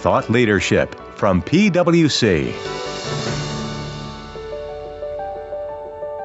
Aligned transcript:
thought 0.00 0.30
leadership 0.30 0.94
from 1.14 1.42
PwC. 1.42 2.54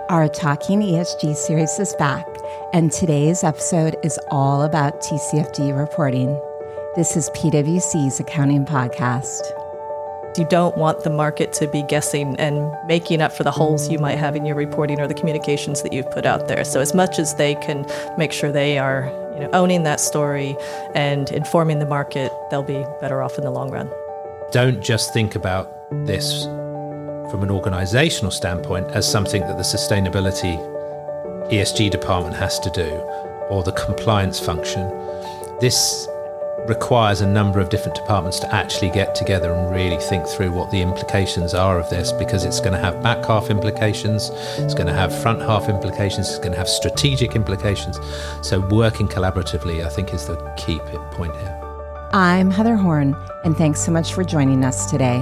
Our 0.07 0.29
Talking 0.29 0.79
ESG 0.79 1.35
series 1.35 1.77
is 1.77 1.93
back, 1.99 2.25
and 2.71 2.89
today's 2.89 3.43
episode 3.43 3.97
is 4.01 4.17
all 4.31 4.61
about 4.61 5.01
TCFD 5.01 5.77
reporting. 5.77 6.39
This 6.95 7.17
is 7.17 7.29
PwC's 7.31 8.17
accounting 8.21 8.65
podcast. 8.65 9.41
You 10.37 10.45
don't 10.45 10.77
want 10.77 11.03
the 11.03 11.09
market 11.09 11.51
to 11.53 11.67
be 11.67 11.83
guessing 11.83 12.37
and 12.37 12.73
making 12.87 13.21
up 13.21 13.33
for 13.33 13.43
the 13.43 13.51
holes 13.51 13.89
you 13.89 13.99
might 13.99 14.17
have 14.17 14.37
in 14.37 14.45
your 14.45 14.55
reporting 14.55 15.01
or 15.01 15.07
the 15.07 15.13
communications 15.13 15.81
that 15.83 15.91
you've 15.91 16.09
put 16.11 16.25
out 16.25 16.47
there. 16.47 16.63
So, 16.63 16.79
as 16.79 16.93
much 16.93 17.19
as 17.19 17.35
they 17.35 17.55
can 17.55 17.85
make 18.17 18.31
sure 18.31 18.53
they 18.53 18.77
are 18.77 19.11
you 19.35 19.41
know, 19.41 19.49
owning 19.53 19.83
that 19.83 19.99
story 19.99 20.55
and 20.95 21.29
informing 21.31 21.79
the 21.79 21.85
market, 21.85 22.31
they'll 22.49 22.63
be 22.63 22.85
better 23.01 23.21
off 23.21 23.37
in 23.37 23.43
the 23.43 23.51
long 23.51 23.69
run. 23.69 23.91
Don't 24.51 24.81
just 24.81 25.13
think 25.13 25.35
about 25.35 25.71
this 26.05 26.45
from 27.29 27.43
an 27.43 27.51
organizational 27.51 28.31
standpoint 28.31 28.87
as 28.91 29.09
something 29.09 29.41
that 29.41 29.57
the 29.57 29.63
sustainability 29.63 30.57
ESG 31.51 31.91
department 31.91 32.35
has 32.35 32.59
to 32.59 32.69
do 32.71 32.89
or 33.49 33.63
the 33.63 33.71
compliance 33.73 34.39
function. 34.39 34.87
This 35.59 36.07
requires 36.67 37.21
a 37.21 37.27
number 37.27 37.59
of 37.59 37.69
different 37.69 37.95
departments 37.95 38.39
to 38.39 38.55
actually 38.55 38.89
get 38.89 39.13
together 39.13 39.53
and 39.53 39.73
really 39.73 39.97
think 39.97 40.25
through 40.27 40.51
what 40.51 40.71
the 40.71 40.81
implications 40.81 41.53
are 41.53 41.79
of 41.79 41.89
this 41.89 42.11
because 42.13 42.43
it's 42.43 42.59
going 42.59 42.73
to 42.73 42.79
have 42.79 43.01
back 43.03 43.23
half 43.25 43.49
implications, 43.49 44.29
it's 44.57 44.73
going 44.73 44.87
to 44.87 44.93
have 44.93 45.15
front 45.21 45.41
half 45.41 45.69
implications, 45.69 46.29
it's 46.29 46.39
going 46.39 46.51
to 46.51 46.57
have 46.57 46.69
strategic 46.69 47.35
implications. 47.35 47.99
So, 48.41 48.59
working 48.59 49.07
collaboratively, 49.07 49.85
I 49.85 49.89
think, 49.89 50.13
is 50.13 50.25
the 50.25 50.37
key 50.57 50.79
point 51.11 51.35
here. 51.35 51.61
I'm 52.13 52.49
Heather 52.49 52.75
Horn, 52.75 53.15
and 53.43 53.55
thanks 53.55 53.81
so 53.81 53.91
much 53.91 54.13
for 54.13 54.23
joining 54.23 54.63
us 54.63 54.89
today. 54.89 55.19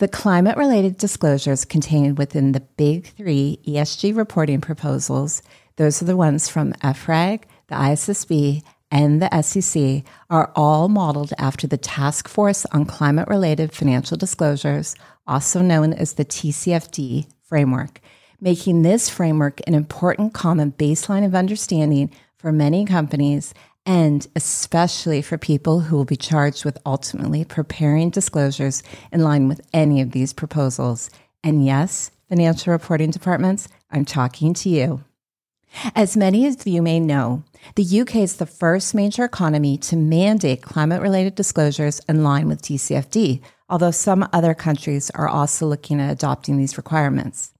The 0.00 0.08
climate 0.08 0.56
related 0.56 0.96
disclosures 0.96 1.66
contained 1.66 2.16
within 2.16 2.52
the 2.52 2.60
big 2.60 3.08
three 3.08 3.60
ESG 3.66 4.16
reporting 4.16 4.62
proposals 4.62 5.42
those 5.80 6.02
are 6.02 6.04
the 6.04 6.14
ones 6.14 6.46
from 6.46 6.74
EFRAG, 6.84 7.44
the 7.68 7.74
ISSB, 7.74 8.62
and 8.90 9.22
the 9.22 9.40
SEC 9.40 10.04
are 10.28 10.52
all 10.54 10.90
modeled 10.90 11.32
after 11.38 11.66
the 11.66 11.78
Task 11.78 12.28
Force 12.28 12.66
on 12.66 12.84
Climate 12.84 13.28
Related 13.28 13.72
Financial 13.72 14.18
Disclosures, 14.18 14.94
also 15.26 15.62
known 15.62 15.94
as 15.94 16.12
the 16.12 16.24
TCFD 16.26 17.28
framework, 17.42 18.02
making 18.42 18.82
this 18.82 19.08
framework 19.08 19.62
an 19.66 19.72
important 19.72 20.34
common 20.34 20.72
baseline 20.72 21.24
of 21.24 21.34
understanding 21.34 22.10
for 22.36 22.52
many 22.52 22.84
companies 22.84 23.54
and 23.86 24.26
especially 24.36 25.22
for 25.22 25.38
people 25.38 25.80
who 25.80 25.96
will 25.96 26.04
be 26.04 26.14
charged 26.14 26.62
with 26.62 26.76
ultimately 26.84 27.42
preparing 27.42 28.10
disclosures 28.10 28.82
in 29.12 29.22
line 29.22 29.48
with 29.48 29.62
any 29.72 30.02
of 30.02 30.10
these 30.10 30.34
proposals. 30.34 31.08
And 31.42 31.64
yes, 31.64 32.10
financial 32.28 32.70
reporting 32.70 33.10
departments, 33.10 33.66
I'm 33.90 34.04
talking 34.04 34.52
to 34.52 34.68
you. 34.68 35.04
As 35.94 36.16
many 36.16 36.46
of 36.46 36.66
you 36.66 36.82
may 36.82 37.00
know, 37.00 37.44
the 37.74 38.00
UK 38.00 38.16
is 38.16 38.36
the 38.36 38.46
first 38.46 38.94
major 38.94 39.24
economy 39.24 39.78
to 39.78 39.96
mandate 39.96 40.62
climate 40.62 41.00
related 41.00 41.34
disclosures 41.34 42.00
in 42.08 42.22
line 42.22 42.48
with 42.48 42.62
TCFD, 42.62 43.40
although 43.68 43.90
some 43.90 44.28
other 44.32 44.54
countries 44.54 45.10
are 45.10 45.28
also 45.28 45.66
looking 45.66 46.00
at 46.00 46.10
adopting 46.10 46.56
these 46.56 46.76
requirements. 46.76 47.52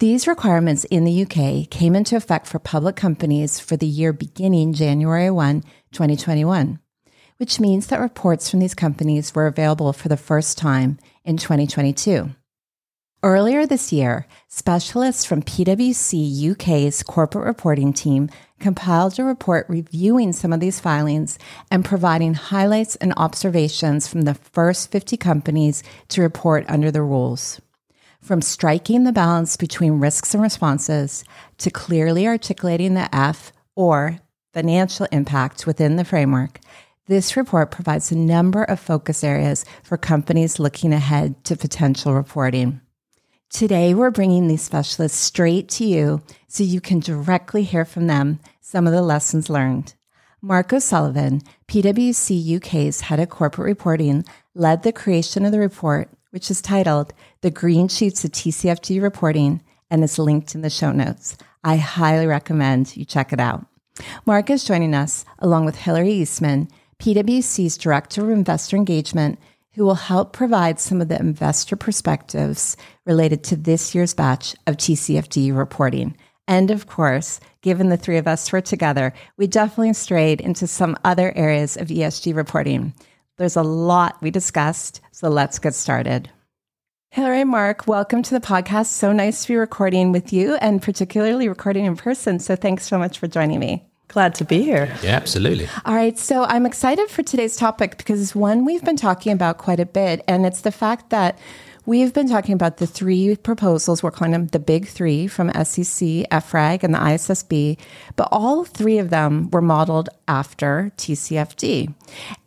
These 0.00 0.26
requirements 0.26 0.84
in 0.84 1.04
the 1.04 1.22
UK 1.22 1.70
came 1.70 1.94
into 1.94 2.16
effect 2.16 2.46
for 2.46 2.58
public 2.58 2.96
companies 2.96 3.60
for 3.60 3.76
the 3.76 3.86
year 3.86 4.12
beginning 4.12 4.72
January 4.72 5.30
1, 5.30 5.62
2021, 5.92 6.80
which 7.36 7.60
means 7.60 7.86
that 7.86 8.00
reports 8.00 8.50
from 8.50 8.60
these 8.60 8.74
companies 8.74 9.34
were 9.34 9.46
available 9.46 9.92
for 9.92 10.08
the 10.08 10.16
first 10.16 10.58
time 10.58 10.98
in 11.24 11.36
2022. 11.36 12.30
Earlier 13.22 13.66
this 13.66 13.92
year, 13.92 14.26
specialists 14.48 15.26
from 15.26 15.42
PwC 15.42 16.52
UK's 16.52 17.02
corporate 17.02 17.44
reporting 17.44 17.92
team 17.92 18.30
compiled 18.60 19.18
a 19.18 19.24
report 19.24 19.66
reviewing 19.68 20.32
some 20.32 20.54
of 20.54 20.60
these 20.60 20.80
filings 20.80 21.38
and 21.70 21.84
providing 21.84 22.32
highlights 22.32 22.96
and 22.96 23.12
observations 23.18 24.08
from 24.08 24.22
the 24.22 24.32
first 24.32 24.90
50 24.90 25.18
companies 25.18 25.82
to 26.08 26.22
report 26.22 26.64
under 26.66 26.90
the 26.90 27.02
rules. 27.02 27.60
From 28.22 28.40
striking 28.40 29.04
the 29.04 29.12
balance 29.12 29.54
between 29.58 30.00
risks 30.00 30.32
and 30.32 30.42
responses 30.42 31.22
to 31.58 31.70
clearly 31.70 32.26
articulating 32.26 32.94
the 32.94 33.14
F 33.14 33.52
or 33.76 34.18
financial 34.54 35.06
impact 35.12 35.66
within 35.66 35.96
the 35.96 36.06
framework, 36.06 36.58
this 37.06 37.36
report 37.36 37.70
provides 37.70 38.10
a 38.10 38.16
number 38.16 38.64
of 38.64 38.80
focus 38.80 39.22
areas 39.22 39.66
for 39.82 39.98
companies 39.98 40.58
looking 40.58 40.94
ahead 40.94 41.44
to 41.44 41.54
potential 41.54 42.14
reporting. 42.14 42.80
Today, 43.50 43.94
we're 43.94 44.12
bringing 44.12 44.46
these 44.46 44.62
specialists 44.62 45.18
straight 45.18 45.68
to 45.70 45.84
you 45.84 46.22
so 46.46 46.62
you 46.62 46.80
can 46.80 47.00
directly 47.00 47.64
hear 47.64 47.84
from 47.84 48.06
them 48.06 48.38
some 48.60 48.86
of 48.86 48.92
the 48.92 49.02
lessons 49.02 49.50
learned. 49.50 49.92
Mark 50.40 50.72
O'Sullivan, 50.72 51.42
PwC 51.66 52.56
UK's 52.56 53.00
head 53.02 53.18
of 53.18 53.28
corporate 53.28 53.66
reporting, 53.66 54.24
led 54.54 54.84
the 54.84 54.92
creation 54.92 55.44
of 55.44 55.50
the 55.50 55.58
report, 55.58 56.08
which 56.30 56.48
is 56.48 56.62
titled 56.62 57.12
The 57.40 57.50
Green 57.50 57.88
Sheets 57.88 58.24
of 58.24 58.30
TCFD 58.30 59.02
Reporting 59.02 59.62
and 59.90 60.04
is 60.04 60.18
linked 60.18 60.54
in 60.54 60.62
the 60.62 60.70
show 60.70 60.92
notes. 60.92 61.36
I 61.64 61.76
highly 61.76 62.28
recommend 62.28 62.96
you 62.96 63.04
check 63.04 63.32
it 63.32 63.40
out. 63.40 63.66
Mark 64.26 64.48
is 64.48 64.62
joining 64.62 64.94
us 64.94 65.24
along 65.40 65.64
with 65.64 65.76
Hilary 65.76 66.12
Eastman, 66.12 66.68
PwC's 67.00 67.76
Director 67.76 68.22
of 68.22 68.30
Investor 68.30 68.76
Engagement 68.76 69.40
who 69.80 69.86
will 69.86 69.94
help 69.94 70.34
provide 70.34 70.78
some 70.78 71.00
of 71.00 71.08
the 71.08 71.18
investor 71.18 71.74
perspectives 71.74 72.76
related 73.06 73.42
to 73.42 73.56
this 73.56 73.94
year's 73.94 74.12
batch 74.12 74.54
of 74.66 74.76
TCFD 74.76 75.56
reporting. 75.56 76.14
And 76.46 76.70
of 76.70 76.86
course, 76.86 77.40
given 77.62 77.88
the 77.88 77.96
three 77.96 78.18
of 78.18 78.28
us 78.28 78.52
were 78.52 78.60
together, 78.60 79.14
we 79.38 79.46
definitely 79.46 79.94
strayed 79.94 80.42
into 80.42 80.66
some 80.66 80.98
other 81.02 81.32
areas 81.34 81.78
of 81.78 81.88
ESG 81.88 82.36
reporting. 82.36 82.92
There's 83.38 83.56
a 83.56 83.62
lot 83.62 84.20
we 84.20 84.30
discussed, 84.30 85.00
so 85.12 85.30
let's 85.30 85.58
get 85.58 85.74
started. 85.74 86.28
Hilary 87.12 87.44
Mark, 87.44 87.86
welcome 87.86 88.22
to 88.22 88.34
the 88.34 88.46
podcast. 88.46 88.88
So 88.88 89.12
nice 89.12 89.44
to 89.44 89.48
be 89.48 89.56
recording 89.56 90.12
with 90.12 90.30
you 90.30 90.56
and 90.56 90.82
particularly 90.82 91.48
recording 91.48 91.86
in 91.86 91.96
person. 91.96 92.38
So 92.38 92.54
thanks 92.54 92.86
so 92.86 92.98
much 92.98 93.18
for 93.18 93.28
joining 93.28 93.60
me. 93.60 93.89
Glad 94.10 94.34
to 94.34 94.44
be 94.44 94.62
here. 94.62 94.92
Yeah, 95.04 95.12
absolutely. 95.12 95.68
All 95.84 95.94
right. 95.94 96.18
So 96.18 96.42
I'm 96.42 96.66
excited 96.66 97.08
for 97.10 97.22
today's 97.22 97.56
topic 97.56 97.96
because 97.96 98.20
it's 98.20 98.34
one 98.34 98.64
we've 98.64 98.84
been 98.84 98.96
talking 98.96 99.32
about 99.32 99.58
quite 99.58 99.78
a 99.78 99.86
bit. 99.86 100.24
And 100.26 100.44
it's 100.44 100.62
the 100.62 100.72
fact 100.72 101.10
that 101.10 101.38
we've 101.86 102.12
been 102.12 102.28
talking 102.28 102.54
about 102.54 102.78
the 102.78 102.88
three 102.88 103.36
proposals. 103.36 104.02
We're 104.02 104.10
calling 104.10 104.32
them 104.32 104.48
the 104.48 104.58
big 104.58 104.88
three 104.88 105.28
from 105.28 105.48
SEC, 105.50 106.26
EFRAG, 106.28 106.82
and 106.82 106.92
the 106.92 106.98
ISSB. 106.98 107.78
But 108.16 108.28
all 108.32 108.64
three 108.64 108.98
of 108.98 109.10
them 109.10 109.48
were 109.52 109.62
modeled 109.62 110.08
after 110.26 110.90
TCFD. 110.96 111.94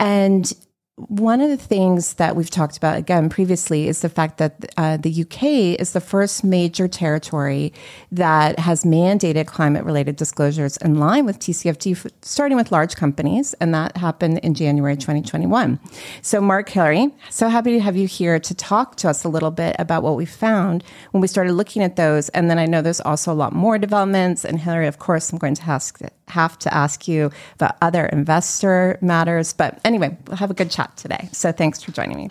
And 0.02 0.52
one 0.96 1.42
of 1.42 1.50
the 1.50 1.58
things 1.58 2.16
that 2.16 2.36
we've 2.36 2.52
talked 2.52 2.78
about 2.78 2.98
again 2.98 3.28
previously 3.28 3.88
is 3.88 4.02
the 4.02 4.10
fact 4.10 4.38
that 4.38 4.72
uh, 4.78 4.96
the 4.98 5.24
UK 5.24 5.80
is 5.80 5.94
the 5.94 6.00
first 6.00 6.44
major 6.44 6.88
territory 6.88 7.74
that 8.12 8.60
has 8.60 8.84
mandated 8.84 9.48
climate 9.48 9.86
related 9.86 10.16
disclosures 10.16 10.78
in 10.78 11.00
line 11.00 11.26
with 11.26 11.40
TCFD, 11.40 12.12
starting 12.22 12.58
with 12.58 12.72
large 12.72 12.96
companies, 12.96 13.56
and 13.56 13.74
that 13.74 13.98
happened 13.98 14.38
in 14.40 14.54
January 14.54 14.96
2021. 14.96 15.80
So, 16.22 16.40
Mark 16.40 16.70
Hilary, 16.70 17.10
so 17.32 17.50
happy 17.50 17.72
to 17.72 17.80
have 17.80 17.98
you 17.98 18.06
here 18.06 18.40
to 18.40 18.54
talk 18.54 18.96
to 18.98 19.10
us 19.10 19.24
a 19.24 19.30
little 19.30 19.52
bit 19.52 19.76
about 19.80 20.04
what 20.04 20.16
we 20.16 20.26
found 20.26 20.84
when 21.10 21.22
we 21.22 21.28
started 21.28 21.54
looking 21.54 21.82
at 21.82 21.96
those. 21.96 22.30
And 22.30 22.52
then 22.52 22.60
I 22.60 22.68
know 22.68 22.84
there's 22.84 23.02
also 23.02 23.32
a 23.32 23.34
lot 23.34 23.52
more 23.54 23.80
developments. 23.80 24.46
And 24.46 24.60
Hilary, 24.60 24.88
of 24.88 25.00
course, 25.00 25.32
I'm 25.32 25.40
going 25.40 25.56
to 25.56 25.64
ask 25.64 26.00
have 26.28 26.58
to 26.60 26.74
ask 26.74 27.08
you 27.08 27.32
about 27.56 27.76
other 27.82 28.06
investor 28.06 28.98
matters. 29.02 29.54
But 29.54 29.80
anyway, 29.84 30.18
we'll 30.28 30.38
have 30.38 30.52
a 30.52 30.54
good 30.54 30.72
chat 30.72 30.96
today. 30.98 31.30
So 31.32 31.52
thanks 31.52 31.82
for 31.82 31.92
joining 31.92 32.18
me. 32.18 32.30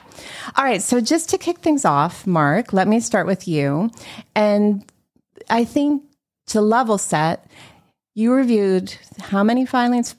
All 0.56 0.64
right. 0.64 0.82
So 0.82 1.00
just 1.00 1.28
to 1.30 1.38
kick 1.38 1.58
things 1.58 1.84
off, 1.84 2.26
Mark, 2.26 2.72
let 2.72 2.88
me 2.88 3.00
start 3.00 3.26
with 3.26 3.46
you. 3.46 3.90
And 4.34 4.84
I 5.50 5.64
think 5.64 6.02
to 6.48 6.60
level 6.60 6.98
set, 6.98 7.46
you 8.14 8.32
reviewed 8.32 8.94
how 9.20 9.42
many 9.42 9.64
filings? 9.66 10.14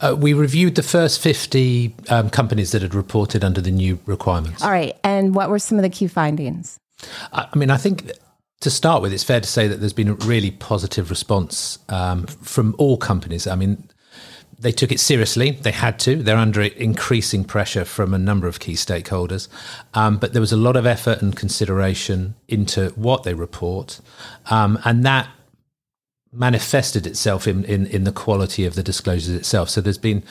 Uh, 0.00 0.16
we 0.18 0.32
reviewed 0.32 0.76
the 0.76 0.82
first 0.82 1.20
50 1.20 1.94
um, 2.08 2.30
companies 2.30 2.70
that 2.72 2.82
had 2.82 2.94
reported 2.94 3.42
under 3.42 3.60
the 3.60 3.70
new 3.70 3.98
requirements. 4.06 4.62
All 4.62 4.70
right. 4.70 4.96
And 5.02 5.34
what 5.34 5.50
were 5.50 5.58
some 5.58 5.76
of 5.78 5.82
the 5.82 5.90
key 5.90 6.06
findings? 6.06 6.78
I 7.32 7.48
mean, 7.56 7.70
I 7.70 7.76
think 7.76 8.10
to 8.60 8.70
start 8.70 9.02
with, 9.02 9.12
it's 9.12 9.24
fair 9.24 9.40
to 9.40 9.48
say 9.48 9.68
that 9.68 9.76
there's 9.76 9.92
been 9.92 10.08
a 10.08 10.14
really 10.14 10.50
positive 10.50 11.10
response 11.10 11.78
um, 11.88 12.26
from 12.26 12.74
all 12.78 12.96
companies. 12.96 13.46
I 13.46 13.54
mean, 13.54 13.88
they 14.58 14.72
took 14.72 14.90
it 14.90 14.98
seriously. 14.98 15.52
They 15.52 15.70
had 15.70 16.00
to. 16.00 16.16
They're 16.16 16.36
under 16.36 16.62
increasing 16.62 17.44
pressure 17.44 17.84
from 17.84 18.12
a 18.12 18.18
number 18.18 18.48
of 18.48 18.58
key 18.58 18.72
stakeholders. 18.72 19.48
Um, 19.94 20.18
but 20.18 20.32
there 20.32 20.40
was 20.40 20.52
a 20.52 20.56
lot 20.56 20.74
of 20.74 20.86
effort 20.86 21.22
and 21.22 21.36
consideration 21.36 22.34
into 22.48 22.88
what 22.90 23.22
they 23.22 23.34
report. 23.34 24.00
Um, 24.50 24.78
and 24.84 25.06
that 25.06 25.28
manifested 26.32 27.06
itself 27.06 27.46
in, 27.46 27.64
in, 27.64 27.86
in 27.86 28.04
the 28.04 28.12
quality 28.12 28.66
of 28.66 28.74
the 28.74 28.82
disclosures 28.82 29.34
itself. 29.34 29.70
So 29.70 29.80
there's 29.80 29.98
been 29.98 30.22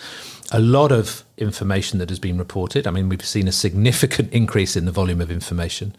a 0.51 0.59
lot 0.59 0.91
of 0.91 1.23
information 1.37 1.99
that 1.99 2.09
has 2.09 2.19
been 2.19 2.37
reported. 2.37 2.85
I 2.85 2.91
mean, 2.91 3.09
we've 3.09 3.25
seen 3.25 3.47
a 3.47 3.51
significant 3.51 4.31
increase 4.33 4.75
in 4.75 4.85
the 4.85 4.91
volume 4.91 5.21
of 5.21 5.31
information, 5.31 5.95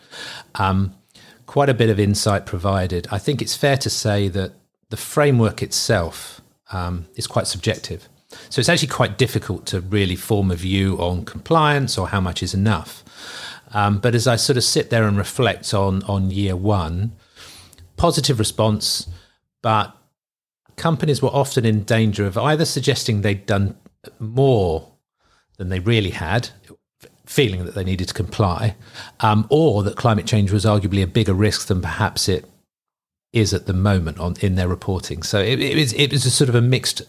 um, 0.57 0.95
quite 1.49 1.71
a 1.71 1.75
bit 1.75 1.89
of 1.89 1.99
insight 1.99 2.45
provided. 2.45 3.09
I 3.11 3.19
think 3.19 3.41
it's 3.41 3.57
fair 3.57 3.79
to 3.79 3.89
say 3.89 4.29
that 4.29 4.53
the 4.91 4.99
framework 4.99 5.63
itself 5.63 6.43
um, 6.71 7.07
is 7.17 7.27
quite 7.27 7.47
subjective. 7.47 8.07
So 8.51 8.61
it's 8.61 8.69
actually 8.69 8.89
quite 8.89 9.17
difficult 9.17 9.65
to 9.69 9.81
really 9.81 10.15
form 10.15 10.51
a 10.51 10.55
view 10.55 10.99
on 10.99 11.25
compliance 11.25 11.97
or 11.97 12.09
how 12.09 12.21
much 12.21 12.43
is 12.43 12.53
enough. 12.53 13.03
Um, 13.73 13.99
but 13.99 14.15
as 14.15 14.27
I 14.27 14.37
sort 14.37 14.59
of 14.59 14.63
sit 14.63 14.91
there 14.91 15.09
and 15.09 15.17
reflect 15.17 15.73
on 15.73 16.03
on 16.03 16.31
year 16.31 16.55
one, 16.55 17.13
positive 17.97 18.39
response, 18.39 19.09
but 19.63 19.97
companies 20.77 21.23
were 21.23 21.31
often 21.31 21.65
in 21.65 21.83
danger 21.83 22.27
of 22.27 22.37
either 22.37 22.67
suggesting 22.67 23.23
they'd 23.23 23.47
done 23.47 23.75
more 24.19 24.93
than 25.57 25.71
they 25.71 25.81
really 25.81 26.11
had, 26.11 26.51
feeling 27.29 27.65
that 27.67 27.75
they 27.75 27.85
needed 27.85 28.09
to 28.09 28.15
comply, 28.15 28.75
um, 29.21 29.47
or 29.51 29.83
that 29.83 29.97
climate 29.97 30.27
change 30.27 30.51
was 30.51 30.65
arguably 30.65 31.03
a 31.03 31.07
bigger 31.07 31.35
risk 31.35 31.69
than 31.69 31.83
perhaps 31.83 32.29
it 32.29 32.49
is 33.33 33.53
at 33.53 33.67
the 33.67 33.75
moment 33.75 34.19
on 34.19 34.35
in 34.41 34.55
their 34.55 34.69
reporting. 34.69 35.23
So 35.23 35.39
it, 35.39 35.61
it, 35.61 35.77
was, 35.77 35.93
it 35.93 36.11
was 36.11 36.25
a 36.25 36.31
sort 36.31 36.49
of 36.49 36.55
a 36.55 36.63
mixed 36.63 37.03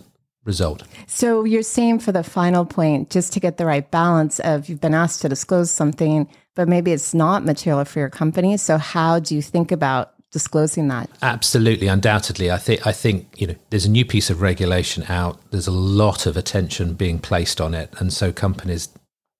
result. 0.44 0.84
So 1.08 1.46
you're 1.46 1.64
saying 1.64 2.00
for 2.00 2.12
the 2.12 2.24
final 2.24 2.66
point, 2.66 3.10
just 3.10 3.32
to 3.34 3.40
get 3.40 3.58
the 3.58 3.66
right 3.66 3.90
balance 3.90 4.40
of 4.42 4.68
you've 4.68 4.82
been 4.82 4.94
asked 4.94 5.22
to 5.22 5.30
disclose 5.30 5.72
something, 5.72 6.28
but 6.56 6.68
maybe 6.68 6.92
it's 6.92 7.14
not 7.14 7.46
material 7.46 7.86
for 7.86 8.00
your 8.00 8.10
company. 8.10 8.58
So 8.58 8.78
how 8.78 9.20
do 9.20 9.36
you 9.36 9.42
think 9.42 9.72
about 9.72 10.14
disclosing 10.32 10.90
that? 10.90 11.10
Absolutely, 11.22 11.88
undoubtedly. 11.88 12.52
I 12.52 12.58
think 12.58 12.86
I 12.86 12.92
think 12.92 13.28
you 13.38 13.48
know 13.48 13.56
there's 13.70 13.86
a 13.86 13.92
new 13.92 14.06
piece 14.06 14.30
of 14.30 14.42
regulation 14.42 15.04
out. 15.08 15.40
There's 15.52 15.68
a 15.68 15.72
lot 15.72 16.26
of 16.26 16.36
attention 16.36 16.96
being 16.96 17.20
placed 17.20 17.62
on 17.62 17.74
it, 17.74 17.94
and 18.00 18.12
so 18.12 18.32
companies 18.32 18.90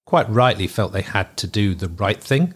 quite 0.10 0.28
rightly 0.28 0.66
felt 0.66 0.92
they 0.92 1.04
had 1.04 1.38
to 1.38 1.46
do 1.46 1.76
the 1.76 1.88
right 1.88 2.20
thing. 2.20 2.52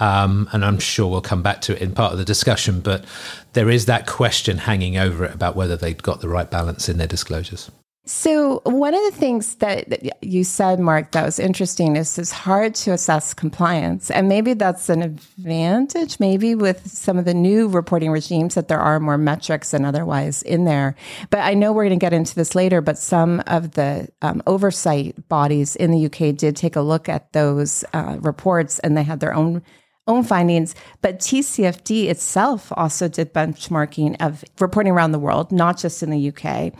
Um, 0.00 0.50
and 0.52 0.62
I'm 0.62 0.78
sure 0.78 1.10
we'll 1.10 1.22
come 1.22 1.42
back 1.42 1.62
to 1.62 1.74
it 1.74 1.80
in 1.80 1.94
part 1.94 2.12
of 2.12 2.18
the 2.18 2.26
discussion. 2.26 2.80
But 2.80 3.06
there 3.54 3.70
is 3.70 3.86
that 3.86 4.06
question 4.06 4.58
hanging 4.58 4.98
over 4.98 5.24
it 5.24 5.34
about 5.34 5.56
whether 5.56 5.76
they'd 5.76 6.02
got 6.02 6.20
the 6.20 6.28
right 6.28 6.50
balance 6.50 6.86
in 6.86 6.98
their 6.98 7.06
disclosures. 7.06 7.70
So, 8.06 8.60
one 8.64 8.92
of 8.92 9.02
the 9.02 9.18
things 9.18 9.54
that, 9.56 9.88
that, 9.88 10.22
you 10.22 10.44
said, 10.44 10.78
Mark, 10.78 11.12
that 11.12 11.24
was 11.24 11.38
interesting 11.38 11.96
is 11.96 12.18
it's 12.18 12.32
hard 12.32 12.74
to 12.76 12.92
assess 12.92 13.32
compliance. 13.32 14.10
And 14.10 14.28
maybe 14.28 14.52
that's 14.52 14.90
an 14.90 15.00
advantage, 15.00 16.20
maybe 16.20 16.54
with 16.54 16.86
some 16.86 17.16
of 17.16 17.24
the 17.24 17.32
new 17.32 17.66
reporting 17.66 18.10
regimes, 18.10 18.56
that 18.56 18.68
there 18.68 18.78
are 18.78 19.00
more 19.00 19.16
metrics 19.16 19.70
than 19.70 19.86
otherwise 19.86 20.42
in 20.42 20.66
there. 20.66 20.96
But 21.30 21.40
I 21.40 21.54
know 21.54 21.72
we're 21.72 21.84
going 21.84 21.98
to 21.98 22.04
get 22.04 22.12
into 22.12 22.34
this 22.34 22.54
later, 22.54 22.82
but 22.82 22.98
some 22.98 23.42
of 23.46 23.70
the 23.70 24.08
um, 24.20 24.42
oversight 24.46 25.26
bodies 25.30 25.74
in 25.74 25.90
the 25.90 26.04
UK 26.04 26.36
did 26.36 26.56
take 26.56 26.76
a 26.76 26.82
look 26.82 27.08
at 27.08 27.32
those 27.32 27.84
uh, 27.94 28.18
reports 28.20 28.80
and 28.80 28.98
they 28.98 29.02
had 29.02 29.20
their 29.20 29.32
own 29.32 29.62
own 30.06 30.22
findings, 30.22 30.74
but 31.00 31.18
TCFD 31.18 32.08
itself 32.08 32.72
also 32.76 33.08
did 33.08 33.32
benchmarking 33.32 34.16
of 34.20 34.44
reporting 34.60 34.92
around 34.92 35.12
the 35.12 35.18
world, 35.18 35.50
not 35.50 35.78
just 35.78 36.02
in 36.02 36.10
the 36.10 36.28
UK. 36.28 36.72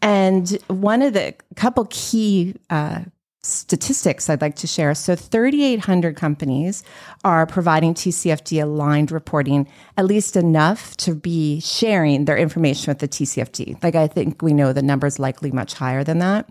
And 0.00 0.50
one 0.68 1.02
of 1.02 1.12
the 1.12 1.34
couple 1.56 1.86
key 1.90 2.54
uh, 2.70 3.02
statistics 3.42 4.28
I'd 4.28 4.42
like 4.42 4.56
to 4.56 4.66
share. 4.66 4.94
So 4.94 5.16
3,800 5.16 6.14
companies 6.14 6.84
are 7.24 7.46
providing 7.46 7.94
TCFD 7.94 8.62
aligned 8.62 9.10
reporting, 9.10 9.66
at 9.96 10.04
least 10.04 10.36
enough 10.36 10.96
to 10.98 11.14
be 11.14 11.60
sharing 11.60 12.26
their 12.26 12.36
information 12.36 12.90
with 12.90 12.98
the 12.98 13.08
TCFD. 13.08 13.82
Like 13.82 13.94
I 13.94 14.08
think 14.08 14.42
we 14.42 14.52
know 14.52 14.72
the 14.72 14.82
number 14.82 15.06
is 15.06 15.18
likely 15.18 15.50
much 15.50 15.72
higher 15.72 16.04
than 16.04 16.18
that. 16.18 16.50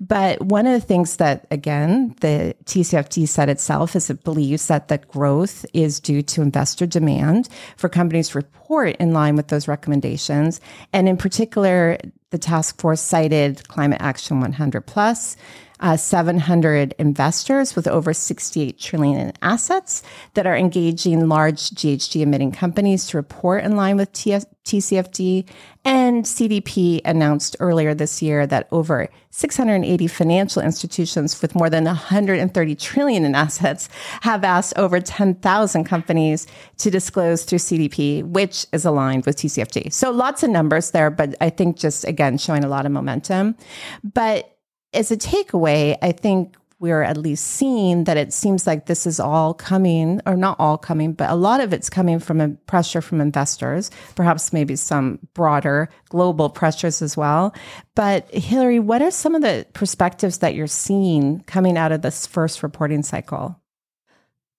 But 0.00 0.40
one 0.40 0.66
of 0.66 0.80
the 0.80 0.86
things 0.86 1.16
that, 1.16 1.46
again, 1.50 2.14
the 2.20 2.54
TCFD 2.66 3.26
said 3.26 3.48
itself 3.48 3.96
is 3.96 4.08
it 4.08 4.22
believes 4.22 4.68
that 4.68 4.88
the 4.88 4.98
growth 4.98 5.66
is 5.72 5.98
due 5.98 6.22
to 6.22 6.42
investor 6.42 6.86
demand 6.86 7.48
for 7.76 7.88
companies 7.88 8.34
report 8.36 8.96
in 8.96 9.12
line 9.12 9.34
with 9.34 9.48
those 9.48 9.66
recommendations. 9.66 10.60
And 10.92 11.08
in 11.08 11.16
particular, 11.16 11.98
the 12.30 12.38
task 12.38 12.80
force 12.80 13.00
cited 13.00 13.66
Climate 13.68 14.00
Action 14.00 14.40
100 14.40 14.82
Plus 14.82 15.36
uh, 15.80 15.96
700 15.96 16.94
investors 16.98 17.76
with 17.76 17.86
over 17.86 18.12
68 18.12 18.78
trillion 18.78 19.18
in 19.18 19.32
assets 19.42 20.02
that 20.34 20.46
are 20.46 20.56
engaging 20.56 21.28
large 21.28 21.70
GHG 21.70 22.20
emitting 22.22 22.52
companies 22.52 23.06
to 23.08 23.16
report 23.16 23.64
in 23.64 23.76
line 23.76 23.96
with 23.96 24.12
TCFD. 24.12 25.48
And 25.84 26.07
CDP 26.22 27.00
announced 27.04 27.56
earlier 27.60 27.94
this 27.94 28.20
year 28.20 28.46
that 28.46 28.68
over 28.70 29.08
680 29.30 30.06
financial 30.06 30.62
institutions 30.62 31.40
with 31.40 31.54
more 31.54 31.70
than 31.70 31.84
130 31.84 32.74
trillion 32.74 33.24
in 33.24 33.34
assets 33.34 33.88
have 34.22 34.44
asked 34.44 34.76
over 34.76 35.00
10,000 35.00 35.84
companies 35.84 36.46
to 36.78 36.90
disclose 36.90 37.44
through 37.44 37.58
CDP, 37.58 38.24
which 38.24 38.66
is 38.72 38.84
aligned 38.84 39.24
with 39.26 39.36
TCFD. 39.36 39.92
So 39.92 40.10
lots 40.10 40.42
of 40.42 40.50
numbers 40.50 40.90
there, 40.90 41.10
but 41.10 41.34
I 41.40 41.50
think 41.50 41.76
just 41.76 42.04
again 42.04 42.38
showing 42.38 42.64
a 42.64 42.68
lot 42.68 42.86
of 42.86 42.92
momentum. 42.92 43.56
But 44.02 44.58
as 44.92 45.10
a 45.10 45.16
takeaway, 45.16 45.96
I 46.02 46.12
think 46.12 46.56
we're 46.80 47.02
at 47.02 47.16
least 47.16 47.44
seeing 47.44 48.04
that 48.04 48.16
it 48.16 48.32
seems 48.32 48.66
like 48.66 48.86
this 48.86 49.06
is 49.06 49.18
all 49.18 49.52
coming, 49.52 50.20
or 50.26 50.36
not 50.36 50.56
all 50.60 50.78
coming, 50.78 51.12
but 51.12 51.28
a 51.28 51.34
lot 51.34 51.60
of 51.60 51.72
it's 51.72 51.90
coming 51.90 52.20
from 52.20 52.40
a 52.40 52.50
pressure 52.50 53.00
from 53.00 53.20
investors, 53.20 53.90
perhaps 54.14 54.52
maybe 54.52 54.76
some 54.76 55.18
broader 55.34 55.88
global 56.08 56.48
pressures 56.48 57.02
as 57.02 57.16
well. 57.16 57.54
But 57.94 58.32
Hilary, 58.32 58.78
what 58.78 59.02
are 59.02 59.10
some 59.10 59.34
of 59.34 59.42
the 59.42 59.66
perspectives 59.72 60.38
that 60.38 60.54
you're 60.54 60.68
seeing 60.68 61.40
coming 61.46 61.76
out 61.76 61.90
of 61.90 62.02
this 62.02 62.26
first 62.26 62.62
reporting 62.62 63.02
cycle? 63.02 63.60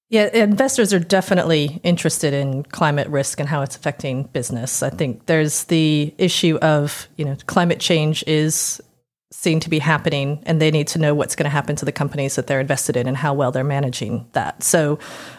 Yeah, 0.09 0.27
investors 0.33 0.91
are 0.91 0.99
definitely 0.99 1.79
interested 1.83 2.33
in 2.33 2.63
climate 2.63 3.07
risk 3.09 3.39
and 3.39 3.47
how 3.47 3.61
it's 3.61 3.75
affecting 3.75 4.23
business. 4.23 4.81
I 4.81 4.89
think 4.89 5.27
there's 5.27 5.65
the 5.65 6.13
issue 6.17 6.57
of, 6.63 7.07
you 7.15 7.25
know, 7.25 7.37
climate 7.45 7.79
change 7.79 8.23
is 8.25 8.81
seen 9.31 9.59
to 9.59 9.69
be 9.69 9.79
happening 9.79 10.41
and 10.45 10.59
they 10.59 10.71
need 10.71 10.87
to 10.87 10.99
know 10.99 11.13
what's 11.13 11.35
going 11.35 11.45
to 11.45 11.49
happen 11.49 11.75
to 11.75 11.85
the 11.85 11.91
companies 11.91 12.35
that 12.35 12.47
they're 12.47 12.59
invested 12.59 12.97
in 12.97 13.07
and 13.07 13.17
how 13.17 13.33
well 13.33 13.51
they're 13.51 13.63
managing 13.63 14.27
that. 14.33 14.63
So 14.63 14.97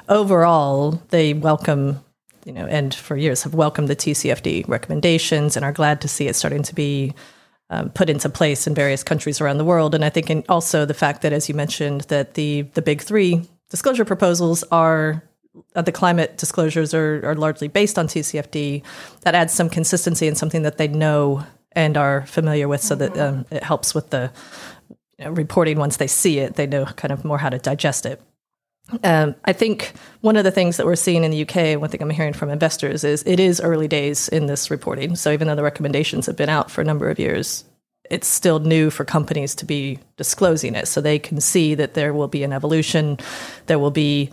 overall, 0.08 1.02
they 1.08 1.34
welcome, 1.34 2.02
you 2.44 2.52
know, 2.52 2.66
and 2.66 2.94
for 2.94 3.16
years 3.16 3.42
have 3.42 3.54
welcomed 3.54 3.88
the 3.88 3.96
TCFD 3.96 4.68
recommendations 4.68 5.56
and 5.56 5.64
are 5.64 5.72
glad 5.72 6.00
to 6.02 6.08
see 6.08 6.28
it 6.28 6.36
starting 6.36 6.62
to 6.62 6.74
be 6.74 7.14
um, 7.70 7.90
put 7.90 8.10
into 8.10 8.28
place 8.28 8.66
in 8.66 8.74
various 8.74 9.02
countries 9.02 9.40
around 9.40 9.58
the 9.58 9.64
world. 9.64 9.94
And 9.94 10.04
I 10.04 10.10
think 10.10 10.30
in 10.30 10.44
also 10.48 10.84
the 10.84 10.94
fact 10.94 11.22
that, 11.22 11.32
as 11.32 11.48
you 11.48 11.54
mentioned, 11.54 12.02
that 12.02 12.34
the 12.34 12.62
the 12.74 12.82
big 12.82 13.00
three 13.00 13.48
disclosure 13.70 14.04
proposals 14.04 14.64
are 14.72 15.22
uh, 15.74 15.82
the 15.82 15.92
climate 15.92 16.36
disclosures 16.36 16.92
are, 16.94 17.24
are 17.24 17.36
largely 17.36 17.68
based 17.68 17.98
on 17.98 18.08
TCFD. 18.08 18.82
That 19.22 19.34
adds 19.34 19.52
some 19.52 19.70
consistency 19.70 20.26
and 20.26 20.36
something 20.36 20.62
that 20.62 20.78
they 20.78 20.88
know 20.88 21.44
and 21.72 21.96
are 21.96 22.26
familiar 22.26 22.68
with, 22.68 22.82
so 22.82 22.94
that 22.94 23.16
um, 23.18 23.46
it 23.50 23.62
helps 23.62 23.94
with 23.94 24.10
the 24.10 24.32
reporting 25.24 25.78
once 25.78 25.96
they 25.96 26.06
see 26.06 26.38
it. 26.38 26.54
They 26.54 26.66
know 26.66 26.84
kind 26.84 27.12
of 27.12 27.24
more 27.24 27.38
how 27.38 27.50
to 27.50 27.58
digest 27.58 28.06
it. 28.06 28.20
Um, 29.04 29.34
I 29.44 29.52
think 29.52 29.92
one 30.20 30.36
of 30.36 30.44
the 30.44 30.50
things 30.50 30.76
that 30.76 30.86
we're 30.86 30.96
seeing 30.96 31.24
in 31.24 31.30
the 31.30 31.42
UK, 31.42 31.80
one 31.80 31.90
thing 31.90 32.02
I'm 32.02 32.10
hearing 32.10 32.32
from 32.32 32.50
investors 32.50 33.04
is 33.04 33.22
it 33.24 33.38
is 33.38 33.60
early 33.60 33.86
days 33.86 34.28
in 34.28 34.46
this 34.46 34.70
reporting. 34.70 35.16
So 35.16 35.30
even 35.30 35.46
though 35.46 35.54
the 35.54 35.62
recommendations 35.62 36.26
have 36.26 36.36
been 36.36 36.48
out 36.48 36.70
for 36.70 36.80
a 36.80 36.84
number 36.84 37.08
of 37.08 37.18
years, 37.18 37.64
it's 38.10 38.26
still 38.26 38.58
new 38.58 38.90
for 38.90 39.04
companies 39.04 39.54
to 39.56 39.64
be 39.64 39.98
disclosing 40.16 40.74
it. 40.74 40.88
So 40.88 41.00
they 41.00 41.18
can 41.18 41.40
see 41.40 41.74
that 41.76 41.94
there 41.94 42.12
will 42.12 42.28
be 42.28 42.42
an 42.42 42.52
evolution, 42.52 43.18
there 43.66 43.78
will 43.78 43.92
be 43.92 44.30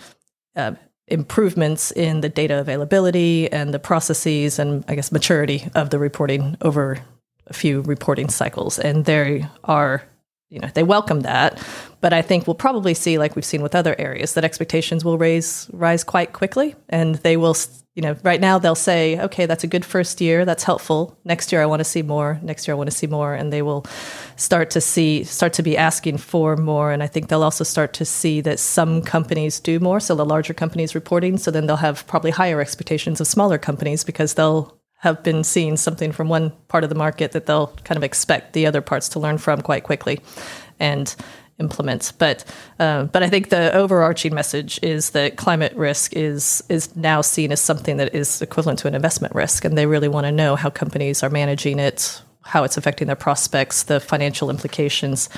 uh, 0.56 0.74
improvements 1.08 1.92
in 1.92 2.22
the 2.22 2.30
data 2.30 2.60
availability 2.60 3.52
and 3.52 3.74
the 3.74 3.80
processes 3.80 4.60
and 4.60 4.84
I 4.88 4.96
guess 4.96 5.12
maturity 5.12 5.70
of 5.76 5.92
the 5.92 6.00
reporting 6.00 6.58
over 6.62 7.00
a 7.48 7.54
few 7.54 7.82
reporting 7.82 8.30
cycles, 8.30 8.80
and 8.80 9.06
they 9.06 9.46
are, 9.64 10.04
you 10.50 10.60
know, 10.60 10.70
they 10.74 10.84
welcome 10.84 11.22
that. 11.22 11.62
But 12.00 12.14
I 12.14 12.22
think 12.22 12.46
we'll 12.46 12.56
probably 12.56 12.94
see, 12.94 13.18
like 13.18 13.36
we've 13.36 13.44
seen 13.46 13.62
with 13.62 13.76
other 13.76 13.96
areas, 13.98 14.34
that 14.36 14.44
expectations 14.46 15.04
will 15.04 15.18
raise 15.18 15.70
rise 15.74 16.04
quite 16.04 16.34
quickly, 16.34 16.76
and 16.90 17.16
they 17.16 17.38
will, 17.38 17.56
you 17.96 18.04
know, 18.04 18.16
right 18.22 18.40
now 18.40 18.60
they'll 18.60 18.76
say, 18.76 19.20
okay, 19.20 19.48
that's 19.48 19.64
a 19.64 19.68
good 19.68 19.84
first 19.84 20.22
year, 20.22 20.46
that's 20.46 20.64
helpful. 20.64 21.18
Next 21.26 21.52
year 21.52 21.64
I 21.64 21.66
want 21.66 21.80
to 21.80 21.84
see 21.84 22.04
more. 22.04 22.40
Next 22.44 22.68
year 22.68 22.76
I 22.76 22.78
want 22.78 22.92
to 22.92 22.96
see 22.96 23.08
more, 23.08 23.34
and 23.34 23.52
they 23.52 23.64
will 23.64 23.84
start 24.36 24.70
to 24.72 24.82
see, 24.82 25.24
start 25.24 25.54
to 25.54 25.64
be 25.64 25.76
asking 25.76 26.18
for 26.18 26.56
more. 26.56 26.92
And 26.92 27.02
I 27.02 27.08
think 27.08 27.30
they'll 27.30 27.42
also 27.42 27.64
start 27.64 27.94
to 27.94 28.06
see 28.06 28.40
that 28.42 28.60
some 28.60 29.02
companies 29.02 29.60
do 29.60 29.80
more, 29.80 30.00
so 30.00 30.14
the 30.14 30.24
larger 30.24 30.54
companies 30.54 30.94
reporting. 30.94 31.40
So 31.40 31.50
then 31.50 31.66
they'll 31.66 31.78
have 31.78 32.06
probably 32.06 32.30
higher 32.30 32.62
expectations 32.62 33.20
of 33.20 33.26
smaller 33.26 33.58
companies 33.58 34.04
because 34.04 34.36
they'll 34.36 34.77
have 34.98 35.24
been 35.24 35.44
seeing 35.44 35.78
something 35.78 36.12
from 36.12 36.28
one 36.28 36.52
part 36.68 36.84
of 36.84 36.90
the 36.90 36.96
market 36.96 37.32
that 37.34 37.46
they'll 37.46 37.68
kind 37.84 37.98
of 37.98 38.04
expect 38.04 38.54
the 38.54 38.66
other 38.66 38.82
parts 38.82 39.10
to 39.10 39.20
learn 39.20 39.38
from 39.38 39.62
quite 39.62 39.84
quickly. 39.84 40.20
And 40.80 41.16
implement. 41.60 42.14
But 42.18 42.44
uh, 42.80 43.06
but 43.06 43.24
I 43.24 43.30
think 43.30 43.50
the 43.50 43.74
overarching 43.74 44.34
message 44.34 44.80
is 44.82 45.12
that 45.12 45.38
climate 45.38 45.76
risk 45.76 46.14
is 46.16 46.64
is 46.70 46.96
now 46.96 47.22
seen 47.22 47.52
as 47.52 47.62
something 47.62 47.98
that 47.98 48.14
is 48.14 48.42
equivalent 48.42 48.80
to 48.80 48.88
an 48.88 48.96
investment 48.96 49.36
risk, 49.36 49.66
and 49.66 49.78
they 49.78 49.86
really 49.86 50.08
want 50.08 50.26
to 50.26 50.32
know 50.32 50.56
how 50.56 50.70
companies 50.70 51.24
are 51.24 51.30
managing 51.30 51.80
it, 51.80 52.22
how 52.48 52.64
it's 52.64 52.78
affecting 52.78 53.08
their 53.08 53.16
prospects, 53.16 53.84
the 53.84 54.00
financial 54.00 54.50
implications 54.50 55.30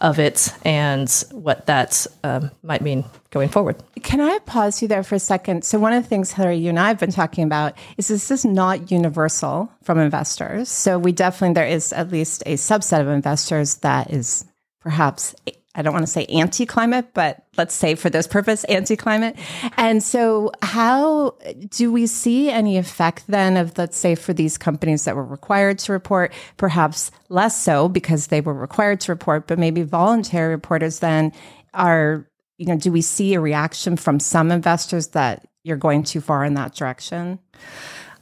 of 0.00 0.18
it, 0.18 0.52
and 0.64 1.08
what 1.30 1.66
that 1.66 2.06
um, 2.24 2.50
might 2.62 2.82
mean 2.82 3.04
going 3.30 3.48
forward. 3.48 3.76
Can 4.02 4.20
I 4.20 4.38
pause 4.40 4.82
you 4.82 4.88
there 4.88 5.02
for 5.02 5.14
a 5.14 5.20
second? 5.20 5.64
So, 5.64 5.78
one 5.78 5.92
of 5.92 6.02
the 6.02 6.08
things, 6.08 6.32
Hilary, 6.32 6.56
you 6.56 6.68
and 6.68 6.78
I 6.78 6.88
have 6.88 6.98
been 6.98 7.12
talking 7.12 7.44
about 7.44 7.74
is 7.96 8.08
this 8.08 8.30
is 8.30 8.44
not 8.44 8.90
universal 8.90 9.70
from 9.82 9.98
investors. 9.98 10.68
So, 10.68 10.98
we 10.98 11.12
definitely, 11.12 11.54
there 11.54 11.66
is 11.66 11.92
at 11.92 12.10
least 12.10 12.42
a 12.44 12.54
subset 12.54 13.00
of 13.00 13.08
investors 13.08 13.76
that 13.76 14.10
is 14.10 14.44
perhaps 14.80 15.34
I 15.76 15.82
don't 15.82 15.92
want 15.92 16.06
to 16.06 16.10
say 16.10 16.24
anti 16.26 16.64
climate, 16.64 17.10
but 17.12 17.44
let's 17.58 17.74
say 17.74 17.94
for 17.94 18.08
this 18.08 18.26
purpose, 18.26 18.64
anti 18.64 18.96
climate. 18.96 19.36
And 19.76 20.02
so, 20.02 20.50
how 20.62 21.36
do 21.68 21.92
we 21.92 22.06
see 22.06 22.50
any 22.50 22.78
effect 22.78 23.24
then 23.28 23.56
of, 23.56 23.76
let's 23.76 23.98
say, 23.98 24.14
for 24.14 24.32
these 24.32 24.56
companies 24.56 25.04
that 25.04 25.14
were 25.14 25.24
required 25.24 25.78
to 25.80 25.92
report, 25.92 26.32
perhaps 26.56 27.10
less 27.28 27.60
so 27.60 27.88
because 27.88 28.28
they 28.28 28.40
were 28.40 28.54
required 28.54 29.00
to 29.02 29.12
report, 29.12 29.46
but 29.46 29.58
maybe 29.58 29.82
voluntary 29.82 30.48
reporters 30.48 31.00
then 31.00 31.32
are, 31.74 32.26
you 32.56 32.66
know, 32.66 32.76
do 32.76 32.90
we 32.90 33.02
see 33.02 33.34
a 33.34 33.40
reaction 33.40 33.96
from 33.96 34.18
some 34.18 34.50
investors 34.50 35.08
that 35.08 35.46
you're 35.62 35.76
going 35.76 36.02
too 36.02 36.22
far 36.22 36.44
in 36.44 36.54
that 36.54 36.74
direction? 36.74 37.38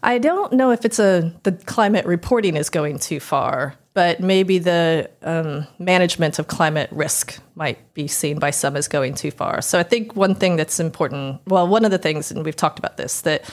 I 0.05 0.19
don't 0.19 0.53
know 0.53 0.71
if 0.71 0.85
it's 0.85 0.99
a 0.99 1.33
the 1.43 1.53
climate 1.53 2.07
reporting 2.07 2.57
is 2.57 2.71
going 2.71 2.99
too 2.99 3.21
far 3.21 3.77
but 3.95 4.19
maybe 4.19 4.59
the 4.59 5.09
um, 5.23 5.67
management 5.79 6.41
of 6.41 6.49
climate 6.49 6.91
risk 6.91 7.41
might 7.55 7.95
be 7.95 8.09
seen 8.09 8.41
by 8.41 8.51
some 8.51 8.77
as 8.77 8.89
going 8.89 9.15
too 9.15 9.31
far. 9.31 9.63
So 9.63 9.79
I 9.79 9.85
think 9.85 10.17
one 10.17 10.35
thing 10.35 10.57
that's 10.57 10.81
important, 10.81 11.41
well, 11.47 11.67
one 11.67 11.85
of 11.85 11.93
the 11.93 11.99
things, 11.99 12.33
and 12.33 12.45
we've 12.45 12.57
talked 12.57 12.81
about 12.81 12.97
this, 12.97 13.21
that 13.21 13.49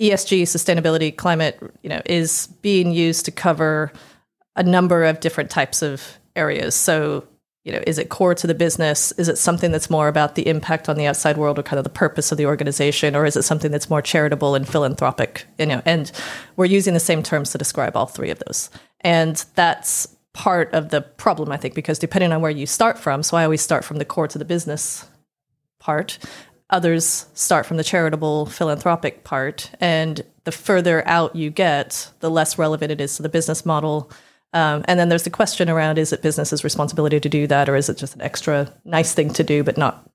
ESG, 0.00 0.42
sustainability, 0.42 1.16
climate, 1.16 1.60
you 1.82 1.88
know, 1.88 2.02
is 2.04 2.48
being 2.62 2.90
used 2.90 3.24
to 3.26 3.30
cover 3.30 3.92
a 4.56 4.64
number 4.64 5.04
of 5.04 5.20
different 5.20 5.50
types 5.50 5.82
of 5.82 6.18
areas. 6.34 6.74
So 6.74 7.26
you 7.64 7.72
know, 7.72 7.82
is 7.86 7.98
it 7.98 8.10
core 8.10 8.34
to 8.34 8.46
the 8.46 8.54
business? 8.54 9.10
Is 9.12 9.28
it 9.28 9.38
something 9.38 9.72
that's 9.72 9.88
more 9.88 10.06
about 10.06 10.34
the 10.34 10.46
impact 10.46 10.88
on 10.88 10.96
the 10.96 11.06
outside 11.06 11.38
world 11.38 11.58
or 11.58 11.62
kind 11.62 11.78
of 11.78 11.84
the 11.84 11.90
purpose 11.90 12.30
of 12.30 12.36
the 12.36 12.44
organization? 12.44 13.16
Or 13.16 13.24
is 13.24 13.36
it 13.36 13.42
something 13.42 13.70
that's 13.70 13.88
more 13.88 14.02
charitable 14.02 14.54
and 14.54 14.68
philanthropic? 14.68 15.46
You 15.58 15.66
know, 15.66 15.82
and 15.86 16.12
we're 16.56 16.66
using 16.66 16.92
the 16.92 17.00
same 17.00 17.22
terms 17.22 17.52
to 17.52 17.58
describe 17.58 17.96
all 17.96 18.06
three 18.06 18.30
of 18.30 18.38
those. 18.40 18.68
And 19.00 19.42
that's 19.54 20.14
part 20.34 20.74
of 20.74 20.90
the 20.90 21.00
problem, 21.00 21.50
I 21.50 21.56
think, 21.56 21.74
because 21.74 21.98
depending 21.98 22.32
on 22.32 22.42
where 22.42 22.50
you 22.50 22.66
start 22.66 22.98
from, 22.98 23.22
so 23.22 23.36
I 23.36 23.44
always 23.44 23.62
start 23.62 23.84
from 23.84 23.96
the 23.96 24.04
core 24.04 24.28
to 24.28 24.38
the 24.38 24.44
business 24.44 25.06
part. 25.78 26.18
Others 26.68 27.26
start 27.32 27.64
from 27.64 27.78
the 27.78 27.84
charitable, 27.84 28.46
philanthropic 28.46 29.24
part. 29.24 29.70
And 29.80 30.22
the 30.44 30.52
further 30.52 31.06
out 31.06 31.34
you 31.34 31.48
get, 31.48 32.10
the 32.20 32.30
less 32.30 32.58
relevant 32.58 32.92
it 32.92 33.00
is 33.00 33.16
to 33.16 33.22
the 33.22 33.28
business 33.28 33.64
model 33.64 34.10
um, 34.54 34.84
and 34.86 34.98
then 34.98 35.08
there's 35.08 35.24
the 35.24 35.30
question 35.30 35.68
around 35.68 35.98
is 35.98 36.12
it 36.12 36.22
business's 36.22 36.64
responsibility 36.64 37.20
to 37.20 37.28
do 37.28 37.46
that, 37.48 37.68
or 37.68 37.76
is 37.76 37.88
it 37.88 37.98
just 37.98 38.14
an 38.14 38.22
extra 38.22 38.72
nice 38.84 39.12
thing 39.12 39.30
to 39.34 39.42
do, 39.42 39.62
but 39.62 39.76
not 39.76 40.08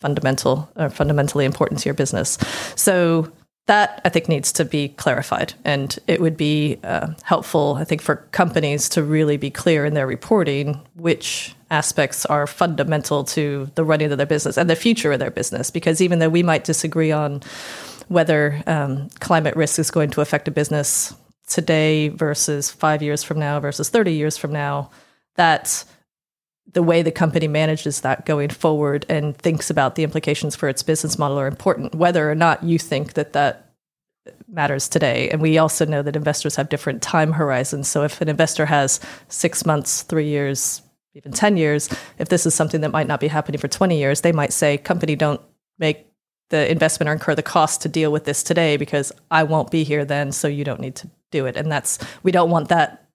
fundamental 0.00 0.68
or 0.76 0.90
fundamentally 0.90 1.44
important 1.44 1.80
to 1.80 1.88
your 1.88 1.94
business? 1.94 2.38
So 2.74 3.32
that 3.66 4.00
I 4.04 4.08
think 4.08 4.28
needs 4.28 4.50
to 4.52 4.64
be 4.64 4.88
clarified. 4.88 5.54
And 5.64 5.96
it 6.06 6.20
would 6.20 6.36
be 6.36 6.80
uh, 6.82 7.08
helpful, 7.22 7.76
I 7.78 7.84
think, 7.84 8.02
for 8.02 8.16
companies 8.32 8.88
to 8.90 9.02
really 9.02 9.36
be 9.36 9.50
clear 9.50 9.84
in 9.84 9.94
their 9.94 10.06
reporting 10.06 10.80
which 10.94 11.54
aspects 11.70 12.24
are 12.26 12.46
fundamental 12.46 13.24
to 13.24 13.70
the 13.74 13.84
running 13.84 14.10
of 14.10 14.16
their 14.16 14.26
business 14.26 14.56
and 14.56 14.70
the 14.70 14.74
future 14.74 15.12
of 15.12 15.18
their 15.18 15.30
business. 15.30 15.70
Because 15.70 16.00
even 16.00 16.18
though 16.18 16.30
we 16.30 16.42
might 16.42 16.64
disagree 16.64 17.12
on 17.12 17.42
whether 18.08 18.62
um, 18.66 19.10
climate 19.20 19.54
risk 19.54 19.78
is 19.78 19.90
going 19.90 20.10
to 20.10 20.22
affect 20.22 20.48
a 20.48 20.50
business 20.50 21.14
today 21.48 22.08
versus 22.08 22.70
five 22.70 23.02
years 23.02 23.22
from 23.22 23.38
now 23.38 23.58
versus 23.60 23.88
30 23.88 24.12
years 24.12 24.36
from 24.36 24.52
now, 24.52 24.90
that 25.36 25.84
the 26.72 26.82
way 26.82 27.02
the 27.02 27.10
company 27.10 27.48
manages 27.48 28.02
that 28.02 28.26
going 28.26 28.50
forward 28.50 29.06
and 29.08 29.36
thinks 29.36 29.70
about 29.70 29.94
the 29.94 30.04
implications 30.04 30.54
for 30.54 30.68
its 30.68 30.82
business 30.82 31.18
model 31.18 31.38
are 31.38 31.46
important, 31.46 31.94
whether 31.94 32.30
or 32.30 32.34
not 32.34 32.62
you 32.62 32.78
think 32.78 33.14
that 33.14 33.32
that 33.32 33.72
matters 34.46 34.88
today. 34.88 35.30
And 35.30 35.40
we 35.40 35.56
also 35.56 35.86
know 35.86 36.02
that 36.02 36.16
investors 36.16 36.56
have 36.56 36.68
different 36.68 37.00
time 37.00 37.32
horizons. 37.32 37.88
So 37.88 38.02
if 38.04 38.20
an 38.20 38.28
investor 38.28 38.66
has 38.66 39.00
six 39.28 39.64
months, 39.64 40.02
three 40.02 40.28
years, 40.28 40.82
even 41.14 41.32
10 41.32 41.56
years, 41.56 41.88
if 42.18 42.28
this 42.28 42.44
is 42.44 42.54
something 42.54 42.82
that 42.82 42.92
might 42.92 43.06
not 43.06 43.20
be 43.20 43.28
happening 43.28 43.58
for 43.58 43.68
20 43.68 43.98
years, 43.98 44.20
they 44.20 44.32
might 44.32 44.52
say, 44.52 44.76
company, 44.76 45.16
don't 45.16 45.40
make 45.78 46.07
the 46.50 46.70
investment 46.70 47.08
or 47.08 47.12
incur 47.12 47.34
the 47.34 47.42
cost 47.42 47.82
to 47.82 47.88
deal 47.88 48.10
with 48.10 48.24
this 48.24 48.42
today 48.42 48.76
because 48.76 49.12
I 49.30 49.42
won't 49.42 49.70
be 49.70 49.84
here 49.84 50.04
then, 50.04 50.32
so 50.32 50.48
you 50.48 50.64
don't 50.64 50.80
need 50.80 50.96
to 50.96 51.10
do 51.30 51.46
it. 51.46 51.56
And 51.56 51.70
that's, 51.70 51.98
we 52.22 52.32
don't 52.32 52.50
want 52.50 52.68
that 52.68 53.08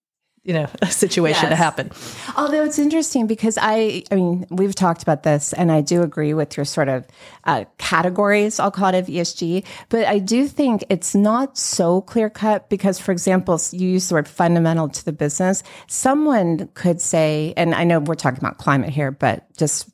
you 0.44 0.54
know 0.54 0.68
situation 0.90 1.44
yes. 1.44 1.52
to 1.52 1.56
happen 1.56 1.92
although 2.36 2.63
it's 2.63 2.78
interesting 2.78 3.28
because 3.28 3.58
i 3.62 4.04
i 4.12 4.16
mean 4.16 4.46
we've 4.50 4.75
talked 4.75 5.02
about 5.02 5.24
this 5.24 5.54
and 5.54 5.72
i 5.72 5.82
do 5.82 6.02
agree 6.02 6.34
with 6.34 6.58
your 6.58 6.66
sort 6.66 6.90
of 6.90 7.06
uh, 7.46 7.66
categories 7.78 8.60
i'll 8.60 8.72
call 8.72 8.90
it 8.90 8.96
of 8.96 9.08
esg 9.08 9.66
but 9.90 10.06
i 10.06 10.20
do 10.20 10.48
think 10.48 10.84
it's 10.90 11.16
not 11.16 11.58
so 11.58 12.02
clear 12.02 12.30
cut 12.30 12.70
because 12.70 13.00
for 13.00 13.12
example 13.12 13.60
you 13.72 13.88
use 13.88 14.10
the 14.10 14.16
word 14.16 14.28
fundamental 14.28 14.90
to 14.90 15.04
the 15.06 15.13
business 15.13 15.63
someone 15.88 16.68
could 16.74 17.00
say 17.00 17.54
and 17.56 17.74
i 17.74 17.84
know 17.84 18.00
we're 18.00 18.16
talking 18.16 18.40
about 18.40 18.58
climate 18.58 18.90
here 18.90 19.12
but 19.12 19.46
just 19.58 19.90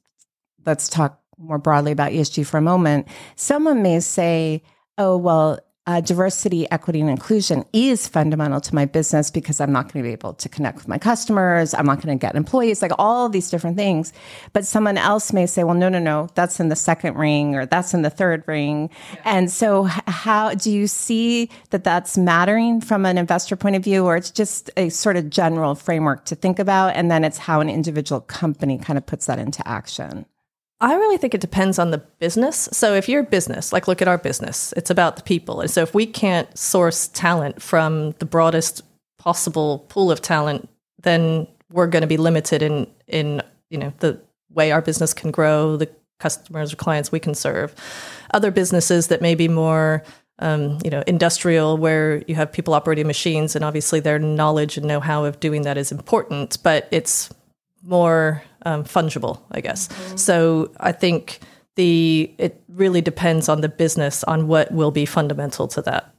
let's 0.65 0.89
talk 0.89 1.21
more 1.39 1.57
broadly 1.57 1.91
about 1.91 2.11
esg 2.11 2.45
for 2.45 2.57
a 2.57 2.61
moment 2.61 3.07
someone 3.35 3.81
may 3.81 3.99
say 3.99 4.61
oh 4.97 5.17
well 5.17 5.59
uh, 5.89 6.01
diversity, 6.01 6.69
equity, 6.69 7.01
and 7.01 7.09
inclusion 7.09 7.65
is 7.73 8.07
fundamental 8.07 8.61
to 8.61 8.75
my 8.75 8.85
business 8.85 9.31
because 9.31 9.59
I'm 9.59 9.71
not 9.71 9.91
going 9.91 10.03
to 10.03 10.07
be 10.07 10.13
able 10.13 10.35
to 10.35 10.47
connect 10.47 10.77
with 10.77 10.87
my 10.87 10.99
customers. 10.99 11.73
I'm 11.73 11.87
not 11.87 11.99
going 11.99 12.15
to 12.15 12.21
get 12.21 12.35
employees, 12.35 12.83
like 12.83 12.91
all 12.99 13.27
these 13.27 13.49
different 13.49 13.75
things. 13.75 14.13
But 14.53 14.67
someone 14.67 14.99
else 14.99 15.33
may 15.33 15.47
say, 15.47 15.63
well, 15.63 15.73
no, 15.73 15.89
no, 15.89 15.97
no, 15.97 16.29
that's 16.35 16.59
in 16.59 16.69
the 16.69 16.75
second 16.75 17.15
ring 17.15 17.55
or 17.55 17.65
that's 17.65 17.95
in 17.95 18.03
the 18.03 18.11
third 18.11 18.43
ring. 18.45 18.91
Yeah. 19.15 19.21
And 19.25 19.51
so, 19.51 19.85
how 19.85 20.53
do 20.53 20.69
you 20.69 20.85
see 20.85 21.49
that 21.71 21.83
that's 21.83 22.19
mattering 22.19 22.81
from 22.81 23.03
an 23.07 23.17
investor 23.17 23.55
point 23.55 23.75
of 23.75 23.83
view, 23.83 24.05
or 24.05 24.15
it's 24.15 24.29
just 24.29 24.69
a 24.77 24.89
sort 24.89 25.17
of 25.17 25.31
general 25.31 25.73
framework 25.73 26.25
to 26.25 26.35
think 26.35 26.59
about? 26.59 26.95
And 26.95 27.09
then 27.09 27.23
it's 27.23 27.39
how 27.39 27.61
an 27.61 27.69
individual 27.69 28.21
company 28.21 28.77
kind 28.77 28.97
of 28.97 29.07
puts 29.07 29.25
that 29.25 29.39
into 29.39 29.67
action? 29.67 30.27
I 30.81 30.95
really 30.95 31.17
think 31.17 31.33
it 31.33 31.41
depends 31.41 31.77
on 31.77 31.91
the 31.91 31.97
business. 31.97 32.69
So 32.71 32.93
if 32.93 33.09
you're 33.09 33.21
a 33.21 33.25
business, 33.25 33.73
like 33.73 33.87
look 33.87 34.01
at 34.01 34.07
our 34.07 34.17
business, 34.17 34.73
it's 34.77 34.89
about 34.89 35.17
the 35.17 35.23
people. 35.23 35.59
And 35.59 35.69
so 35.69 35.81
if 35.81 35.93
we 35.93 36.05
can't 36.05 36.57
source 36.57 37.09
talent 37.09 37.61
from 37.61 38.11
the 38.19 38.25
broadest 38.25 38.81
possible 39.17 39.79
pool 39.89 40.09
of 40.09 40.21
talent, 40.21 40.69
then 41.01 41.47
we're 41.71 41.87
going 41.87 42.01
to 42.01 42.07
be 42.07 42.17
limited 42.17 42.61
in 42.61 42.87
in 43.07 43.41
you 43.69 43.77
know 43.77 43.93
the 43.99 44.19
way 44.51 44.71
our 44.71 44.81
business 44.81 45.13
can 45.13 45.31
grow, 45.31 45.75
the 45.75 45.89
customers 46.19 46.73
or 46.73 46.75
clients 46.77 47.11
we 47.11 47.19
can 47.19 47.35
serve. 47.35 47.75
Other 48.33 48.51
businesses 48.51 49.07
that 49.07 49.21
may 49.21 49.35
be 49.35 49.47
more 49.47 50.03
um, 50.39 50.79
you 50.83 50.89
know, 50.89 51.03
industrial 51.05 51.77
where 51.77 52.23
you 52.27 52.35
have 52.35 52.51
people 52.51 52.73
operating 52.73 53.07
machines, 53.07 53.55
and 53.55 53.63
obviously 53.63 53.99
their 53.99 54.19
knowledge 54.19 54.77
and 54.77 54.87
know-how 54.87 55.25
of 55.25 55.39
doing 55.39 55.63
that 55.63 55.77
is 55.77 55.91
important. 55.91 56.57
But 56.63 56.87
it's 56.91 57.29
more 57.83 58.41
um, 58.65 58.83
fungible, 58.83 59.39
I 59.51 59.61
guess. 59.61 59.87
Mm-hmm. 59.87 60.17
So 60.17 60.71
I 60.79 60.91
think 60.91 61.39
the 61.75 62.33
it 62.37 62.61
really 62.67 63.01
depends 63.01 63.47
on 63.49 63.61
the 63.61 63.69
business 63.69 64.23
on 64.25 64.47
what 64.47 64.71
will 64.71 64.91
be 64.91 65.05
fundamental 65.05 65.67
to 65.69 65.81
that 65.83 66.13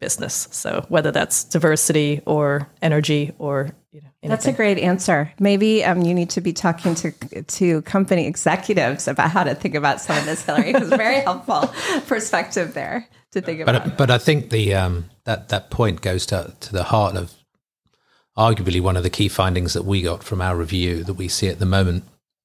business. 0.00 0.48
So 0.50 0.84
whether 0.88 1.10
that's 1.10 1.44
diversity 1.44 2.20
or 2.26 2.68
energy 2.82 3.32
or 3.38 3.70
you 3.92 4.02
know, 4.02 4.28
that's 4.28 4.46
a 4.46 4.52
great 4.52 4.78
answer. 4.78 5.32
Maybe 5.38 5.82
um, 5.84 6.02
you 6.02 6.12
need 6.12 6.30
to 6.30 6.40
be 6.40 6.52
talking 6.52 6.94
to 6.96 7.12
to 7.42 7.82
company 7.82 8.26
executives 8.26 9.08
about 9.08 9.30
how 9.30 9.44
to 9.44 9.54
think 9.54 9.74
about 9.74 10.00
some 10.00 10.18
of 10.18 10.26
this, 10.26 10.44
Hilary. 10.44 10.70
It's 10.70 10.88
very 10.88 11.20
helpful 11.20 11.72
perspective 12.06 12.74
there 12.74 13.08
to 13.32 13.40
think 13.40 13.60
about. 13.60 13.84
But, 13.84 13.96
but 13.96 14.10
I 14.10 14.18
think 14.18 14.50
the 14.50 14.74
um, 14.74 15.06
that 15.24 15.48
that 15.48 15.70
point 15.70 16.02
goes 16.02 16.26
to 16.26 16.54
to 16.60 16.72
the 16.72 16.84
heart 16.84 17.16
of 17.16 17.32
arguably 18.36 18.80
one 18.80 18.96
of 18.96 19.02
the 19.02 19.10
key 19.10 19.28
findings 19.28 19.72
that 19.72 19.84
we 19.84 20.02
got 20.02 20.22
from 20.22 20.40
our 20.40 20.56
review 20.56 21.04
that 21.04 21.14
we 21.14 21.28
see 21.28 21.48
at 21.48 21.58
the 21.58 21.66
moment. 21.66 22.04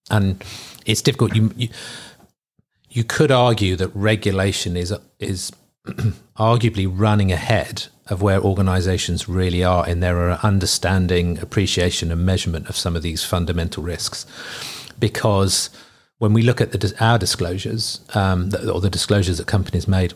And 0.09 0.43
it's 0.85 1.01
difficult. 1.01 1.35
You 1.35 1.53
you, 1.55 1.69
you 2.89 3.03
could 3.03 3.31
argue 3.31 3.75
that 3.77 3.89
regulation 3.89 4.75
is 4.75 4.93
is 5.19 5.51
arguably 6.37 6.91
running 6.91 7.31
ahead 7.31 7.87
of 8.07 8.21
where 8.21 8.41
organizations 8.41 9.29
really 9.29 9.63
are 9.63 9.87
in 9.87 10.01
their 10.01 10.31
understanding, 10.45 11.39
appreciation, 11.39 12.11
and 12.11 12.25
measurement 12.25 12.67
of 12.67 12.75
some 12.75 12.95
of 12.95 13.01
these 13.01 13.23
fundamental 13.23 13.81
risks. 13.81 14.25
Because 14.99 15.69
when 16.17 16.33
we 16.33 16.41
look 16.41 16.59
at 16.59 16.71
the, 16.71 16.93
our 16.99 17.17
disclosures, 17.17 18.01
um, 18.13 18.51
or 18.71 18.81
the 18.81 18.89
disclosures 18.89 19.37
that 19.37 19.47
companies 19.47 19.87
made, 19.87 20.13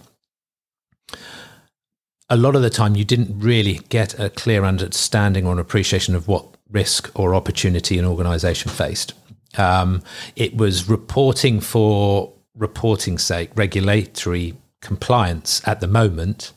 a 2.30 2.38
lot 2.38 2.56
of 2.56 2.62
the 2.62 2.70
time 2.70 2.96
you 2.96 3.06
didn't 3.06 3.40
really 3.40 3.82
get 3.90 4.20
a 4.20 4.30
clear 4.30 4.64
understanding 4.64 5.46
or 5.46 5.54
an 5.54 5.60
appreciation 5.60 6.16
of 6.16 6.28
what 6.28 6.46
risk 6.72 7.12
or 7.14 7.36
opportunity 7.36 8.00
an 8.00 8.06
organization 8.06 8.72
faced. 8.72 9.14
Um, 9.58 10.02
it 10.36 10.58
was 10.58 10.90
reporting 10.90 11.60
for 11.60 12.34
reporting 12.56 13.18
sake, 13.18 13.52
regulatory 13.56 14.56
compliance 14.82 15.66
at 15.68 15.80
the 15.80 15.88
moment, 15.88 16.52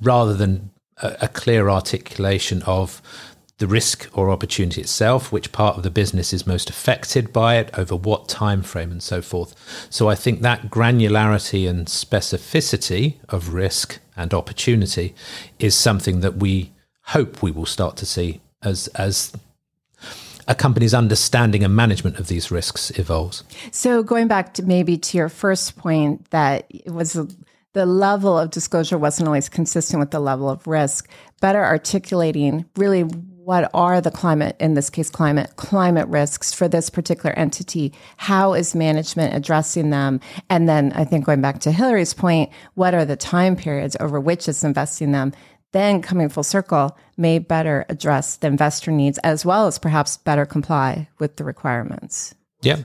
rather 0.00 0.34
than 0.34 0.70
a, 1.02 1.16
a 1.22 1.28
clear 1.28 1.68
articulation 1.68 2.62
of 2.62 3.02
the 3.58 3.66
risk 3.68 4.08
or 4.12 4.30
opportunity 4.30 4.80
itself, 4.80 5.30
which 5.30 5.52
part 5.52 5.76
of 5.76 5.84
the 5.84 5.90
business 5.90 6.32
is 6.32 6.46
most 6.46 6.68
affected 6.68 7.32
by 7.32 7.56
it, 7.56 7.70
over 7.78 7.94
what 7.94 8.28
time 8.28 8.62
frame, 8.62 8.90
and 8.90 9.02
so 9.02 9.22
forth. 9.22 9.54
So 9.88 10.08
I 10.08 10.16
think 10.16 10.40
that 10.40 10.68
granularity 10.68 11.68
and 11.68 11.86
specificity 11.86 13.20
of 13.28 13.54
risk 13.54 14.00
and 14.16 14.32
opportunity 14.34 15.14
is 15.58 15.74
something 15.74 16.20
that 16.20 16.36
we 16.36 16.72
hope 17.06 17.42
we 17.42 17.50
will 17.50 17.66
start 17.66 17.96
to 17.96 18.06
see 18.06 18.40
as 18.62 18.88
as 18.88 19.32
a 20.48 20.54
company's 20.54 20.92
understanding 20.92 21.62
and 21.62 21.74
management 21.74 22.18
of 22.18 22.26
these 22.26 22.50
risks 22.50 22.90
evolves. 22.98 23.44
So 23.70 24.02
going 24.02 24.26
back 24.26 24.54
to 24.54 24.62
maybe 24.64 24.96
to 24.98 25.16
your 25.16 25.28
first 25.28 25.76
point 25.76 26.30
that 26.30 26.66
it 26.68 26.90
was 26.90 27.16
the 27.74 27.86
level 27.86 28.38
of 28.38 28.50
disclosure 28.50 28.98
wasn't 28.98 29.28
always 29.28 29.48
consistent 29.48 30.00
with 30.00 30.10
the 30.10 30.20
level 30.20 30.50
of 30.50 30.66
risk, 30.66 31.08
better 31.40 31.64
articulating 31.64 32.66
really 32.76 33.04
what 33.44 33.68
are 33.74 34.00
the 34.00 34.10
climate 34.10 34.54
in 34.60 34.74
this 34.74 34.88
case 34.88 35.10
climate 35.10 35.50
climate 35.56 36.06
risks 36.08 36.52
for 36.52 36.68
this 36.68 36.88
particular 36.88 37.32
entity 37.36 37.92
how 38.16 38.54
is 38.54 38.74
management 38.74 39.34
addressing 39.34 39.90
them 39.90 40.20
and 40.48 40.68
then 40.68 40.92
i 40.92 41.04
think 41.04 41.24
going 41.24 41.40
back 41.40 41.58
to 41.58 41.72
hilary's 41.72 42.14
point 42.14 42.50
what 42.74 42.94
are 42.94 43.04
the 43.04 43.16
time 43.16 43.56
periods 43.56 43.96
over 43.98 44.20
which 44.20 44.48
it's 44.48 44.62
investing 44.62 45.10
them 45.10 45.32
then 45.72 46.02
coming 46.02 46.28
full 46.28 46.42
circle 46.42 46.96
may 47.16 47.38
better 47.38 47.84
address 47.88 48.36
the 48.36 48.46
investor 48.46 48.90
needs 48.90 49.18
as 49.18 49.44
well 49.44 49.66
as 49.66 49.78
perhaps 49.78 50.18
better 50.18 50.46
comply 50.46 51.08
with 51.18 51.36
the 51.36 51.44
requirements. 51.44 52.34
Yeah. 52.60 52.82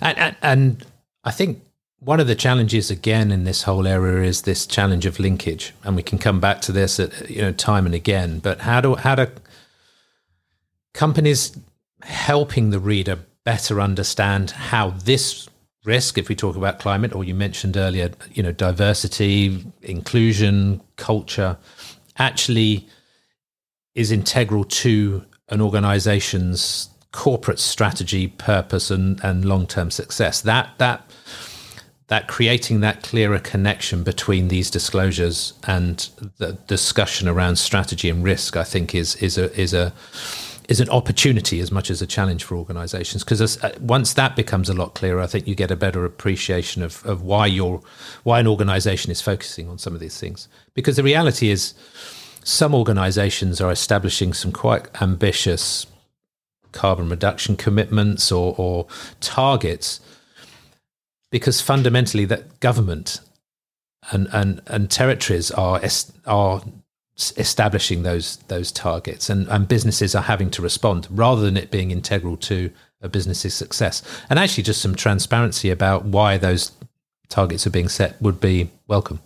And, 0.00 0.18
and, 0.18 0.36
and, 0.42 0.86
I 1.26 1.30
think 1.30 1.62
one 2.00 2.20
of 2.20 2.26
the 2.26 2.34
challenges 2.34 2.90
again 2.90 3.32
in 3.32 3.44
this 3.44 3.62
whole 3.62 3.86
area 3.86 4.28
is 4.28 4.42
this 4.42 4.66
challenge 4.66 5.06
of 5.06 5.18
linkage. 5.18 5.72
And 5.84 5.96
we 5.96 6.02
can 6.02 6.18
come 6.18 6.38
back 6.38 6.60
to 6.62 6.72
this 6.72 7.00
at 7.00 7.30
you 7.30 7.40
know 7.40 7.52
time 7.52 7.86
and 7.86 7.94
again. 7.94 8.40
But 8.40 8.60
how 8.60 8.82
do 8.82 8.94
how 8.96 9.14
do 9.14 9.28
companies 10.94 11.56
helping 12.02 12.70
the 12.70 12.78
reader 12.78 13.18
better 13.44 13.80
understand 13.80 14.52
how 14.52 14.90
this 14.90 15.48
risk, 15.84 16.16
if 16.16 16.28
we 16.28 16.34
talk 16.34 16.56
about 16.56 16.78
climate, 16.78 17.14
or 17.14 17.24
you 17.24 17.34
mentioned 17.34 17.76
earlier, 17.76 18.10
you 18.32 18.42
know, 18.42 18.52
diversity, 18.52 19.64
inclusion, 19.82 20.80
culture, 20.96 21.58
actually 22.16 22.88
is 23.94 24.10
integral 24.10 24.64
to 24.64 25.24
an 25.50 25.60
organization's 25.60 26.88
corporate 27.12 27.58
strategy, 27.60 28.28
purpose, 28.28 28.90
and, 28.90 29.22
and 29.22 29.44
long 29.44 29.66
term 29.66 29.90
success. 29.90 30.40
That 30.40 30.70
that 30.78 31.10
that 32.08 32.28
creating 32.28 32.80
that 32.80 33.02
clearer 33.02 33.38
connection 33.38 34.02
between 34.02 34.48
these 34.48 34.70
disclosures 34.70 35.54
and 35.64 36.08
the 36.38 36.52
discussion 36.66 37.28
around 37.28 37.56
strategy 37.56 38.08
and 38.08 38.24
risk, 38.24 38.56
I 38.56 38.64
think, 38.64 38.94
is 38.94 39.16
is 39.16 39.38
a 39.38 39.52
is 39.58 39.74
a 39.74 39.92
is 40.68 40.80
an 40.80 40.88
opportunity 40.88 41.60
as 41.60 41.70
much 41.70 41.90
as 41.90 42.00
a 42.00 42.06
challenge 42.06 42.44
for 42.44 42.56
organizations 42.56 43.22
because 43.22 43.62
uh, 43.62 43.76
once 43.80 44.14
that 44.14 44.34
becomes 44.34 44.68
a 44.68 44.74
lot 44.74 44.94
clearer 44.94 45.20
i 45.20 45.26
think 45.26 45.46
you 45.46 45.54
get 45.54 45.70
a 45.70 45.76
better 45.76 46.04
appreciation 46.04 46.82
of, 46.82 47.04
of 47.04 47.22
why 47.22 47.46
your 47.46 47.82
why 48.22 48.40
an 48.40 48.46
organization 48.46 49.10
is 49.10 49.20
focusing 49.20 49.68
on 49.68 49.78
some 49.78 49.94
of 49.94 50.00
these 50.00 50.18
things. 50.18 50.48
Because 50.74 50.96
the 50.96 51.02
reality 51.02 51.50
is 51.50 51.74
some 52.44 52.74
organizations 52.74 53.60
are 53.60 53.72
establishing 53.72 54.32
some 54.32 54.52
quite 54.52 54.86
ambitious 55.00 55.86
carbon 56.72 57.08
reduction 57.08 57.56
commitments 57.56 58.32
or, 58.32 58.54
or 58.58 58.86
targets 59.20 60.00
because 61.30 61.60
fundamentally 61.60 62.24
that 62.24 62.60
government 62.60 63.20
and, 64.10 64.28
and, 64.32 64.60
and 64.66 64.90
territories 64.90 65.50
are 65.52 65.80
are 66.26 66.62
establishing 67.16 68.02
those 68.02 68.36
those 68.48 68.72
targets. 68.72 69.30
And, 69.30 69.48
and 69.48 69.68
businesses 69.68 70.14
are 70.14 70.22
having 70.22 70.50
to 70.50 70.62
respond 70.62 71.06
rather 71.10 71.42
than 71.42 71.56
it 71.56 71.70
being 71.70 71.90
integral 71.90 72.36
to 72.38 72.70
a 73.00 73.08
business's 73.08 73.54
success. 73.54 74.02
And 74.28 74.38
actually 74.38 74.64
just 74.64 74.80
some 74.80 74.94
transparency 74.94 75.70
about 75.70 76.04
why 76.04 76.38
those 76.38 76.72
targets 77.28 77.66
are 77.66 77.70
being 77.70 77.88
set 77.88 78.20
would 78.20 78.40
be 78.40 78.70
welcome. 78.88 79.20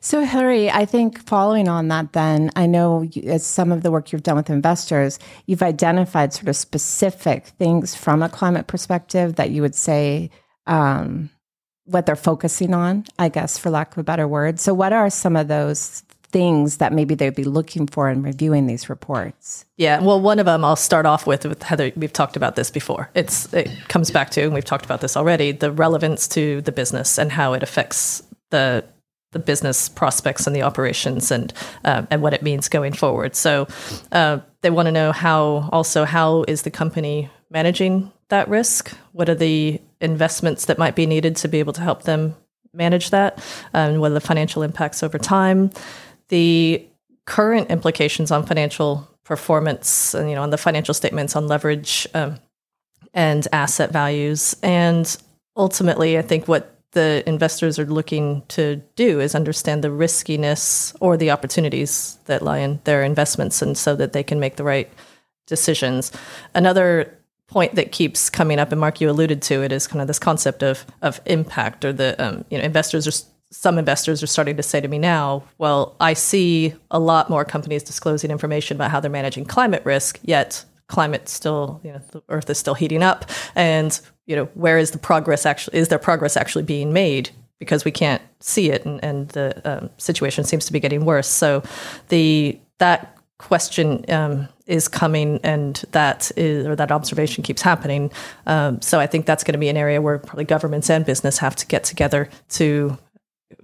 So, 0.00 0.24
Hilary, 0.24 0.70
I 0.70 0.84
think 0.84 1.20
following 1.26 1.68
on 1.68 1.88
that, 1.88 2.12
then, 2.12 2.50
I 2.54 2.66
know 2.66 3.08
as 3.26 3.44
some 3.44 3.72
of 3.72 3.82
the 3.82 3.90
work 3.90 4.12
you've 4.12 4.22
done 4.22 4.36
with 4.36 4.50
investors, 4.50 5.18
you've 5.46 5.62
identified 5.62 6.32
sort 6.32 6.48
of 6.48 6.56
specific 6.56 7.46
things 7.46 7.94
from 7.94 8.22
a 8.22 8.28
climate 8.28 8.66
perspective 8.66 9.36
that 9.36 9.50
you 9.50 9.62
would 9.62 9.74
say 9.74 10.30
um, 10.66 11.30
what 11.84 12.06
they're 12.06 12.16
focusing 12.16 12.74
on, 12.74 13.04
I 13.18 13.28
guess, 13.28 13.58
for 13.58 13.70
lack 13.70 13.92
of 13.92 13.98
a 13.98 14.04
better 14.04 14.28
word. 14.28 14.60
So, 14.60 14.72
what 14.72 14.92
are 14.92 15.10
some 15.10 15.36
of 15.36 15.48
those 15.48 16.02
things 16.32 16.78
that 16.78 16.92
maybe 16.92 17.14
they'd 17.14 17.34
be 17.34 17.44
looking 17.44 17.86
for 17.86 18.10
in 18.10 18.22
reviewing 18.22 18.66
these 18.66 18.88
reports? 18.88 19.64
Yeah, 19.76 20.00
well, 20.00 20.20
one 20.20 20.38
of 20.38 20.46
them 20.46 20.64
I'll 20.64 20.76
start 20.76 21.06
off 21.06 21.26
with 21.26 21.44
with 21.44 21.62
Heather. 21.62 21.92
We've 21.94 22.12
talked 22.12 22.36
about 22.36 22.56
this 22.56 22.70
before. 22.70 23.10
It's 23.14 23.52
it 23.52 23.70
comes 23.88 24.10
back 24.10 24.30
to, 24.30 24.42
and 24.42 24.54
we've 24.54 24.64
talked 24.64 24.84
about 24.84 25.00
this 25.00 25.16
already, 25.16 25.52
the 25.52 25.70
relevance 25.70 26.26
to 26.28 26.62
the 26.62 26.72
business 26.72 27.18
and 27.18 27.30
how 27.30 27.52
it 27.52 27.62
affects 27.62 28.22
the 28.50 28.84
the 29.32 29.38
business 29.38 29.88
prospects 29.88 30.46
and 30.46 30.54
the 30.54 30.62
operations 30.62 31.30
and 31.30 31.52
uh, 31.84 32.06
and 32.10 32.22
what 32.22 32.34
it 32.34 32.42
means 32.42 32.68
going 32.68 32.92
forward. 32.92 33.34
So 33.34 33.66
uh, 34.12 34.38
they 34.62 34.70
want 34.70 34.86
to 34.86 34.92
know 34.92 35.12
how 35.12 35.68
also 35.72 36.04
how 36.04 36.44
is 36.48 36.62
the 36.62 36.70
company 36.70 37.30
managing 37.50 38.12
that 38.28 38.48
risk? 38.48 38.96
What 39.12 39.28
are 39.28 39.34
the 39.34 39.80
investments 40.00 40.64
that 40.66 40.78
might 40.78 40.96
be 40.96 41.06
needed 41.06 41.36
to 41.36 41.48
be 41.48 41.58
able 41.58 41.72
to 41.74 41.80
help 41.80 42.02
them 42.02 42.34
manage 42.72 43.10
that? 43.10 43.42
And 43.72 44.00
what 44.00 44.10
are 44.10 44.14
the 44.14 44.20
financial 44.20 44.62
impacts 44.62 45.02
over 45.02 45.18
time? 45.18 45.70
The 46.32 46.88
current 47.26 47.70
implications 47.70 48.30
on 48.30 48.46
financial 48.46 49.06
performance 49.22 50.14
and 50.14 50.28
you 50.28 50.34
know 50.34 50.42
on 50.42 50.50
the 50.50 50.58
financial 50.58 50.94
statements 50.94 51.36
on 51.36 51.46
leverage 51.46 52.08
um, 52.14 52.38
and 53.14 53.46
asset 53.52 53.92
values 53.92 54.56
and 54.64 55.16
ultimately 55.56 56.18
i 56.18 56.22
think 56.22 56.48
what 56.48 56.72
the 56.92 57.22
investors 57.26 57.78
are 57.78 57.86
looking 57.86 58.42
to 58.48 58.82
do 58.96 59.20
is 59.20 59.34
understand 59.34 59.82
the 59.82 59.90
riskiness 59.90 60.94
or 61.00 61.16
the 61.16 61.30
opportunities 61.30 62.18
that 62.26 62.42
lie 62.42 62.58
in 62.58 62.80
their 62.84 63.02
investments 63.02 63.62
and 63.62 63.76
so 63.76 63.96
that 63.96 64.12
they 64.12 64.22
can 64.22 64.38
make 64.38 64.56
the 64.56 64.64
right 64.64 64.90
decisions. 65.46 66.12
Another 66.54 67.18
point 67.46 67.74
that 67.74 67.92
keeps 67.92 68.30
coming 68.30 68.58
up, 68.58 68.72
and 68.72 68.80
Mark, 68.80 69.00
you 69.00 69.10
alluded 69.10 69.42
to 69.42 69.62
it, 69.62 69.72
is 69.72 69.86
kind 69.86 70.00
of 70.00 70.06
this 70.06 70.18
concept 70.18 70.62
of 70.62 70.86
of 71.02 71.20
impact, 71.26 71.84
or 71.84 71.92
the 71.92 72.14
um, 72.22 72.44
you 72.50 72.58
know 72.58 72.64
investors 72.64 73.06
are 73.06 73.12
some 73.52 73.78
investors 73.78 74.22
are 74.22 74.26
starting 74.26 74.56
to 74.56 74.62
say 74.62 74.80
to 74.80 74.88
me 74.88 74.98
now, 74.98 75.44
well, 75.58 75.94
I 76.00 76.14
see 76.14 76.74
a 76.90 76.98
lot 76.98 77.28
more 77.28 77.44
companies 77.44 77.82
disclosing 77.82 78.30
information 78.30 78.76
about 78.76 78.90
how 78.90 78.98
they're 78.98 79.10
managing 79.10 79.44
climate 79.44 79.82
risk, 79.84 80.18
yet 80.22 80.64
climate 80.88 81.28
still, 81.28 81.80
you 81.84 81.92
know, 81.92 82.00
the 82.12 82.22
earth 82.30 82.48
is 82.48 82.58
still 82.58 82.74
heating 82.74 83.02
up. 83.02 83.30
And, 83.54 84.00
you 84.26 84.34
know, 84.36 84.46
where 84.54 84.78
is 84.78 84.92
the 84.92 84.98
progress 84.98 85.44
actually, 85.44 85.78
is 85.78 85.88
there 85.88 85.98
progress 85.98 86.36
actually 86.36 86.64
being 86.64 86.92
made? 86.92 87.30
Because 87.58 87.84
we 87.84 87.90
can't 87.90 88.22
see 88.40 88.70
it 88.70 88.84
and, 88.86 89.04
and 89.04 89.28
the 89.28 89.60
um, 89.64 89.90
situation 89.98 90.44
seems 90.44 90.64
to 90.66 90.72
be 90.72 90.80
getting 90.80 91.04
worse. 91.04 91.28
So 91.28 91.62
the, 92.08 92.58
that 92.78 93.18
question 93.38 94.04
um, 94.08 94.48
is 94.66 94.88
coming 94.88 95.40
and 95.44 95.84
that 95.92 96.32
is, 96.36 96.66
or 96.66 96.74
that 96.74 96.90
observation 96.90 97.44
keeps 97.44 97.60
happening. 97.60 98.10
Um, 98.46 98.80
so 98.80 98.98
I 98.98 99.06
think 99.06 99.26
that's 99.26 99.44
going 99.44 99.52
to 99.52 99.58
be 99.58 99.68
an 99.68 99.76
area 99.76 100.00
where 100.00 100.18
probably 100.18 100.44
governments 100.44 100.88
and 100.88 101.04
business 101.04 101.38
have 101.38 101.54
to 101.56 101.66
get 101.66 101.84
together 101.84 102.30
to 102.50 102.96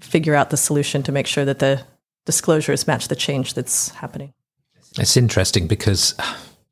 figure 0.00 0.34
out 0.34 0.50
the 0.50 0.56
solution 0.56 1.02
to 1.04 1.12
make 1.12 1.26
sure 1.26 1.44
that 1.44 1.58
the 1.58 1.82
disclosures 2.26 2.86
match 2.86 3.08
the 3.08 3.16
change 3.16 3.54
that's 3.54 3.90
happening. 3.90 4.32
It's 4.98 5.16
interesting 5.16 5.66
because 5.66 6.14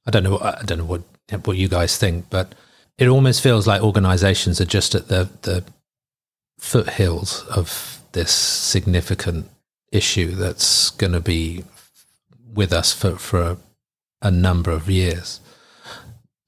I 0.07 0.11
don't 0.11 0.23
know. 0.23 0.39
I 0.39 0.63
don't 0.65 0.79
know 0.79 0.85
what 0.85 1.03
what 1.45 1.57
you 1.57 1.69
guys 1.69 1.99
think, 1.99 2.31
but 2.31 2.55
it 2.99 3.09
almost 3.09 3.43
feels 3.43 3.67
like 3.67 3.83
organisations 3.83 4.61
are 4.61 4.67
just 4.67 4.95
at 4.95 5.09
the 5.09 5.29
the 5.43 5.65
foothills 6.59 7.45
of 7.49 8.01
this 8.13 8.33
significant 8.33 9.49
issue 9.93 10.33
that's 10.33 10.91
going 10.91 11.13
to 11.13 11.21
be 11.21 11.65
with 12.55 12.73
us 12.73 12.93
for 12.93 13.17
for 13.17 13.43
a, 13.43 13.57
a 14.23 14.31
number 14.31 14.71
of 14.71 14.89
years. 14.89 15.41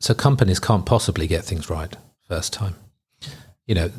So 0.00 0.14
companies 0.14 0.60
can't 0.60 0.86
possibly 0.86 1.26
get 1.26 1.44
things 1.44 1.68
right 1.68 1.96
first 2.28 2.52
time. 2.52 2.76
You 3.66 3.74
know, 3.74 3.90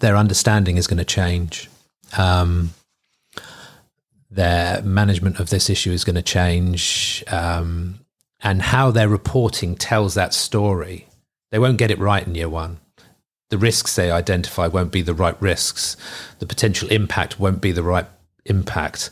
their 0.00 0.16
understanding 0.16 0.76
is 0.76 0.86
going 0.86 0.98
to 0.98 1.04
change. 1.04 1.70
Um, 2.16 2.74
their 4.30 4.82
management 4.82 5.40
of 5.40 5.50
this 5.50 5.70
issue 5.70 5.92
is 5.92 6.04
going 6.04 6.16
to 6.16 6.22
change. 6.22 7.24
Um, 7.28 8.00
and 8.40 8.62
how 8.62 8.90
their 8.90 9.08
reporting 9.08 9.74
tells 9.74 10.14
that 10.14 10.34
story. 10.34 11.08
They 11.50 11.58
won't 11.58 11.78
get 11.78 11.90
it 11.90 11.98
right 11.98 12.26
in 12.26 12.34
year 12.34 12.48
one. 12.48 12.78
The 13.50 13.58
risks 13.58 13.94
they 13.94 14.10
identify 14.10 14.66
won't 14.66 14.92
be 14.92 15.02
the 15.02 15.14
right 15.14 15.40
risks. 15.40 15.96
The 16.38 16.46
potential 16.46 16.88
impact 16.90 17.38
won't 17.38 17.60
be 17.60 17.72
the 17.72 17.82
right 17.82 18.06
impact. 18.44 19.10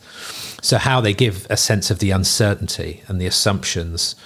So, 0.61 0.79
how 0.79 1.01
they 1.01 1.15
give 1.15 1.47
a 1.49 1.57
sense 1.57 1.91
of 1.91 2.01
the 2.01 2.11
uncertainty 2.11 3.03
and 3.07 3.21
the 3.21 3.27
assumptions 3.27 4.17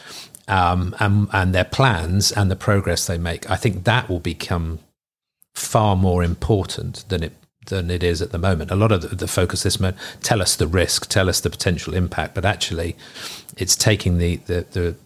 um, 0.47 0.97
and, 0.99 1.29
and 1.33 1.55
their 1.55 1.65
plans 1.65 2.33
and 2.33 2.51
the 2.51 2.57
progress 2.57 3.07
they 3.07 3.19
make. 3.19 3.49
I 3.51 3.57
think 3.57 3.85
that 3.85 4.09
will 4.09 4.21
become 4.21 4.79
far 5.55 5.95
more 5.97 6.23
important 6.23 7.05
than 7.09 7.23
it 7.23 7.33
than 7.69 7.91
it 7.91 8.03
is 8.03 8.21
at 8.21 8.31
the 8.31 8.39
moment. 8.39 8.71
A 8.71 8.77
lot 8.77 8.93
of 8.93 9.03
the, 9.03 9.09
the 9.09 9.29
focus 9.29 9.63
this 9.63 9.81
moment 9.81 9.99
tell 10.23 10.43
us 10.43 10.57
the 10.57 10.67
risk, 10.67 11.09
tell 11.09 11.29
us 11.29 11.41
the 11.41 11.51
potential 11.51 11.95
impact, 11.95 12.35
but 12.35 12.45
actually, 12.45 12.97
it's 13.57 13.77
taking 13.77 14.19
the, 14.19 14.37
the, 14.37 14.67
the 14.73 14.97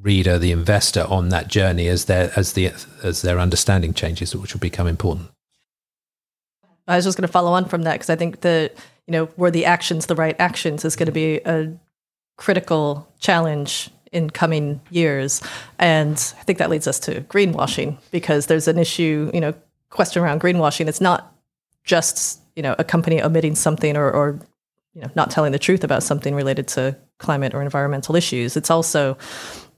reader, 0.00 0.38
the 0.38 0.52
investor, 0.52 1.06
on 1.08 1.28
that 1.30 1.48
journey 1.48 1.88
as 1.88 2.06
their 2.06 2.32
as 2.36 2.54
the 2.54 2.72
as 3.02 3.22
their 3.22 3.38
understanding 3.38 3.94
changes, 3.94 4.34
which 4.34 4.54
will 4.54 4.60
become 4.60 4.86
important. 4.86 5.28
I 6.88 6.96
was 6.96 7.04
just 7.04 7.18
going 7.18 7.26
to 7.26 7.32
follow 7.32 7.52
on 7.52 7.64
from 7.64 7.82
that 7.82 7.94
because 7.94 8.10
I 8.10 8.16
think 8.16 8.40
the 8.40 8.70
you 9.06 9.12
know 9.12 9.28
were 9.36 9.50
the 9.50 9.64
actions 9.64 10.06
the 10.06 10.14
right 10.14 10.36
actions 10.38 10.84
is 10.84 10.96
going 10.96 11.06
to 11.06 11.12
be 11.12 11.40
a 11.44 11.72
critical 12.36 13.08
challenge 13.18 13.90
in 14.12 14.30
coming 14.30 14.80
years. 14.90 15.42
And 15.78 16.12
I 16.38 16.42
think 16.44 16.58
that 16.58 16.70
leads 16.70 16.86
us 16.86 16.98
to 17.00 17.22
greenwashing 17.22 17.98
because 18.10 18.46
there's 18.46 18.68
an 18.68 18.78
issue, 18.78 19.30
you 19.34 19.40
know, 19.40 19.54
question 19.90 20.22
around 20.22 20.40
greenwashing. 20.40 20.86
It's 20.86 21.00
not 21.00 21.34
just, 21.86 22.40
you 22.54 22.62
know, 22.62 22.74
a 22.78 22.84
company 22.84 23.22
omitting 23.22 23.54
something 23.54 23.96
or, 23.96 24.10
or 24.10 24.38
you 24.94 25.00
know, 25.00 25.10
not 25.14 25.30
telling 25.30 25.52
the 25.52 25.58
truth 25.58 25.84
about 25.84 26.02
something 26.02 26.34
related 26.34 26.68
to 26.68 26.96
climate 27.18 27.54
or 27.54 27.62
environmental 27.62 28.16
issues. 28.16 28.56
It's 28.56 28.70
also 28.70 29.16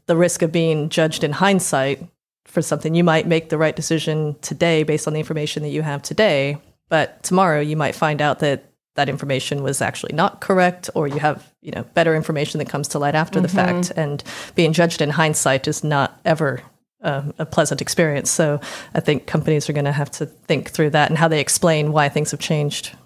the 0.07 0.17
risk 0.17 0.43
of 0.43 0.51
being 0.51 0.89
judged 0.89 1.23
in 1.23 1.33
hindsight 1.33 2.03
for 2.47 2.63
something. 2.63 2.95
You 2.95 3.05
might 3.05 3.27
make 3.27 3.51
the 3.51 3.59
right 3.59 3.77
decision 3.77 4.37
today 4.41 4.83
based 4.83 5.07
on 5.07 5.13
the 5.13 5.21
information 5.21 5.63
that 5.63 5.69
you 5.69 5.83
have 5.83 6.03
today, 6.03 6.59
but 6.89 7.23
tomorrow 7.23 7.61
you 7.61 7.77
might 7.77 7.95
find 7.95 8.21
out 8.23 8.41
that 8.41 8.65
that 8.95 9.09
information 9.09 9.63
was 9.63 9.81
actually 9.81 10.13
not 10.13 10.41
correct 10.41 10.91
or 10.97 11.07
you 11.07 11.21
have 11.21 11.53
you 11.63 11.71
know 11.71 11.85
better 11.95 12.17
information 12.17 12.59
that 12.59 12.69
comes 12.69 12.89
to 12.89 12.99
light 12.99 13.15
after 13.15 13.39
mm-hmm. 13.39 13.43
the 13.45 13.49
fact 13.49 13.93
and 13.97 14.25
being 14.57 14.73
judged 14.73 15.01
in 15.01 15.11
hindsight 15.11 15.69
is 15.69 15.85
not 15.85 16.21
ever 16.25 16.61
um, 17.03 17.33
a 17.39 17.47
pleasant 17.47 17.81
experience 17.81 18.31
so 18.31 18.61
i 18.95 19.01
think 19.01 19.27
companies 19.27 19.69
are 19.69 19.73
going 19.73 19.85
to 19.85 19.93
have 19.93 20.11
to 20.11 20.27
think 20.27 20.71
through 20.71 20.91
that 20.91 21.09
and 21.09 21.19
how 21.19 21.29
they 21.29 21.41
explain 21.41 21.93
why 21.93 22.09
things 22.09 22.31
have 22.31 22.41
changed 22.41 22.97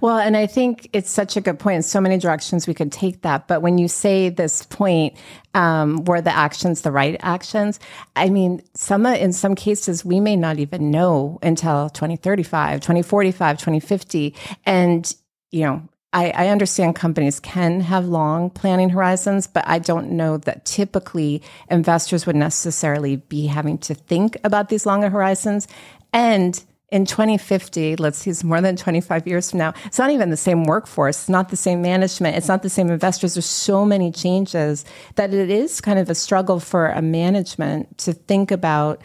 well, 0.00 0.18
and 0.18 0.36
I 0.36 0.46
think 0.46 0.88
it's 0.92 1.10
such 1.10 1.36
a 1.36 1.40
good 1.40 1.58
point. 1.58 1.76
In 1.76 1.82
so 1.82 2.00
many 2.00 2.18
directions 2.18 2.66
we 2.66 2.74
could 2.74 2.92
take 2.92 3.22
that. 3.22 3.48
But 3.48 3.62
when 3.62 3.78
you 3.78 3.88
say 3.88 4.28
this 4.28 4.64
point, 4.64 5.14
um, 5.54 6.04
were 6.04 6.20
the 6.20 6.34
actions 6.34 6.82
the 6.82 6.92
right 6.92 7.16
actions? 7.20 7.80
I 8.14 8.30
mean, 8.30 8.62
some 8.74 9.06
in 9.06 9.32
some 9.32 9.54
cases 9.54 10.04
we 10.04 10.20
may 10.20 10.36
not 10.36 10.58
even 10.58 10.90
know 10.90 11.38
until 11.42 11.90
2035, 11.90 12.80
2045, 12.80 13.58
2050. 13.58 14.34
And 14.64 15.14
you 15.50 15.62
know, 15.62 15.88
I, 16.12 16.30
I, 16.30 16.48
understand 16.48 16.94
companies 16.94 17.40
can 17.40 17.80
have 17.80 18.06
long 18.06 18.50
planning 18.50 18.90
horizons, 18.90 19.46
but 19.46 19.66
I 19.66 19.78
don't 19.78 20.10
know 20.10 20.36
that 20.38 20.64
typically 20.66 21.42
investors 21.70 22.26
would 22.26 22.36
necessarily 22.36 23.16
be 23.16 23.46
having 23.46 23.78
to 23.78 23.94
think 23.94 24.36
about 24.44 24.68
these 24.68 24.84
longer 24.84 25.08
horizons. 25.08 25.68
And 26.12 26.62
in 26.92 27.06
2050, 27.06 27.96
let's 27.96 28.18
see, 28.18 28.30
it's 28.30 28.44
more 28.44 28.60
than 28.60 28.76
25 28.76 29.26
years 29.26 29.50
from 29.50 29.58
now. 29.58 29.72
It's 29.86 29.98
not 29.98 30.10
even 30.10 30.28
the 30.28 30.36
same 30.36 30.64
workforce. 30.64 31.22
It's 31.22 31.28
not 31.30 31.48
the 31.48 31.56
same 31.56 31.80
management. 31.80 32.36
It's 32.36 32.48
not 32.48 32.62
the 32.62 32.68
same 32.68 32.90
investors. 32.90 33.32
There's 33.32 33.46
so 33.46 33.86
many 33.86 34.12
changes 34.12 34.84
that 35.14 35.32
it 35.32 35.48
is 35.48 35.80
kind 35.80 35.98
of 35.98 36.10
a 36.10 36.14
struggle 36.14 36.60
for 36.60 36.88
a 36.88 37.00
management 37.00 37.96
to 37.98 38.12
think 38.12 38.50
about. 38.50 39.00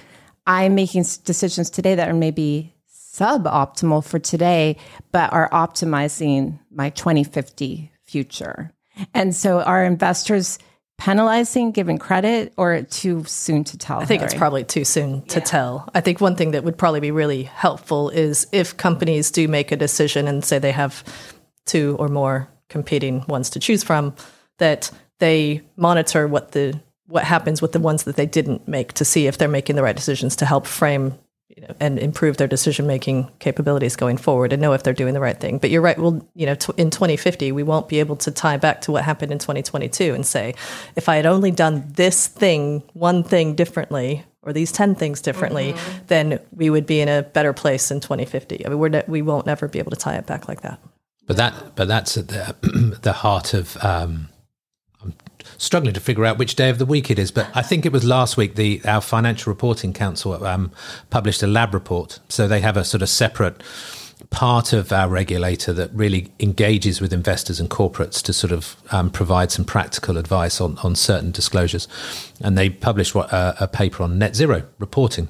I'm 0.46 0.76
making 0.76 1.06
decisions 1.24 1.70
today 1.70 1.96
that 1.96 2.10
are 2.10 2.14
maybe 2.14 2.74
suboptimal 3.18 4.06
for 4.06 4.20
today, 4.20 4.78
but 5.12 5.32
are 5.34 5.50
optimizing 5.50 6.60
my 6.72 6.90
2050 6.92 7.92
future. 8.06 8.72
And 9.14 9.36
so 9.36 9.62
are 9.62 9.84
investors 9.84 10.60
penalizing, 10.98 11.72
giving 11.72 11.98
credit, 11.98 12.54
or 12.58 12.82
too 12.82 13.24
soon 13.26 13.64
to 13.66 13.78
tell? 13.78 14.00
I 14.00 14.06
think 14.06 14.22
Hilary? 14.22 14.26
it's 14.26 14.38
probably 14.38 14.64
too 14.64 14.84
soon 14.84 15.22
to 15.28 15.40
yeah. 15.40 15.46
tell. 15.46 15.90
I 15.94 16.02
think 16.02 16.20
one 16.20 16.36
thing 16.36 16.52
that 16.52 16.64
would 16.64 16.78
probably 16.78 17.00
be 17.00 17.12
really 17.12 17.44
helpful 17.44 18.10
is 18.10 18.48
if 18.52 18.78
companies 18.78 19.32
do 19.32 19.48
make 19.48 19.72
a 19.72 19.76
decision 19.76 20.28
and 20.28 20.44
say 20.44 20.60
they 20.60 20.72
have 20.72 21.04
two 21.66 21.96
or 22.00 22.08
more 22.08 22.50
competing 22.70 23.24
ones 23.28 23.50
to 23.52 23.60
choose 23.60 23.84
from, 23.84 24.16
that 24.58 24.92
they 25.20 25.62
monitor 25.76 26.28
what 26.28 26.52
the 26.52 26.80
what 27.08 27.24
happens 27.24 27.62
with 27.62 27.72
the 27.72 27.80
ones 27.80 28.04
that 28.04 28.18
they 28.18 28.26
didn't 28.26 28.68
make 28.68 28.92
to 28.92 29.06
see 29.06 29.28
if 29.28 29.38
they're 29.38 29.48
making 29.48 29.78
the 29.78 29.84
right 29.84 29.96
decisions 29.96 30.36
to 30.36 30.46
help 30.46 30.68
frame 30.68 31.18
and 31.80 32.00
improve 32.00 32.38
their 32.38 32.48
decision 32.48 32.88
making 32.88 33.30
capabilities 33.40 33.96
going 33.96 34.18
forward 34.18 34.54
and 34.54 34.62
know 34.62 34.74
if 34.74 34.84
they're 34.84 34.94
doing 34.94 35.14
the 35.14 35.20
right 35.20 35.40
thing. 35.40 35.58
But 35.58 35.70
you're 35.70 35.82
right. 35.82 35.98
Well, 35.98 36.26
you 36.36 36.46
know, 36.46 36.56
t- 36.56 36.74
in 36.78 36.90
2050, 36.90 37.52
we 37.52 37.64
won't 37.64 37.88
be 37.88 38.00
able 38.00 38.16
to 38.18 38.32
tie 38.32 38.58
back 38.58 38.82
to 38.82 38.92
what 38.92 39.04
happened 39.04 39.32
in 39.32 39.40
2022 39.40 40.14
and 40.14 40.26
say, 40.26 40.56
if 40.96 41.10
I 41.10 41.16
had 41.16 41.26
only 41.26 41.52
done 41.52 41.86
this 41.94 42.28
thing, 42.28 42.84
one 42.94 43.24
thing 43.24 43.56
differently, 43.56 44.24
or 44.44 44.54
these 44.54 44.72
10 44.72 44.96
things 44.96 45.22
differently, 45.22 45.74
mm-hmm. 45.74 46.06
then 46.08 46.40
we 46.52 46.70
would 46.70 46.86
be 46.86 47.02
in 47.02 47.10
a 47.10 47.24
better 47.24 47.54
place 47.54 47.92
in 47.92 48.00
2050. 48.00 48.66
I 48.66 48.70
mean, 48.70 48.80
we're 48.80 48.90
ne- 48.90 49.04
we 49.08 49.22
won't 49.22 49.46
never 49.46 49.68
be 49.68 49.80
able 49.80 49.92
to 49.92 49.98
tie 49.98 50.16
it 50.16 50.26
back 50.26 50.48
like 50.48 50.62
that. 50.62 50.80
But 51.26 51.38
that, 51.38 51.76
but 51.76 51.88
that's 51.88 52.18
at 52.18 52.30
the, 52.30 52.56
the 53.02 53.14
heart 53.14 53.54
of, 53.54 53.78
um, 53.84 54.30
struggling 55.58 55.94
to 55.94 56.00
figure 56.00 56.26
out 56.26 56.38
which 56.38 56.56
day 56.56 56.70
of 56.70 56.78
the 56.78 56.86
week 56.86 57.10
it 57.10 57.20
is, 57.20 57.32
but 57.32 57.50
I 57.56 57.62
think 57.62 57.86
it 57.86 57.92
was 57.92 58.04
last 58.04 58.38
week. 58.38 58.56
The 58.56 58.82
our 58.86 59.02
Financial 59.02 59.52
Reporting 59.52 59.94
Council 59.94 60.46
um, 60.46 60.72
published 61.10 61.44
a 61.44 61.48
lab 61.48 61.74
report, 61.74 62.20
so 62.30 62.48
they 62.48 62.62
have 62.62 62.78
a 62.78 62.84
sort 62.84 63.02
of 63.02 63.10
separate 63.10 63.62
part 64.30 64.74
of 64.74 64.92
our 64.92 65.08
regulator 65.08 65.74
that 65.74 65.92
really 65.94 66.32
engages 66.40 67.00
with 67.00 67.14
investors 67.14 67.60
and 67.60 67.70
corporates 67.70 68.22
to 68.24 68.34
sort 68.34 68.52
of 68.52 68.76
um, 68.92 69.10
provide 69.10 69.52
some 69.52 69.64
practical 69.64 70.18
advice 70.18 70.60
on, 70.60 70.78
on 70.80 70.96
certain 70.96 71.32
disclosures. 71.32 71.88
And 72.42 72.58
they 72.58 72.70
published 72.70 73.14
what, 73.14 73.32
uh, 73.32 73.54
a 73.60 73.68
paper 73.68 74.04
on 74.04 74.18
net 74.18 74.36
zero 74.36 74.64
reporting. 74.80 75.30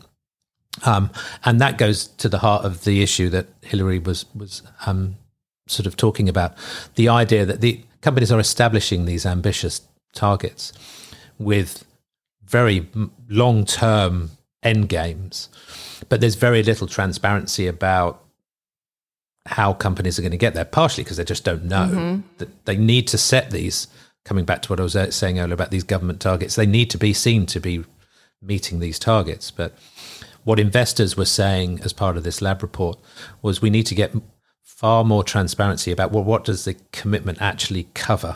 Um, 0.85 1.11
and 1.43 1.59
that 1.59 1.77
goes 1.77 2.07
to 2.07 2.29
the 2.29 2.39
heart 2.39 2.63
of 2.63 2.83
the 2.83 3.01
issue 3.01 3.29
that 3.29 3.47
Hilary 3.61 3.99
was 3.99 4.25
was 4.35 4.61
um, 4.85 5.17
sort 5.67 5.87
of 5.87 5.97
talking 5.97 6.29
about 6.29 6.53
the 6.95 7.09
idea 7.09 7.45
that 7.45 7.61
the 7.61 7.83
companies 8.01 8.31
are 8.31 8.39
establishing 8.39 9.05
these 9.05 9.25
ambitious 9.25 9.81
targets 10.17 10.73
with 11.39 11.85
very 12.43 12.87
long 13.29 13.65
term 13.65 14.31
end 14.63 14.89
games, 14.89 15.49
but 16.09 16.19
there's 16.19 16.35
very 16.35 16.63
little 16.63 16.87
transparency 16.87 17.67
about 17.67 18.23
how 19.45 19.73
companies 19.73 20.19
are 20.19 20.21
going 20.21 20.31
to 20.31 20.37
get 20.37 20.53
there, 20.53 20.65
partially 20.65 21.03
because 21.03 21.17
they 21.17 21.23
just 21.23 21.45
don't 21.45 21.63
know 21.63 21.87
mm-hmm. 21.87 22.21
that 22.37 22.65
they 22.65 22.75
need 22.75 23.07
to 23.07 23.17
set 23.17 23.51
these. 23.51 23.87
Coming 24.25 24.43
back 24.43 24.61
to 24.63 24.69
what 24.69 24.81
I 24.81 24.83
was 24.83 24.95
uh, 24.95 25.09
saying 25.09 25.39
earlier 25.39 25.53
about 25.53 25.71
these 25.71 25.85
government 25.85 26.19
targets, 26.19 26.55
they 26.55 26.65
need 26.65 26.89
to 26.89 26.97
be 26.97 27.13
seen 27.13 27.45
to 27.45 27.61
be 27.61 27.85
meeting 28.41 28.79
these 28.79 28.99
targets. 28.99 29.51
But 29.51 29.73
what 30.43 30.59
investors 30.59 31.15
were 31.15 31.25
saying 31.25 31.79
as 31.83 31.93
part 31.93 32.17
of 32.17 32.23
this 32.23 32.41
lab 32.41 32.61
report 32.61 32.99
was 33.41 33.61
we 33.61 33.69
need 33.69 33.85
to 33.85 33.95
get 33.95 34.13
far 34.77 35.03
more 35.03 35.23
transparency 35.23 35.91
about 35.91 36.11
well, 36.11 36.23
what 36.23 36.43
does 36.43 36.65
the 36.65 36.75
commitment 36.91 37.41
actually 37.41 37.87
cover? 37.95 38.35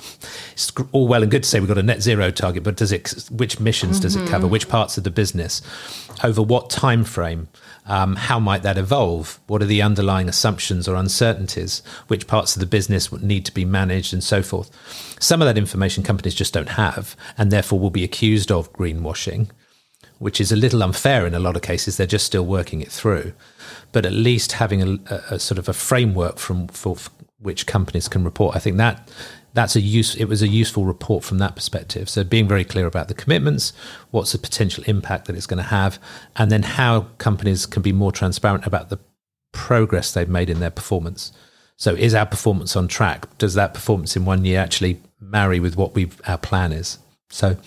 It's 0.53 0.73
all 0.91 1.07
well 1.07 1.21
and 1.21 1.29
good 1.29 1.43
to 1.43 1.49
say 1.49 1.59
we've 1.59 1.69
got 1.69 1.77
a 1.77 1.83
net 1.83 2.01
zero 2.01 2.31
target, 2.31 2.63
but 2.63 2.77
does 2.77 2.91
it? 2.91 3.29
Which 3.29 3.59
emissions 3.59 3.97
mm-hmm. 3.97 4.01
does 4.01 4.15
it 4.15 4.27
cover? 4.27 4.45
Mm-hmm. 4.45 4.51
Which 4.51 4.67
parts 4.67 4.97
of 4.97 5.03
the 5.03 5.11
business? 5.11 5.61
Over 6.23 6.41
what 6.41 6.71
time 6.71 7.03
frame? 7.03 7.47
Um, 7.85 8.15
how 8.15 8.39
might 8.39 8.63
that 8.63 8.79
evolve? 8.79 9.39
What 9.45 9.61
are 9.61 9.67
the 9.67 9.83
underlying 9.83 10.27
assumptions 10.27 10.87
or 10.87 10.95
uncertainties? 10.95 11.83
Which 12.07 12.25
parts 12.25 12.55
of 12.55 12.59
the 12.59 12.65
business 12.65 13.11
need 13.11 13.45
to 13.45 13.53
be 13.53 13.63
managed, 13.63 14.11
and 14.11 14.23
so 14.23 14.41
forth? 14.41 14.71
Some 15.21 15.43
of 15.43 15.45
that 15.45 15.59
information 15.59 16.03
companies 16.03 16.33
just 16.33 16.55
don't 16.55 16.69
have, 16.69 17.15
and 17.37 17.51
therefore 17.51 17.79
will 17.79 17.91
be 17.91 18.03
accused 18.03 18.51
of 18.51 18.73
greenwashing, 18.73 19.51
which 20.17 20.41
is 20.41 20.51
a 20.51 20.55
little 20.55 20.81
unfair 20.81 21.27
in 21.27 21.35
a 21.35 21.39
lot 21.39 21.55
of 21.55 21.61
cases. 21.61 21.97
They're 21.97 22.07
just 22.07 22.25
still 22.25 22.47
working 22.47 22.81
it 22.81 22.91
through 22.91 23.33
but 23.91 24.05
at 24.05 24.13
least 24.13 24.53
having 24.53 24.81
a, 24.81 25.13
a, 25.29 25.39
sort 25.39 25.57
of 25.57 25.67
a 25.67 25.73
framework 25.73 26.37
from 26.37 26.67
for, 26.67 26.95
for 26.95 27.11
which 27.39 27.65
companies 27.65 28.07
can 28.07 28.23
report. 28.23 28.55
I 28.55 28.59
think 28.59 28.77
that 28.77 29.09
that's 29.53 29.75
a 29.75 29.81
use. 29.81 30.15
It 30.15 30.25
was 30.25 30.41
a 30.41 30.47
useful 30.47 30.85
report 30.85 31.23
from 31.23 31.39
that 31.39 31.55
perspective. 31.55 32.09
So 32.09 32.23
being 32.23 32.47
very 32.47 32.63
clear 32.63 32.85
about 32.85 33.07
the 33.07 33.13
commitments, 33.13 33.73
what's 34.11 34.31
the 34.31 34.37
potential 34.37 34.83
impact 34.87 35.25
that 35.25 35.35
it's 35.35 35.47
going 35.47 35.57
to 35.57 35.63
have, 35.69 35.99
and 36.35 36.51
then 36.51 36.63
how 36.63 37.07
companies 37.17 37.65
can 37.65 37.81
be 37.81 37.91
more 37.91 38.11
transparent 38.11 38.65
about 38.65 38.89
the 38.89 38.99
progress 39.51 40.13
they've 40.13 40.29
made 40.29 40.49
in 40.49 40.59
their 40.59 40.71
performance. 40.71 41.31
So 41.77 41.95
is 41.95 42.13
our 42.13 42.25
performance 42.25 42.75
on 42.75 42.87
track? 42.87 43.37
Does 43.37 43.55
that 43.55 43.73
performance 43.73 44.15
in 44.15 44.23
one 44.23 44.45
year 44.45 44.59
actually 44.59 45.01
marry 45.19 45.59
with 45.59 45.75
what 45.75 45.95
we 45.95 46.11
our 46.27 46.37
plan 46.37 46.71
is? 46.71 46.99
So 47.29 47.57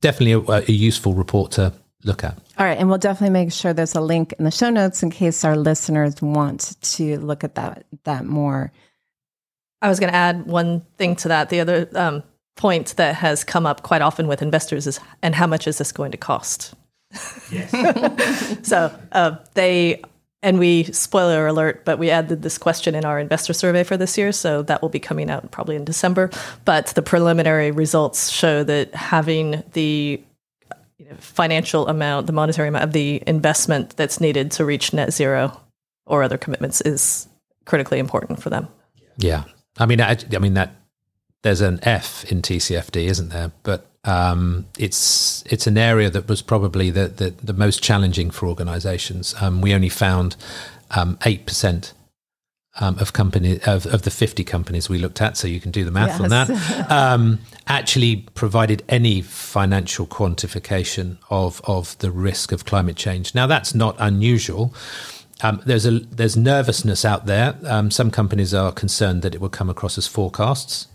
definitely 0.00 0.32
a, 0.32 0.64
a 0.68 0.72
useful 0.72 1.14
report 1.14 1.52
to 1.52 1.72
look 2.04 2.24
at. 2.24 2.36
All 2.58 2.66
right. 2.66 2.78
And 2.78 2.88
we'll 2.88 2.98
definitely 2.98 3.32
make 3.32 3.52
sure 3.52 3.72
there's 3.72 3.94
a 3.94 4.00
link 4.00 4.34
in 4.38 4.44
the 4.44 4.50
show 4.50 4.70
notes 4.70 5.02
in 5.02 5.10
case 5.10 5.44
our 5.44 5.56
listeners 5.56 6.20
want 6.20 6.76
to 6.82 7.18
look 7.18 7.44
at 7.44 7.54
that, 7.54 7.84
that 8.04 8.24
more. 8.24 8.72
I 9.80 9.88
was 9.88 9.98
going 9.98 10.10
to 10.12 10.16
add 10.16 10.46
one 10.46 10.80
thing 10.96 11.16
to 11.16 11.28
that. 11.28 11.50
The 11.50 11.60
other 11.60 11.88
um, 11.94 12.22
point 12.56 12.94
that 12.96 13.16
has 13.16 13.44
come 13.44 13.66
up 13.66 13.82
quite 13.82 14.02
often 14.02 14.28
with 14.28 14.42
investors 14.42 14.86
is, 14.86 15.00
and 15.22 15.34
how 15.34 15.46
much 15.46 15.66
is 15.66 15.78
this 15.78 15.92
going 15.92 16.12
to 16.12 16.18
cost? 16.18 16.74
Yes. 17.50 17.70
so 18.66 18.96
uh, 19.10 19.36
they, 19.54 20.02
and 20.42 20.58
we, 20.58 20.84
spoiler 20.84 21.46
alert, 21.46 21.84
but 21.84 21.98
we 21.98 22.10
added 22.10 22.42
this 22.42 22.58
question 22.58 22.94
in 22.94 23.04
our 23.04 23.18
investor 23.18 23.52
survey 23.52 23.82
for 23.82 23.96
this 23.96 24.16
year. 24.16 24.32
So 24.32 24.62
that 24.62 24.82
will 24.82 24.88
be 24.88 25.00
coming 25.00 25.30
out 25.30 25.50
probably 25.50 25.76
in 25.76 25.84
December. 25.84 26.30
But 26.64 26.86
the 26.88 27.02
preliminary 27.02 27.70
results 27.70 28.30
show 28.30 28.64
that 28.64 28.94
having 28.94 29.62
the 29.72 30.22
financial 31.18 31.88
amount, 31.88 32.26
the 32.26 32.32
monetary 32.32 32.68
amount 32.68 32.84
of 32.84 32.92
the 32.92 33.22
investment 33.26 33.96
that's 33.96 34.20
needed 34.20 34.50
to 34.52 34.64
reach 34.64 34.92
net 34.92 35.12
zero 35.12 35.60
or 36.06 36.22
other 36.22 36.38
commitments 36.38 36.80
is 36.80 37.28
critically 37.64 37.98
important 37.98 38.42
for 38.42 38.50
them. 38.50 38.68
Yeah, 39.16 39.44
I 39.78 39.86
mean, 39.86 40.00
I, 40.00 40.16
I 40.32 40.38
mean 40.38 40.54
that 40.54 40.74
there's 41.42 41.60
an 41.60 41.80
F 41.82 42.24
in 42.30 42.42
TCFD, 42.42 43.04
isn't 43.06 43.28
there? 43.30 43.52
But 43.62 43.86
um, 44.04 44.66
it's 44.78 45.44
it's 45.46 45.66
an 45.66 45.78
area 45.78 46.10
that 46.10 46.28
was 46.28 46.42
probably 46.42 46.90
the 46.90 47.08
the, 47.08 47.30
the 47.42 47.52
most 47.52 47.82
challenging 47.82 48.30
for 48.30 48.46
organisations. 48.46 49.34
Um, 49.40 49.60
we 49.60 49.74
only 49.74 49.88
found 49.88 50.36
um, 50.90 51.18
eight 51.24 51.46
percent 51.46 51.92
um, 52.80 52.98
of 52.98 53.12
company 53.12 53.60
of, 53.66 53.86
of 53.86 54.02
the 54.02 54.10
50 54.10 54.44
companies 54.44 54.88
we 54.88 54.98
looked 54.98 55.20
at, 55.20 55.36
so 55.36 55.46
you 55.46 55.60
can 55.60 55.70
do 55.70 55.84
the 55.84 55.90
math 55.90 56.20
yes. 56.20 56.20
on 56.20 56.28
that, 56.30 56.90
um, 56.90 57.38
actually 57.66 58.16
provided 58.34 58.82
any 58.88 59.20
financial 59.22 60.06
quantification 60.06 61.18
of 61.30 61.60
of 61.64 61.98
the 61.98 62.10
risk 62.10 62.52
of 62.52 62.64
climate 62.64 62.96
change. 62.96 63.34
Now 63.34 63.46
that's 63.46 63.74
not 63.74 63.96
unusual. 63.98 64.74
Um, 65.42 65.60
there's 65.66 65.86
a 65.86 65.98
there's 65.98 66.36
nervousness 66.36 67.04
out 67.04 67.26
there. 67.26 67.56
Um, 67.66 67.90
some 67.90 68.10
companies 68.10 68.54
are 68.54 68.72
concerned 68.72 69.22
that 69.22 69.34
it 69.34 69.40
will 69.40 69.50
come 69.50 69.68
across 69.68 69.98
as 69.98 70.06
forecasts. 70.06 70.86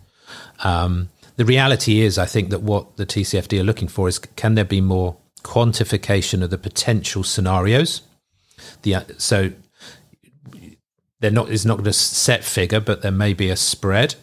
Um, 0.63 1.10
the 1.36 1.46
reality 1.46 2.02
is, 2.02 2.18
I 2.18 2.26
think 2.26 2.50
that 2.50 2.63
what 2.63 2.98
the 2.98 3.06
TCFD 3.06 3.60
are 3.60 3.63
looking 3.63 3.88
for 3.88 4.08
is 4.08 4.18
can 4.18 4.56
there 4.56 4.66
be 4.66 4.82
more 4.82 5.18
quantification 5.44 6.42
of 6.42 6.50
the 6.50 6.58
potential 6.58 7.24
scenarios? 7.24 8.02
The 8.82 8.96
uh, 8.96 9.02
so 9.18 9.52
they're 11.19 11.32
not 11.32 11.49
is 11.49 11.65
not 11.65 11.75
going 11.75 11.86
to 11.86 11.93
set 11.93 12.43
figure, 12.43 12.80
but 12.80 13.01
there 13.01 13.12
may 13.12 13.34
be 13.34 13.49
a 13.49 13.56
spread. 13.56 14.15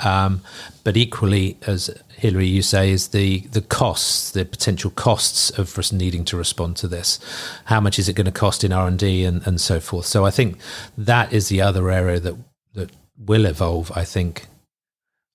Um, 0.00 0.42
but 0.82 0.96
equally, 0.96 1.56
as 1.66 1.96
Hilary, 2.16 2.46
you 2.46 2.62
say, 2.62 2.90
is 2.90 3.08
the 3.08 3.40
the 3.40 3.60
costs, 3.60 4.30
the 4.30 4.44
potential 4.44 4.90
costs 4.90 5.50
of 5.50 5.78
us 5.78 5.92
needing 5.92 6.24
to 6.26 6.36
respond 6.36 6.76
to 6.78 6.88
this. 6.88 7.20
How 7.66 7.80
much 7.80 7.98
is 7.98 8.08
it 8.08 8.14
going 8.14 8.26
to 8.26 8.32
cost 8.32 8.64
in 8.64 8.72
R 8.72 8.88
and 8.88 8.98
D 8.98 9.24
and 9.24 9.46
and 9.46 9.60
so 9.60 9.80
forth? 9.80 10.06
So 10.06 10.24
I 10.24 10.30
think 10.30 10.58
that 10.98 11.32
is 11.32 11.48
the 11.48 11.60
other 11.60 11.90
area 11.90 12.18
that 12.20 12.36
that 12.74 12.90
will 13.16 13.46
evolve. 13.46 13.92
I 13.94 14.04
think 14.04 14.46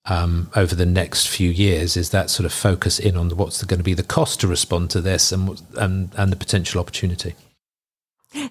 um, 0.05 0.49
over 0.55 0.75
the 0.75 0.85
next 0.85 1.27
few 1.27 1.49
years 1.49 1.97
is 1.97 2.09
that 2.09 2.29
sort 2.29 2.45
of 2.45 2.53
focus 2.53 2.99
in 2.99 3.15
on 3.15 3.29
what's 3.31 3.63
going 3.63 3.79
to 3.79 3.83
be 3.83 3.93
the 3.93 4.03
cost 4.03 4.41
to 4.41 4.47
respond 4.47 4.89
to 4.91 5.01
this 5.01 5.31
and 5.31 5.61
and 5.77 6.11
and 6.17 6.31
the 6.31 6.37
potential 6.37 6.81
opportunity. 6.81 7.35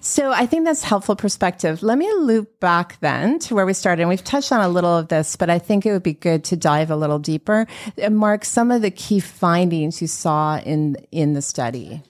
So 0.01 0.31
I 0.31 0.45
think 0.45 0.65
that's 0.65 0.83
helpful 0.83 1.15
perspective. 1.15 1.83
Let 1.83 1.97
me 1.97 2.11
loop 2.13 2.59
back 2.59 2.99
then 2.99 3.39
to 3.39 3.55
where 3.55 3.65
we 3.65 3.73
started. 3.73 4.01
And 4.01 4.09
we've 4.09 4.23
touched 4.23 4.51
on 4.51 4.61
a 4.61 4.69
little 4.69 4.97
of 4.97 5.07
this, 5.07 5.35
but 5.35 5.49
I 5.49 5.59
think 5.59 5.85
it 5.85 5.91
would 5.91 6.03
be 6.03 6.13
good 6.13 6.43
to 6.45 6.57
dive 6.57 6.89
a 6.89 6.95
little 6.95 7.19
deeper. 7.19 7.67
Mark, 8.09 8.43
some 8.43 8.71
of 8.71 8.81
the 8.81 8.91
key 8.91 9.19
findings 9.19 10.01
you 10.01 10.07
saw 10.07 10.57
in 10.59 10.97
in 11.11 11.33
the 11.33 11.41
study. 11.41 12.01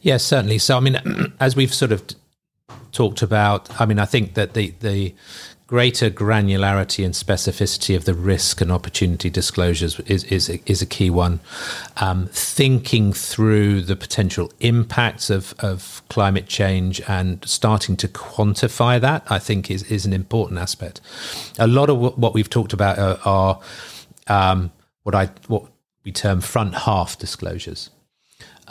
Yes, 0.00 0.22
certainly. 0.22 0.58
So 0.58 0.76
I 0.76 0.80
mean, 0.80 0.98
as 1.40 1.56
we've 1.56 1.72
sort 1.72 1.92
of 1.92 2.02
talked 2.92 3.22
about, 3.22 3.80
I 3.80 3.86
mean, 3.86 3.98
I 3.98 4.04
think 4.04 4.34
that 4.34 4.54
the 4.54 4.74
the 4.80 5.14
greater 5.66 6.10
granularity 6.10 7.04
and 7.04 7.14
specificity 7.14 7.96
of 7.96 8.04
the 8.04 8.12
risk 8.12 8.60
and 8.60 8.70
opportunity 8.70 9.30
disclosures 9.30 9.98
is 10.00 10.24
is 10.24 10.48
is 10.48 10.82
a 10.82 10.86
key 10.86 11.10
one. 11.10 11.40
Um, 11.96 12.28
thinking 12.32 13.12
through 13.12 13.82
the 13.82 13.96
potential 13.96 14.52
impacts 14.60 15.30
of, 15.30 15.54
of 15.58 16.02
climate 16.08 16.46
change 16.46 17.00
and 17.08 17.42
starting 17.48 17.96
to 17.96 18.08
quantify 18.08 19.00
that, 19.00 19.24
I 19.30 19.38
think, 19.38 19.70
is 19.70 19.82
is 19.84 20.04
an 20.06 20.12
important 20.12 20.60
aspect. 20.60 21.00
A 21.58 21.66
lot 21.66 21.88
of 21.90 21.98
what 22.18 22.34
we've 22.34 22.50
talked 22.50 22.72
about 22.72 22.98
are, 22.98 23.18
are 23.24 23.60
um, 24.26 24.70
what 25.02 25.14
I 25.14 25.26
what 25.48 25.64
we 26.04 26.12
term 26.12 26.40
front 26.40 26.74
half 26.74 27.18
disclosures. 27.18 27.90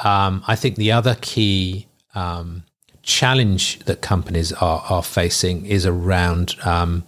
Um, 0.04 0.44
I 0.48 0.56
think 0.56 0.76
the 0.76 0.92
other 0.92 1.16
key 1.22 1.88
um, 2.16 2.64
challenge 3.04 3.80
that 3.80 4.02
companies 4.02 4.52
are, 4.54 4.84
are 4.90 5.04
facing 5.04 5.66
is 5.66 5.86
around 5.86 6.56
um, 6.64 7.04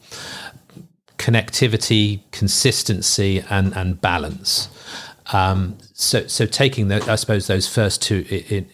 connectivity, 1.17 2.19
consistency, 2.31 3.43
and, 3.49 3.75
and 3.75 3.99
balance. 4.01 4.69
Um, 5.33 5.77
so, 5.93 6.27
so 6.27 6.45
taking 6.45 6.89
the, 6.89 7.03
I 7.09 7.15
suppose 7.15 7.47
those 7.47 7.67
first 7.67 8.01
two, 8.01 8.25
it, 8.29 8.51
it, 8.51 8.67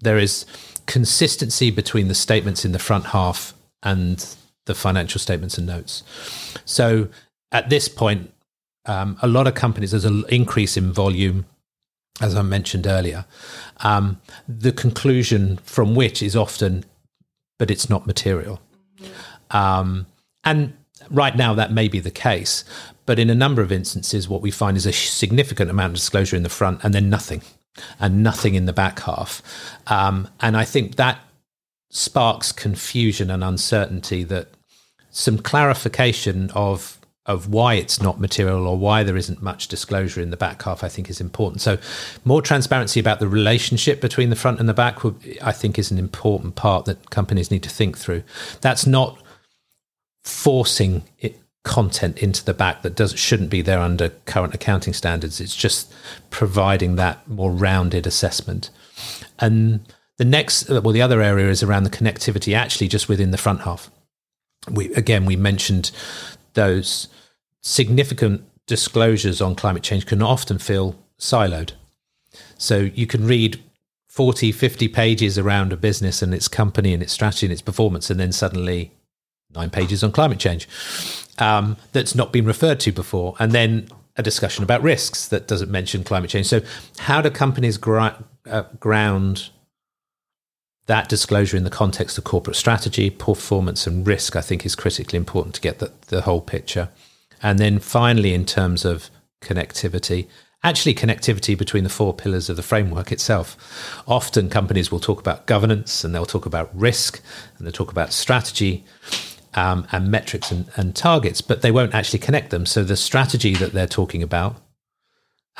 there 0.00 0.18
is 0.18 0.46
consistency 0.86 1.70
between 1.70 2.08
the 2.08 2.14
statements 2.14 2.64
in 2.64 2.72
the 2.72 2.78
front 2.78 3.06
half 3.06 3.54
and 3.82 4.26
the 4.64 4.74
financial 4.74 5.18
statements 5.18 5.58
and 5.58 5.66
notes. 5.66 6.02
So, 6.64 7.08
at 7.52 7.70
this 7.70 7.88
point, 7.88 8.32
um, 8.86 9.16
a 9.22 9.28
lot 9.28 9.46
of 9.46 9.54
companies, 9.54 9.92
there's 9.92 10.04
an 10.04 10.24
increase 10.28 10.76
in 10.76 10.92
volume, 10.92 11.46
as 12.20 12.34
I 12.34 12.42
mentioned 12.42 12.86
earlier, 12.86 13.24
um, 13.80 14.20
the 14.48 14.72
conclusion 14.72 15.58
from 15.64 15.94
which 15.94 16.22
is 16.22 16.36
often, 16.36 16.84
but 17.58 17.70
it's 17.70 17.90
not 17.90 18.06
material. 18.06 18.60
Um, 19.50 20.06
and 20.44 20.74
right 21.10 21.36
now, 21.36 21.54
that 21.54 21.72
may 21.72 21.88
be 21.88 22.00
the 22.00 22.10
case. 22.10 22.64
But 23.06 23.18
in 23.18 23.30
a 23.30 23.34
number 23.34 23.62
of 23.62 23.72
instances, 23.72 24.28
what 24.28 24.42
we 24.42 24.50
find 24.50 24.76
is 24.76 24.86
a 24.86 24.92
significant 24.92 25.70
amount 25.70 25.90
of 25.90 25.96
disclosure 25.96 26.36
in 26.36 26.42
the 26.42 26.48
front 26.48 26.82
and 26.82 26.94
then 26.94 27.10
nothing, 27.10 27.42
and 28.00 28.22
nothing 28.22 28.54
in 28.54 28.66
the 28.66 28.72
back 28.72 29.00
half. 29.00 29.42
Um, 29.88 30.28
and 30.40 30.56
I 30.56 30.64
think 30.64 30.96
that 30.96 31.18
sparks 31.90 32.52
confusion 32.52 33.30
and 33.30 33.44
uncertainty 33.44 34.24
that 34.24 34.48
some 35.10 35.38
clarification 35.38 36.50
of 36.54 36.98
of 37.26 37.48
why 37.48 37.74
it's 37.74 38.02
not 38.02 38.20
material 38.20 38.66
or 38.66 38.76
why 38.76 39.02
there 39.02 39.16
isn't 39.16 39.42
much 39.42 39.68
disclosure 39.68 40.20
in 40.20 40.30
the 40.30 40.36
back 40.36 40.62
half, 40.62 40.84
I 40.84 40.88
think 40.88 41.08
is 41.08 41.20
important. 41.20 41.62
So, 41.62 41.78
more 42.24 42.42
transparency 42.42 43.00
about 43.00 43.18
the 43.18 43.28
relationship 43.28 44.00
between 44.00 44.30
the 44.30 44.36
front 44.36 44.60
and 44.60 44.68
the 44.68 44.74
back, 44.74 44.98
I 45.42 45.52
think, 45.52 45.78
is 45.78 45.90
an 45.90 45.98
important 45.98 46.54
part 46.54 46.84
that 46.84 47.10
companies 47.10 47.50
need 47.50 47.62
to 47.62 47.70
think 47.70 47.96
through. 47.96 48.24
That's 48.60 48.86
not 48.86 49.22
forcing 50.24 51.02
it, 51.18 51.40
content 51.64 52.18
into 52.18 52.44
the 52.44 52.54
back 52.54 52.82
that 52.82 52.94
doesn't 52.94 53.16
shouldn't 53.16 53.50
be 53.50 53.62
there 53.62 53.80
under 53.80 54.10
current 54.26 54.54
accounting 54.54 54.92
standards. 54.92 55.40
It's 55.40 55.56
just 55.56 55.92
providing 56.30 56.96
that 56.96 57.26
more 57.26 57.50
rounded 57.50 58.06
assessment. 58.06 58.70
And 59.38 59.80
the 60.18 60.26
next, 60.26 60.68
well, 60.68 60.92
the 60.92 61.02
other 61.02 61.22
area 61.22 61.48
is 61.48 61.62
around 61.62 61.84
the 61.84 61.90
connectivity, 61.90 62.54
actually, 62.54 62.88
just 62.88 63.08
within 63.08 63.30
the 63.30 63.38
front 63.38 63.62
half. 63.62 63.90
We 64.70 64.94
again, 64.94 65.24
we 65.24 65.36
mentioned 65.36 65.90
those 66.54 67.08
significant 67.60 68.44
disclosures 68.66 69.40
on 69.40 69.54
climate 69.54 69.82
change 69.82 70.06
can 70.06 70.22
often 70.22 70.58
feel 70.58 70.96
siloed. 71.18 71.72
So 72.58 72.90
you 72.94 73.06
can 73.06 73.26
read 73.26 73.62
40, 74.08 74.52
50 74.52 74.88
pages 74.88 75.38
around 75.38 75.72
a 75.72 75.76
business 75.76 76.22
and 76.22 76.32
its 76.32 76.48
company 76.48 76.92
and 76.92 77.02
its 77.02 77.12
strategy 77.12 77.46
and 77.46 77.52
its 77.52 77.62
performance, 77.62 78.10
and 78.10 78.18
then 78.18 78.32
suddenly 78.32 78.92
nine 79.54 79.70
pages 79.70 80.02
on 80.02 80.12
climate 80.12 80.38
change 80.38 80.68
um, 81.38 81.76
that's 81.92 82.14
not 82.14 82.32
been 82.32 82.44
referred 82.44 82.80
to 82.80 82.92
before. 82.92 83.34
And 83.38 83.52
then 83.52 83.88
a 84.16 84.22
discussion 84.22 84.62
about 84.62 84.82
risks 84.82 85.28
that 85.28 85.48
doesn't 85.48 85.70
mention 85.70 86.04
climate 86.04 86.30
change. 86.30 86.46
So, 86.46 86.60
how 86.98 87.20
do 87.20 87.30
companies 87.30 87.78
uh, 87.82 88.62
ground 88.78 89.50
that 90.86 91.08
disclosure 91.08 91.56
in 91.56 91.64
the 91.64 91.70
context 91.70 92.18
of 92.18 92.24
corporate 92.24 92.56
strategy, 92.56 93.10
performance, 93.10 93.86
and 93.86 94.06
risk, 94.06 94.36
I 94.36 94.40
think 94.40 94.66
is 94.66 94.74
critically 94.74 95.16
important 95.16 95.54
to 95.54 95.60
get 95.60 95.78
the, 95.78 95.92
the 96.08 96.22
whole 96.22 96.40
picture. 96.40 96.90
And 97.42 97.58
then 97.58 97.78
finally, 97.78 98.34
in 98.34 98.44
terms 98.44 98.84
of 98.84 99.10
connectivity, 99.40 100.28
actually 100.62 100.94
connectivity 100.94 101.56
between 101.56 101.84
the 101.84 101.90
four 101.90 102.14
pillars 102.14 102.48
of 102.48 102.56
the 102.56 102.62
framework 102.62 103.12
itself. 103.12 104.02
Often 104.08 104.48
companies 104.48 104.90
will 104.90 105.00
talk 105.00 105.20
about 105.20 105.46
governance 105.46 106.02
and 106.02 106.14
they'll 106.14 106.24
talk 106.24 106.46
about 106.46 106.70
risk 106.74 107.22
and 107.56 107.66
they'll 107.66 107.72
talk 107.72 107.92
about 107.92 108.12
strategy 108.12 108.84
um, 109.52 109.86
and 109.92 110.10
metrics 110.10 110.50
and, 110.50 110.68
and 110.76 110.96
targets, 110.96 111.40
but 111.40 111.62
they 111.62 111.70
won't 111.70 111.94
actually 111.94 112.18
connect 112.18 112.50
them. 112.50 112.66
So 112.66 112.82
the 112.82 112.96
strategy 112.96 113.54
that 113.54 113.72
they're 113.72 113.86
talking 113.86 114.22
about 114.22 114.56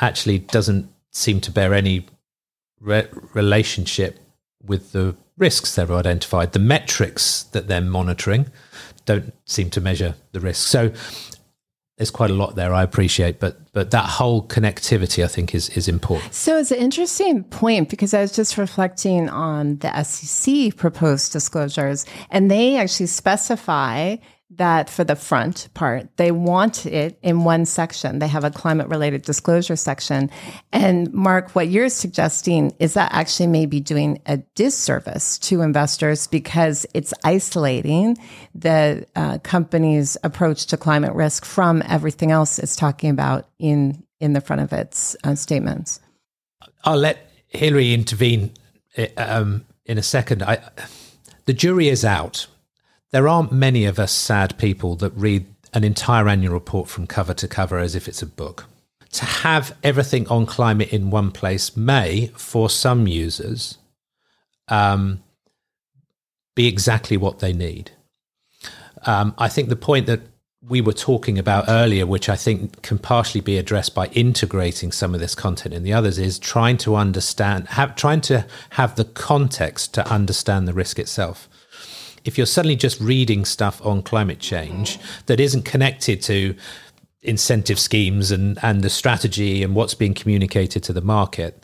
actually 0.01 0.39
doesn't 0.39 0.91
seem 1.11 1.39
to 1.41 1.51
bear 1.51 1.73
any 1.73 2.07
re- 2.81 3.07
relationship 3.33 4.19
with 4.67 4.91
the 4.91 5.15
risks 5.37 5.75
they've 5.75 5.91
identified. 5.91 6.53
The 6.53 6.59
metrics 6.59 7.43
that 7.43 7.67
they're 7.67 7.81
monitoring 7.81 8.47
don't 9.05 9.33
seem 9.45 9.69
to 9.71 9.81
measure 9.81 10.15
the 10.31 10.39
risk. 10.39 10.67
So 10.67 10.91
there's 11.97 12.11
quite 12.11 12.29
a 12.29 12.33
lot 12.33 12.55
there 12.55 12.73
I 12.73 12.83
appreciate, 12.83 13.39
but 13.39 13.57
but 13.71 13.91
that 13.91 14.05
whole 14.05 14.45
connectivity 14.45 15.23
I 15.23 15.27
think 15.27 15.55
is 15.55 15.69
is 15.69 15.87
important. 15.87 16.33
So 16.33 16.57
it's 16.57 16.71
an 16.71 16.77
interesting 16.77 17.43
point 17.45 17.89
because 17.89 18.13
I 18.13 18.21
was 18.21 18.33
just 18.33 18.57
reflecting 18.57 19.29
on 19.29 19.77
the 19.77 20.03
SEC 20.03 20.75
proposed 20.75 21.31
disclosures, 21.31 22.05
and 22.31 22.51
they 22.51 22.75
actually 22.75 23.07
specify 23.07 24.17
that 24.51 24.89
for 24.89 25.03
the 25.03 25.15
front 25.15 25.69
part, 25.73 26.07
they 26.17 26.31
want 26.31 26.85
it 26.85 27.17
in 27.23 27.43
one 27.43 27.65
section. 27.65 28.19
They 28.19 28.27
have 28.27 28.43
a 28.43 28.51
climate 28.51 28.87
related 28.87 29.23
disclosure 29.23 29.75
section. 29.75 30.29
And 30.71 31.11
Mark, 31.13 31.51
what 31.55 31.67
you're 31.67 31.89
suggesting 31.89 32.75
is 32.79 32.93
that 32.93 33.11
actually 33.11 33.47
may 33.47 33.65
be 33.65 33.79
doing 33.79 34.21
a 34.27 34.37
disservice 34.55 35.39
to 35.39 35.61
investors 35.61 36.27
because 36.27 36.85
it's 36.93 37.13
isolating 37.23 38.17
the 38.53 39.07
uh, 39.15 39.39
company's 39.39 40.15
approach 40.23 40.67
to 40.67 40.77
climate 40.77 41.13
risk 41.13 41.43
from 41.43 41.81
everything 41.87 42.31
else 42.31 42.59
it's 42.59 42.75
talking 42.75 43.09
about 43.09 43.47
in, 43.57 44.03
in 44.19 44.33
the 44.33 44.41
front 44.41 44.61
of 44.61 44.71
its 44.71 45.15
uh, 45.23 45.33
statements. 45.33 45.99
I'll 46.83 46.97
let 46.97 47.31
Hilary 47.47 47.93
intervene 47.93 48.51
uh, 48.95 49.07
um, 49.17 49.65
in 49.85 49.97
a 49.97 50.03
second. 50.03 50.43
I, 50.43 50.59
the 51.45 51.53
jury 51.53 51.89
is 51.89 52.05
out. 52.05 52.45
There 53.15 53.29
aren't 53.29 53.53
many 53.53 53.85
of 53.85 53.97
us 53.97 54.11
sad 54.11 54.57
people 54.57 54.97
that 54.97 55.11
read 55.11 55.45
an 55.73 55.85
entire 55.85 56.27
annual 56.27 56.51
report 56.51 56.89
from 56.89 57.07
cover 57.07 57.33
to 57.35 57.47
cover 57.47 57.77
as 57.77 57.95
if 57.95 58.09
it's 58.09 58.21
a 58.21 58.25
book. 58.25 58.65
To 59.11 59.23
have 59.23 59.73
everything 59.83 60.27
on 60.27 60.45
climate 60.45 60.91
in 60.91 61.11
one 61.11 61.31
place 61.31 61.77
may, 61.77 62.27
for 62.35 62.69
some 62.69 63.07
users, 63.07 63.77
um, 64.67 65.23
be 66.57 66.67
exactly 66.67 67.15
what 67.15 67.39
they 67.39 67.53
need. 67.53 67.91
Um, 69.05 69.33
I 69.37 69.47
think 69.47 69.69
the 69.69 69.77
point 69.77 70.07
that 70.07 70.19
we 70.61 70.81
were 70.81 70.91
talking 70.91 71.39
about 71.39 71.69
earlier, 71.69 72.05
which 72.05 72.27
I 72.27 72.35
think 72.35 72.81
can 72.81 72.99
partially 72.99 73.39
be 73.39 73.57
addressed 73.57 73.95
by 73.95 74.07
integrating 74.07 74.91
some 74.91 75.13
of 75.13 75.21
this 75.21 75.35
content 75.35 75.73
in 75.73 75.83
the 75.83 75.93
others, 75.93 76.19
is 76.19 76.37
trying 76.37 76.75
to 76.79 76.97
understand, 76.97 77.69
have, 77.69 77.95
trying 77.95 78.19
to 78.21 78.45
have 78.71 78.97
the 78.97 79.05
context 79.05 79.93
to 79.93 80.05
understand 80.05 80.67
the 80.67 80.73
risk 80.73 80.99
itself. 80.99 81.47
If 82.25 82.37
you're 82.37 82.47
suddenly 82.47 82.75
just 82.75 82.99
reading 82.99 83.45
stuff 83.45 83.85
on 83.85 84.01
climate 84.01 84.39
change 84.39 84.99
that 85.27 85.39
isn't 85.39 85.63
connected 85.63 86.21
to 86.23 86.55
incentive 87.21 87.79
schemes 87.79 88.31
and, 88.31 88.59
and 88.61 88.81
the 88.81 88.89
strategy 88.89 89.63
and 89.63 89.75
what's 89.75 89.93
being 89.93 90.13
communicated 90.13 90.83
to 90.83 90.93
the 90.93 91.01
market, 91.01 91.63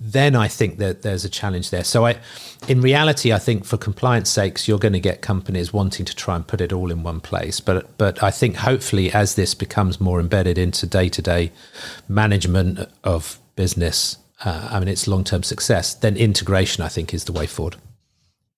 then 0.00 0.36
I 0.36 0.48
think 0.48 0.78
that 0.78 1.02
there's 1.02 1.24
a 1.24 1.28
challenge 1.28 1.70
there. 1.70 1.84
So 1.84 2.06
I, 2.06 2.18
in 2.66 2.80
reality, 2.80 3.32
I 3.32 3.38
think 3.38 3.64
for 3.64 3.76
compliance 3.76 4.30
sakes, 4.30 4.68
you're 4.68 4.78
going 4.78 4.92
to 4.92 5.00
get 5.00 5.22
companies 5.22 5.72
wanting 5.72 6.04
to 6.06 6.14
try 6.14 6.36
and 6.36 6.46
put 6.46 6.60
it 6.60 6.72
all 6.72 6.90
in 6.90 7.02
one 7.02 7.20
place. 7.20 7.60
But 7.60 7.96
but 7.98 8.22
I 8.22 8.30
think 8.30 8.56
hopefully 8.56 9.10
as 9.12 9.34
this 9.34 9.54
becomes 9.54 10.00
more 10.00 10.20
embedded 10.20 10.58
into 10.58 10.86
day 10.86 11.08
to 11.08 11.22
day 11.22 11.52
management 12.08 12.80
of 13.04 13.38
business, 13.56 14.18
uh, 14.44 14.68
I 14.70 14.78
mean 14.78 14.88
its 14.88 15.08
long 15.08 15.24
term 15.24 15.42
success, 15.42 15.94
then 15.94 16.16
integration 16.16 16.84
I 16.84 16.88
think 16.88 17.14
is 17.14 17.24
the 17.24 17.32
way 17.32 17.46
forward. 17.46 17.76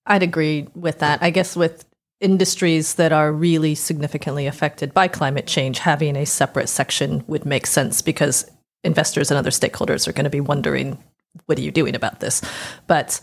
I'd 0.07 0.23
agree 0.23 0.69
with 0.75 0.99
that. 1.01 1.23
I 1.23 1.31
guess 1.31 1.57
with 1.57 1.85
industries 2.21 2.95
that 2.95 3.13
are 3.13 3.33
really 3.33 3.75
significantly 3.75 4.47
affected 4.47 4.93
by 4.93 5.09
climate 5.09 5.47
change, 5.47 5.79
having 5.79 6.17
a 6.17 6.27
separate 6.27 6.69
section 6.69 7.25
would 7.27 7.47
make 7.47 7.67
sense 7.67 8.03
because 8.03 8.51
investors 8.85 9.31
and 9.31 9.39
other 9.39 9.51
stakeholders 9.51 10.07
are 10.07 10.13
going 10.13 10.25
to 10.25 10.31
be 10.31 10.41
wondering 10.41 11.03
what 11.47 11.59
are 11.59 11.63
you 11.63 11.71
doing 11.71 11.95
about 11.95 12.21
this? 12.21 12.43
But 12.87 13.21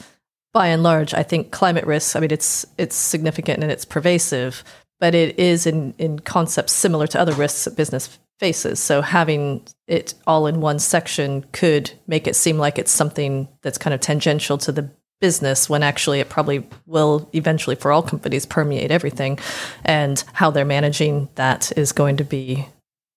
by 0.53 0.67
and 0.67 0.81
large, 0.81 1.13
I 1.13 1.23
think 1.23 1.51
climate 1.51 1.85
risks, 1.85 2.15
I 2.15 2.19
mean, 2.21 2.31
it's, 2.31 2.65
it's 2.77 2.95
significant 2.95 3.61
and 3.61 3.71
it's 3.71 3.85
pervasive, 3.85 4.63
but 4.99 5.13
it 5.13 5.37
is 5.37 5.67
in, 5.67 5.93
in 5.97 6.19
concepts 6.19 6.71
similar 6.71 7.05
to 7.07 7.19
other 7.19 7.33
risks 7.33 7.65
that 7.65 7.75
business 7.75 8.17
faces. 8.39 8.79
So 8.79 9.01
having 9.01 9.65
it 9.87 10.13
all 10.25 10.47
in 10.47 10.61
one 10.61 10.79
section 10.79 11.45
could 11.51 11.91
make 12.07 12.27
it 12.27 12.35
seem 12.35 12.57
like 12.57 12.79
it's 12.79 12.91
something 12.91 13.47
that's 13.61 13.77
kind 13.77 13.93
of 13.93 13.99
tangential 13.99 14.57
to 14.59 14.71
the 14.71 14.89
business 15.19 15.69
when 15.69 15.83
actually 15.83 16.19
it 16.19 16.29
probably 16.29 16.67
will 16.85 17.29
eventually 17.33 17.75
for 17.75 17.91
all 17.91 18.03
companies 18.03 18.45
permeate 18.45 18.91
everything 18.91 19.39
and 19.83 20.23
how 20.33 20.51
they're 20.51 20.65
managing 20.65 21.27
that 21.35 21.71
is 21.77 21.91
going 21.91 22.17
to 22.17 22.23
be 22.23 22.67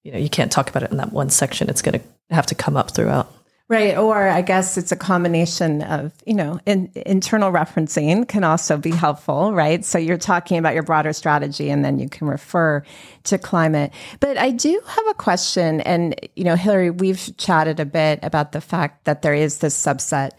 you 0.04 0.12
know 0.12 0.18
you 0.18 0.30
can't 0.30 0.50
talk 0.50 0.70
about 0.70 0.82
it 0.82 0.90
in 0.90 0.96
that 0.96 1.12
one 1.12 1.28
section 1.28 1.68
it's 1.68 1.82
going 1.82 1.98
to 1.98 2.34
have 2.34 2.46
to 2.46 2.54
come 2.54 2.76
up 2.76 2.90
throughout 2.92 3.32
Right. 3.70 3.96
Or 3.96 4.28
I 4.28 4.42
guess 4.42 4.76
it's 4.76 4.90
a 4.90 4.96
combination 4.96 5.82
of, 5.82 6.12
you 6.26 6.34
know, 6.34 6.58
in, 6.66 6.90
internal 7.06 7.52
referencing 7.52 8.26
can 8.26 8.42
also 8.42 8.76
be 8.76 8.90
helpful, 8.90 9.52
right? 9.52 9.84
So 9.84 9.96
you're 9.96 10.18
talking 10.18 10.58
about 10.58 10.74
your 10.74 10.82
broader 10.82 11.12
strategy 11.12 11.70
and 11.70 11.84
then 11.84 12.00
you 12.00 12.08
can 12.08 12.26
refer 12.26 12.82
to 13.22 13.38
climate. 13.38 13.92
But 14.18 14.38
I 14.38 14.50
do 14.50 14.82
have 14.84 15.06
a 15.08 15.14
question. 15.14 15.82
And, 15.82 16.16
you 16.34 16.42
know, 16.42 16.56
Hilary, 16.56 16.90
we've 16.90 17.30
chatted 17.36 17.78
a 17.78 17.84
bit 17.84 18.18
about 18.24 18.50
the 18.50 18.60
fact 18.60 19.04
that 19.04 19.22
there 19.22 19.34
is 19.34 19.58
this 19.58 19.80
subset 19.80 20.30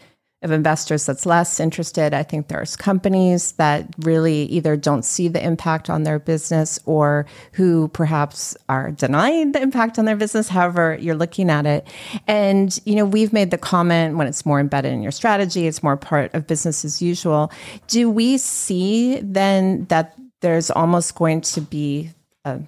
of 0.42 0.50
investors 0.50 1.06
that's 1.06 1.26
less 1.26 1.60
interested. 1.60 2.14
I 2.14 2.22
think 2.22 2.48
there's 2.48 2.76
companies 2.76 3.52
that 3.52 3.86
really 3.98 4.44
either 4.44 4.76
don't 4.76 5.04
see 5.04 5.28
the 5.28 5.44
impact 5.44 5.88
on 5.88 6.02
their 6.02 6.18
business 6.18 6.78
or 6.84 7.26
who 7.52 7.88
perhaps 7.88 8.56
are 8.68 8.90
denying 8.90 9.52
the 9.52 9.62
impact 9.62 9.98
on 9.98 10.04
their 10.04 10.16
business, 10.16 10.48
however 10.48 10.96
you're 11.00 11.14
looking 11.14 11.50
at 11.50 11.66
it. 11.66 11.86
And, 12.26 12.78
you 12.84 12.96
know, 12.96 13.04
we've 13.04 13.32
made 13.32 13.50
the 13.50 13.58
comment 13.58 14.16
when 14.16 14.26
it's 14.26 14.44
more 14.44 14.60
embedded 14.60 14.92
in 14.92 15.02
your 15.02 15.12
strategy, 15.12 15.66
it's 15.66 15.82
more 15.82 15.96
part 15.96 16.34
of 16.34 16.46
business 16.46 16.84
as 16.84 17.00
usual. 17.00 17.52
Do 17.86 18.10
we 18.10 18.38
see 18.38 19.20
then 19.20 19.86
that 19.86 20.14
there's 20.40 20.70
almost 20.70 21.14
going 21.14 21.40
to 21.42 21.60
be 21.60 22.10
a 22.44 22.60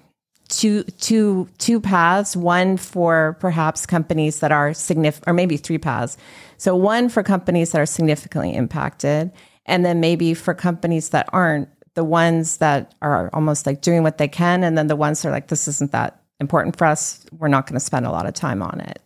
two 0.47 0.83
two 0.99 1.47
two 1.57 1.81
paths 1.81 2.35
one 2.35 2.77
for 2.77 3.35
perhaps 3.39 3.85
companies 3.85 4.39
that 4.39 4.51
are 4.51 4.73
significant 4.73 5.27
or 5.27 5.33
maybe 5.33 5.57
three 5.57 5.77
paths 5.77 6.17
so 6.57 6.75
one 6.75 7.09
for 7.09 7.23
companies 7.23 7.71
that 7.71 7.81
are 7.81 7.85
significantly 7.85 8.53
impacted 8.53 9.31
and 9.65 9.85
then 9.85 9.99
maybe 9.99 10.33
for 10.33 10.53
companies 10.53 11.09
that 11.09 11.27
aren't 11.33 11.69
the 11.95 12.03
ones 12.03 12.57
that 12.57 12.93
are 13.01 13.29
almost 13.33 13.65
like 13.65 13.81
doing 13.81 14.03
what 14.03 14.17
they 14.17 14.27
can 14.27 14.63
and 14.63 14.77
then 14.77 14.87
the 14.87 14.95
ones 14.95 15.21
that 15.21 15.29
are 15.29 15.31
like 15.31 15.47
this 15.47 15.67
isn't 15.67 15.91
that 15.91 16.21
important 16.39 16.75
for 16.75 16.85
us 16.85 17.25
we're 17.37 17.47
not 17.47 17.65
going 17.65 17.75
to 17.75 17.79
spend 17.79 18.05
a 18.05 18.11
lot 18.11 18.25
of 18.25 18.33
time 18.33 18.61
on 18.61 18.79
it 18.81 19.01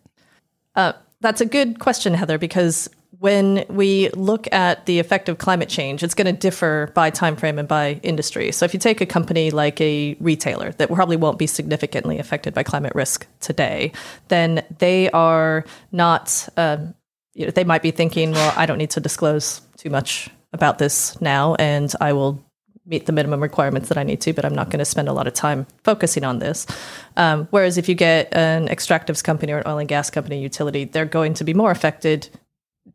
uh, 0.76 0.94
that's 1.22 1.42
a 1.42 1.46
good 1.46 1.80
question 1.80 2.14
heather 2.14 2.38
because 2.38 2.90
when 3.20 3.66
we 3.70 4.10
look 4.10 4.52
at 4.54 4.86
the 4.86 5.00
effect 5.00 5.28
of 5.28 5.38
climate 5.38 5.68
change, 5.68 6.04
it's 6.04 6.14
going 6.14 6.26
to 6.26 6.40
differ 6.40 6.90
by 6.96 7.10
time 7.10 7.36
frame 7.36 7.60
and 7.60 7.68
by 7.68 8.00
industry. 8.02 8.52
So 8.52 8.64
if 8.64 8.74
you 8.74 8.80
take 8.80 9.02
a 9.02 9.06
company 9.06 9.52
like 9.52 9.80
a 9.82 10.16
retailer 10.22 10.72
that 10.74 10.90
probably 10.90 11.18
won't 11.18 11.38
be 11.38 11.46
significantly 11.46 12.18
affected 12.18 12.54
by 12.54 12.64
climate 12.64 12.94
risk 12.96 13.28
today, 13.42 13.92
then 14.30 14.66
they 14.80 15.12
are 15.12 15.66
not. 15.92 16.48
Um, 16.58 16.96
you 17.40 17.46
know, 17.46 17.52
they 17.52 17.64
might 17.64 17.82
be 17.82 17.92
thinking, 17.92 18.32
well, 18.32 18.54
I 18.58 18.66
don't 18.66 18.78
need 18.78 18.90
to 18.92 19.00
disclose 19.00 19.62
too 19.78 19.90
much 19.90 20.30
about 20.52 20.78
this 20.78 21.20
now, 21.22 21.56
and 21.56 21.92
I 22.02 22.12
will 22.12 22.44
meet 22.86 23.06
the 23.06 23.14
minimum 23.14 23.42
requirements 23.42 23.88
that 23.88 23.98
I 23.98 24.04
need 24.04 24.20
to, 24.22 24.34
but 24.34 24.44
I'm 24.44 24.54
not 24.54 24.70
going 24.70 24.80
to 24.80 24.86
spend 24.86 25.08
a 25.08 25.14
lot 25.14 25.26
of 25.26 25.34
time 25.34 25.66
focusing 25.86 26.26
on 26.26 26.40
this. 26.40 26.68
Um, 27.16 27.48
whereas 27.52 27.78
if 27.78 27.88
you 27.88 27.96
get 27.96 28.28
an 28.34 28.68
extractives 28.68 29.24
company 29.24 29.54
or 29.54 29.60
an 29.60 29.64
oil 29.68 29.78
and 29.78 29.88
gas 29.88 30.10
company, 30.10 30.42
utility, 30.42 30.84
they're 30.84 31.06
going 31.06 31.34
to 31.36 31.46
be 31.46 31.54
more 31.54 31.72
affected 31.72 32.28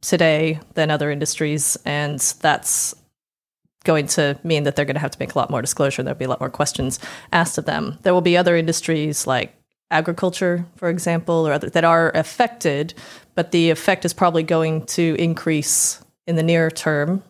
today 0.03 0.61
than 0.75 0.91
other 0.91 1.11
industries, 1.11 1.79
and 1.87 2.21
that's 2.43 2.95
going 3.85 4.09
to 4.09 4.39
mean 4.45 4.65
that 4.65 4.77
they're 4.77 4.85
going 4.85 4.95
to 4.95 5.01
have 5.01 5.13
to 5.13 5.21
make 5.21 5.35
a 5.35 5.39
lot 5.39 5.49
more 5.49 5.63
disclosure. 5.63 6.03
There'll 6.03 6.19
be 6.19 6.27
a 6.27 6.29
lot 6.29 6.41
more 6.41 6.51
questions 6.51 6.99
asked 7.33 7.57
of 7.57 7.65
them. 7.65 7.99
There 8.03 8.13
will 8.13 8.21
be 8.21 8.37
other 8.37 8.57
industries 8.57 9.27
like 9.27 9.55
agriculture, 9.91 10.67
for 10.77 10.89
example, 10.89 11.47
or 11.47 11.53
other 11.53 11.71
that 11.71 11.85
are 11.85 12.11
affected, 12.15 12.93
but 13.35 13.51
the 13.51 13.71
effect 13.71 14.05
is 14.05 14.13
probably 14.13 14.43
going 14.43 14.87
to 14.87 15.17
increase 15.19 16.03
in 16.27 16.37
the 16.37 16.43
near 16.43 16.71
term 16.71 17.23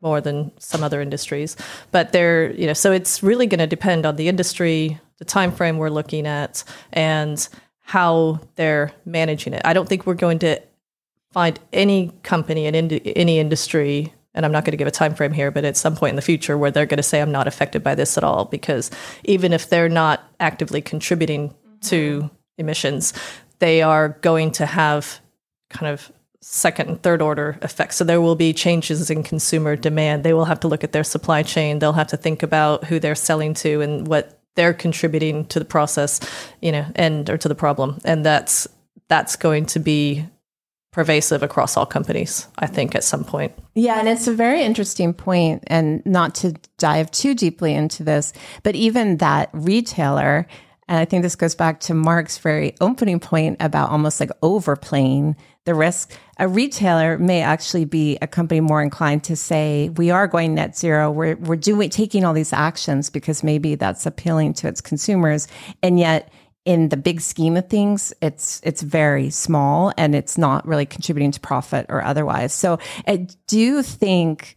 more 0.00 0.20
than 0.20 0.50
some 0.58 0.82
other 0.82 1.00
industries. 1.00 1.56
But 1.92 2.12
they're, 2.12 2.52
you 2.52 2.66
know, 2.66 2.72
so 2.72 2.92
it's 2.92 3.22
really 3.22 3.46
going 3.46 3.60
to 3.60 3.66
depend 3.66 4.04
on 4.04 4.16
the 4.16 4.28
industry, 4.28 5.00
the 5.18 5.24
time 5.24 5.52
frame 5.52 5.78
we're 5.78 5.90
looking 5.90 6.26
at, 6.26 6.64
and 6.92 7.48
how 7.80 8.40
they're 8.56 8.92
managing 9.04 9.54
it. 9.54 9.62
I 9.64 9.72
don't 9.72 9.88
think 9.88 10.06
we're 10.06 10.14
going 10.14 10.40
to 10.40 10.60
find 11.32 11.58
any 11.72 12.12
company 12.22 12.66
in 12.66 12.74
any 12.74 13.38
industry 13.38 14.12
and 14.34 14.46
I'm 14.46 14.52
not 14.52 14.64
going 14.64 14.72
to 14.72 14.76
give 14.78 14.88
a 14.88 14.92
time 14.92 15.14
frame 15.14 15.32
here, 15.32 15.50
but 15.50 15.64
at 15.64 15.76
some 15.76 15.94
point 15.94 16.10
in 16.10 16.16
the 16.16 16.22
future 16.22 16.56
where 16.56 16.70
they're 16.70 16.86
going 16.86 16.98
to 16.98 17.02
say 17.02 17.20
I'm 17.20 17.32
not 17.32 17.46
affected 17.46 17.82
by 17.82 17.94
this 17.94 18.16
at 18.16 18.24
all 18.24 18.46
because 18.46 18.90
even 19.24 19.52
if 19.52 19.68
they're 19.68 19.88
not 19.88 20.22
actively 20.40 20.80
contributing 20.80 21.54
to 21.82 22.22
mm-hmm. 22.22 22.34
emissions, 22.58 23.12
they 23.58 23.82
are 23.82 24.10
going 24.22 24.50
to 24.52 24.66
have 24.66 25.20
kind 25.72 25.92
of 25.92 26.12
second 26.40 26.88
and 26.88 27.02
third 27.02 27.22
order 27.22 27.58
effects. 27.62 27.96
So 27.96 28.04
there 28.04 28.20
will 28.20 28.34
be 28.34 28.52
changes 28.52 29.10
in 29.10 29.22
consumer 29.22 29.76
demand. 29.76 30.24
They 30.24 30.34
will 30.34 30.44
have 30.44 30.60
to 30.60 30.68
look 30.68 30.84
at 30.84 30.92
their 30.92 31.04
supply 31.04 31.42
chain. 31.42 31.78
They'll 31.78 31.92
have 31.92 32.08
to 32.08 32.16
think 32.16 32.42
about 32.42 32.84
who 32.84 32.98
they're 32.98 33.14
selling 33.14 33.54
to 33.54 33.80
and 33.80 34.06
what 34.06 34.40
they're 34.54 34.74
contributing 34.74 35.46
to 35.46 35.58
the 35.58 35.64
process, 35.64 36.20
you 36.60 36.72
know, 36.72 36.84
and 36.96 37.30
or 37.30 37.38
to 37.38 37.48
the 37.48 37.54
problem. 37.54 38.00
And 38.04 38.26
that's 38.26 38.68
that's 39.08 39.36
going 39.36 39.66
to 39.66 39.78
be 39.78 40.26
pervasive 40.92 41.42
across 41.42 41.76
all 41.76 41.86
companies, 41.86 42.46
I 42.58 42.66
think, 42.66 42.94
at 42.94 43.04
some 43.04 43.24
point. 43.24 43.52
Yeah, 43.74 43.98
and 43.98 44.08
it's 44.08 44.26
a 44.26 44.34
very 44.34 44.62
interesting 44.62 45.14
point, 45.14 45.64
and 45.68 46.04
not 46.04 46.34
to 46.36 46.54
dive 46.76 47.10
too 47.10 47.34
deeply 47.34 47.72
into 47.72 48.04
this, 48.04 48.32
but 48.62 48.74
even 48.74 49.16
that 49.18 49.48
retailer, 49.52 50.46
and 50.88 50.98
I 50.98 51.04
think 51.04 51.22
this 51.22 51.36
goes 51.36 51.54
back 51.54 51.80
to 51.80 51.94
Mark's 51.94 52.38
very 52.38 52.74
opening 52.80 53.20
point 53.20 53.56
about 53.60 53.90
almost 53.90 54.20
like 54.20 54.30
overplaying 54.42 55.36
the 55.64 55.74
risk. 55.74 56.12
A 56.38 56.48
retailer 56.48 57.18
may 57.18 57.40
actually 57.40 57.84
be 57.84 58.18
a 58.20 58.26
company 58.26 58.60
more 58.60 58.82
inclined 58.82 59.24
to 59.24 59.36
say, 59.36 59.90
we 59.90 60.10
are 60.10 60.26
going 60.26 60.54
net 60.54 60.76
zero. 60.76 61.10
We're, 61.10 61.36
we're 61.36 61.56
doing, 61.56 61.88
taking 61.88 62.24
all 62.24 62.32
these 62.32 62.52
actions 62.52 63.10
because 63.10 63.44
maybe 63.44 63.76
that's 63.76 64.06
appealing 64.06 64.54
to 64.54 64.68
its 64.68 64.80
consumers. 64.80 65.46
And 65.82 66.00
yet, 66.00 66.32
in 66.64 66.88
the 66.90 66.96
big 66.96 67.20
scheme 67.20 67.56
of 67.56 67.68
things, 67.68 68.12
it's 68.22 68.60
it's 68.62 68.82
very 68.82 69.30
small 69.30 69.92
and 69.98 70.14
it's 70.14 70.38
not 70.38 70.66
really 70.66 70.86
contributing 70.86 71.32
to 71.32 71.40
profit 71.40 71.86
or 71.88 72.04
otherwise. 72.04 72.52
So 72.52 72.78
I 73.06 73.26
do 73.48 73.82
think 73.82 74.56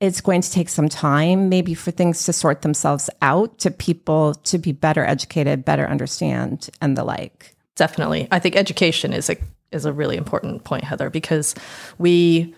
it's 0.00 0.20
going 0.20 0.42
to 0.42 0.50
take 0.50 0.68
some 0.68 0.88
time, 0.88 1.48
maybe 1.48 1.74
for 1.74 1.90
things 1.90 2.24
to 2.24 2.32
sort 2.32 2.62
themselves 2.62 3.08
out, 3.22 3.58
to 3.58 3.70
people 3.70 4.34
to 4.34 4.58
be 4.58 4.72
better 4.72 5.04
educated, 5.04 5.64
better 5.64 5.86
understand, 5.86 6.68
and 6.80 6.96
the 6.96 7.04
like. 7.04 7.54
Definitely, 7.76 8.28
I 8.30 8.38
think 8.38 8.56
education 8.56 9.12
is 9.12 9.30
a 9.30 9.36
is 9.72 9.84
a 9.84 9.92
really 9.92 10.16
important 10.16 10.64
point, 10.64 10.84
Heather, 10.84 11.10
because 11.10 11.54
we, 11.98 12.54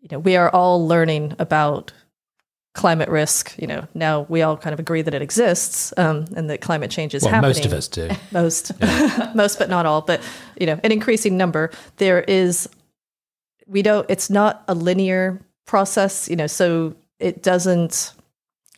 you 0.00 0.08
know, 0.10 0.18
we 0.18 0.36
are 0.36 0.50
all 0.50 0.86
learning 0.86 1.34
about 1.38 1.92
climate 2.74 3.08
risk. 3.08 3.54
You 3.58 3.66
know, 3.66 3.88
now 3.94 4.22
we 4.28 4.42
all 4.42 4.56
kind 4.56 4.72
of 4.72 4.80
agree 4.80 5.02
that 5.02 5.14
it 5.14 5.22
exists 5.22 5.92
um, 5.96 6.26
and 6.36 6.50
that 6.50 6.60
climate 6.60 6.90
change 6.90 7.14
is 7.14 7.22
well, 7.22 7.32
happening. 7.32 7.50
most 7.50 7.66
of 7.66 7.72
us 7.72 7.88
do. 7.88 8.08
Most, 8.32 8.72
most, 9.34 9.58
but 9.58 9.68
not 9.68 9.86
all. 9.86 10.02
But 10.02 10.20
you 10.58 10.66
know, 10.66 10.80
an 10.82 10.92
increasing 10.92 11.36
number. 11.36 11.70
There 11.96 12.22
is, 12.22 12.68
we 13.66 13.82
don't. 13.82 14.06
It's 14.08 14.30
not 14.30 14.64
a 14.66 14.74
linear 14.74 15.40
process. 15.70 16.28
You 16.28 16.36
know, 16.36 16.48
so 16.48 16.94
it 17.18 17.42
doesn't. 17.42 18.12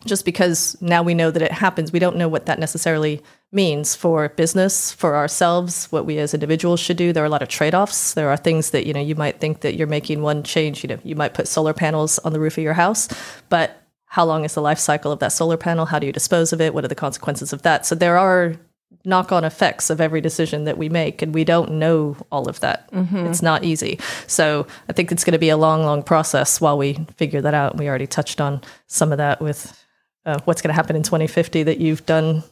Just 0.05 0.25
because 0.25 0.77
now 0.81 1.01
we 1.05 1.15
know 1.15 1.31
that 1.31 1.43
it 1.43 1.53
happens, 1.53 1.93
we 1.93 2.01
don't 2.01 2.17
know 2.17 2.29
what 2.29 2.47
that 2.47 2.59
necessarily 2.59 3.23
means 3.53 3.95
for 3.95 4.31
business, 4.31 4.91
for 4.91 5.15
ourselves, 5.15 5.87
what 5.93 6.07
we 6.07 6.19
as 6.19 6.35
individuals 6.35 6.81
should 6.81 6.97
do. 6.97 7.13
There 7.13 7.23
are 7.23 7.31
a 7.31 7.37
lot 7.37 7.43
of 7.43 7.49
trade-offs. 7.49 8.15
There 8.15 8.29
are 8.29 8.37
things 8.37 8.71
that, 8.71 8.85
you 8.85 8.93
know, 8.93 9.01
you 9.01 9.15
might 9.15 9.39
think 9.39 9.61
that 9.61 9.77
you're 9.77 9.87
making 9.87 10.21
one 10.21 10.43
change, 10.43 10.83
you 10.83 10.89
know, 10.89 10.99
you 11.05 11.15
might 11.15 11.35
put 11.35 11.47
solar 11.47 11.73
panels 11.73 12.19
on 12.25 12.33
the 12.33 12.41
roof 12.41 12.59
of 12.59 12.65
your 12.65 12.75
house, 12.75 13.09
but 13.49 13.81
how 14.07 14.25
long 14.25 14.45
is 14.45 14.55
the 14.55 14.61
life 14.61 14.81
cycle 14.81 15.13
of 15.13 15.21
that 15.21 15.31
solar 15.31 15.57
panel? 15.57 15.87
How 15.87 16.01
do 16.01 16.07
you 16.09 16.13
dispose 16.13 16.53
of 16.53 16.61
it? 16.61 16.75
What 16.75 16.85
are 16.85 16.89
the 16.89 16.97
consequences 16.97 17.53
of 17.53 17.63
that? 17.63 17.87
So 17.87 17.95
there 17.95 18.19
are 18.19 18.57
knock-on 19.05 19.45
effects 19.45 19.91
of 19.91 20.01
every 20.01 20.21
decision 20.21 20.65
that 20.65 20.79
we 20.79 20.89
make 20.89 21.23
and 21.23 21.35
we 21.35 21.45
don't 21.45 21.73
know 21.73 22.17
all 22.31 22.49
of 22.49 22.61
that 22.61 22.91
mm-hmm. 22.93 23.27
it's 23.27 23.43
not 23.43 23.65
easy 23.65 23.99
so 24.27 24.67
i 24.89 24.93
think 24.93 25.11
it's 25.11 25.25
going 25.25 25.33
to 25.33 25.39
be 25.39 25.49
a 25.49 25.57
long 25.57 25.83
long 25.83 26.03
process 26.03 26.61
while 26.61 26.79
we 26.79 26.95
figure 27.17 27.41
that 27.41 27.55
out 27.55 27.77
we 27.77 27.89
already 27.89 28.07
touched 28.07 28.41
on 28.41 28.61
some 28.87 29.11
of 29.13 29.19
that 29.19 29.41
with 29.41 29.79
uh, 30.25 30.39
what's 30.45 30.63
going 30.63 30.69
to 30.69 30.75
happen 30.75 30.95
in 30.95 31.03
2050 31.03 31.65
that 31.65 31.79
you've 31.79 32.07
done 32.07 32.45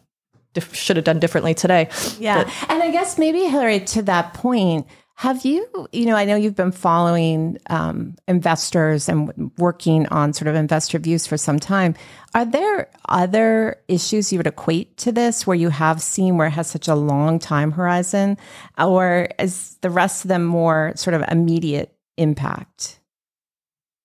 should 0.73 0.97
have 0.97 1.05
done 1.05 1.21
differently 1.21 1.55
today. 1.55 1.89
Yeah, 2.19 2.45
but, 2.45 2.71
and 2.71 2.83
I 2.83 2.91
guess 2.91 3.19
maybe 3.19 3.45
Hilary, 3.45 3.81
to 3.81 4.03
that 4.03 4.35
point, 4.35 4.87
have 5.21 5.45
you, 5.45 5.69
you 5.93 6.07
know, 6.07 6.17
I 6.17 6.25
know 6.25 6.35
you've 6.35 6.57
been 6.57 6.73
following 6.73 7.59
um, 7.69 8.17
investors 8.27 9.07
and 9.07 9.51
working 9.59 10.07
on 10.07 10.33
sort 10.33 10.49
of 10.49 10.55
investor 10.55 10.99
views 10.99 11.27
for 11.27 11.37
some 11.37 11.59
time. 11.61 11.95
Are 12.35 12.47
there 12.47 12.89
other 13.07 13.77
issues 13.87 14.33
you 14.33 14.39
would 14.39 14.47
equate 14.47 14.97
to 14.97 15.13
this 15.13 15.47
where 15.47 15.55
you 15.55 15.69
have 15.69 16.01
seen 16.01 16.39
where 16.39 16.47
it 16.47 16.53
has 16.53 16.71
such 16.71 16.89
a 16.89 16.95
long 16.95 17.39
time 17.39 17.73
horizon, 17.73 18.39
or 18.79 19.29
is 19.39 19.77
the 19.83 19.91
rest 19.91 20.25
of 20.25 20.31
them 20.31 20.47
more 20.47 20.93
sort 20.97 21.13
of 21.13 21.23
immediate 21.31 21.95
impact? 22.17 22.99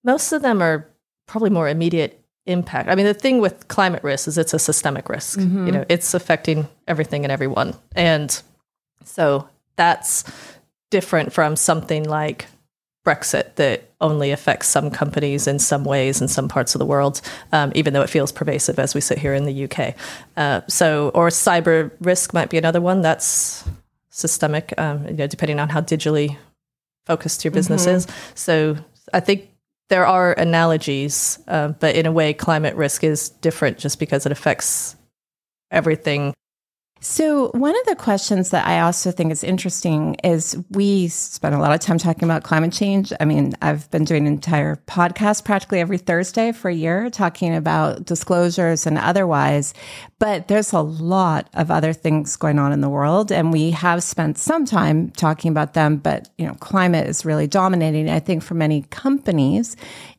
Most 0.04 0.34
of 0.34 0.42
them 0.42 0.62
are 0.62 0.94
probably 1.28 1.50
more 1.50 1.70
immediate 1.70 2.26
impact. 2.46 2.90
I 2.90 2.96
mean, 2.96 3.06
the 3.06 3.14
thing 3.14 3.40
with 3.40 3.70
climate 3.70 4.04
risk 4.04 4.28
is 4.28 4.38
it's 4.38 4.54
a 4.54 4.60
systemic 4.60 5.08
risk. 5.08 5.40
Mm-hmm. 5.40 5.66
You 5.66 5.72
know, 5.72 5.86
it's 5.88 6.14
affecting 6.14 6.68
everything 6.90 7.24
and 7.24 7.32
everyone. 7.32 7.74
And 7.96 8.38
so 9.06 9.48
that's 9.78 10.26
different 10.92 11.34
from 11.34 11.56
something 11.56 12.04
like 12.04 12.46
Brexit 13.06 13.56
that 13.56 13.92
only 14.02 14.32
affects 14.32 14.68
some 14.68 14.90
companies 14.90 15.48
in 15.48 15.60
some 15.60 15.84
ways 15.84 16.22
in 16.22 16.28
some 16.28 16.48
parts 16.48 16.74
of 16.76 16.80
the 16.80 16.86
world, 16.86 17.22
um, 17.52 17.72
even 17.76 17.94
though 17.94 18.02
it 18.02 18.10
feels 18.10 18.32
pervasive 18.32 18.80
as 18.80 18.96
we 18.96 19.02
sit 19.02 19.20
here 19.20 19.34
in 19.34 19.46
the 19.46 19.66
UK. 19.66 19.96
Uh, 20.36 20.62
so, 20.68 21.10
or 21.10 21.30
cyber 21.30 21.92
risk 22.02 22.34
might 22.34 22.50
be 22.50 22.58
another 22.58 22.82
one 22.82 23.02
that's 23.02 23.64
systemic, 24.10 24.74
um, 24.78 25.08
you 25.08 25.14
know, 25.14 25.28
depending 25.28 25.60
on 25.60 25.70
how 25.70 25.82
digitally 25.82 26.36
focused 27.06 27.46
your 27.46 27.52
business 27.52 27.86
mm-hmm. 27.86 27.98
is. 27.98 28.08
So, 28.34 28.78
I 29.14 29.20
think 29.20 29.52
there 29.90 30.08
are 30.08 30.34
analogies, 30.34 31.38
uh, 31.48 31.70
but 31.70 31.96
in 31.96 32.08
a 32.08 32.12
way, 32.12 32.34
climate 32.34 32.76
risk 32.76 33.04
is 33.04 33.30
different 33.30 33.78
just 33.78 34.00
because 34.00 34.26
it 34.26 34.32
affects 34.32 34.96
everything 35.70 36.34
so, 37.08 37.50
one 37.50 37.76
of 37.80 37.86
the 37.86 37.96
questions 37.96 38.50
that 38.50 38.66
I 38.66 38.80
also 38.80 39.12
think 39.12 39.32
is 39.32 39.44
interesting 39.44 40.16
is 40.24 40.58
we 40.72 41.08
spend 41.08 41.54
a 41.54 41.60
lot 41.60 41.72
of 41.72 41.80
time 41.80 42.00
talking 42.00 42.24
about 42.24 42.42
climate 42.42 42.74
change. 42.74 43.14
I 43.20 43.26
mean, 43.26 43.54
I've 43.62 43.90
been 43.92 44.06
doing 44.06 44.26
an 44.26 44.34
entire 44.34 44.78
podcast 44.88 45.46
practically 45.46 45.82
every 45.82 46.00
Thursday 46.00 46.52
for 46.52 46.68
a 46.68 46.74
year 46.74 47.12
talking 47.12 47.56
about 47.56 48.06
disclosures 48.06 48.88
and 48.88 48.98
otherwise, 48.98 49.76
but 50.18 50.48
there's 50.48 50.74
a 50.74 50.82
lot 50.82 51.48
of 51.54 51.70
other 51.70 51.94
things 51.94 52.36
going 52.38 52.58
on 52.58 52.72
in 52.72 52.82
the 52.82 52.90
world 52.90 53.32
and 53.32 53.54
we 53.54 53.70
have 53.70 54.02
spent 54.02 54.40
some 54.40 54.66
time 54.66 55.12
talking 55.12 55.52
about 55.52 55.76
them, 55.76 55.98
but 55.98 56.30
you 56.40 56.48
know, 56.48 56.56
climate 56.56 57.08
is 57.08 57.24
really 57.24 57.46
dominating. 57.46 58.10
I 58.10 58.20
think 58.20 58.42
for 58.42 58.56
many 58.56 58.82
companies, 58.90 59.78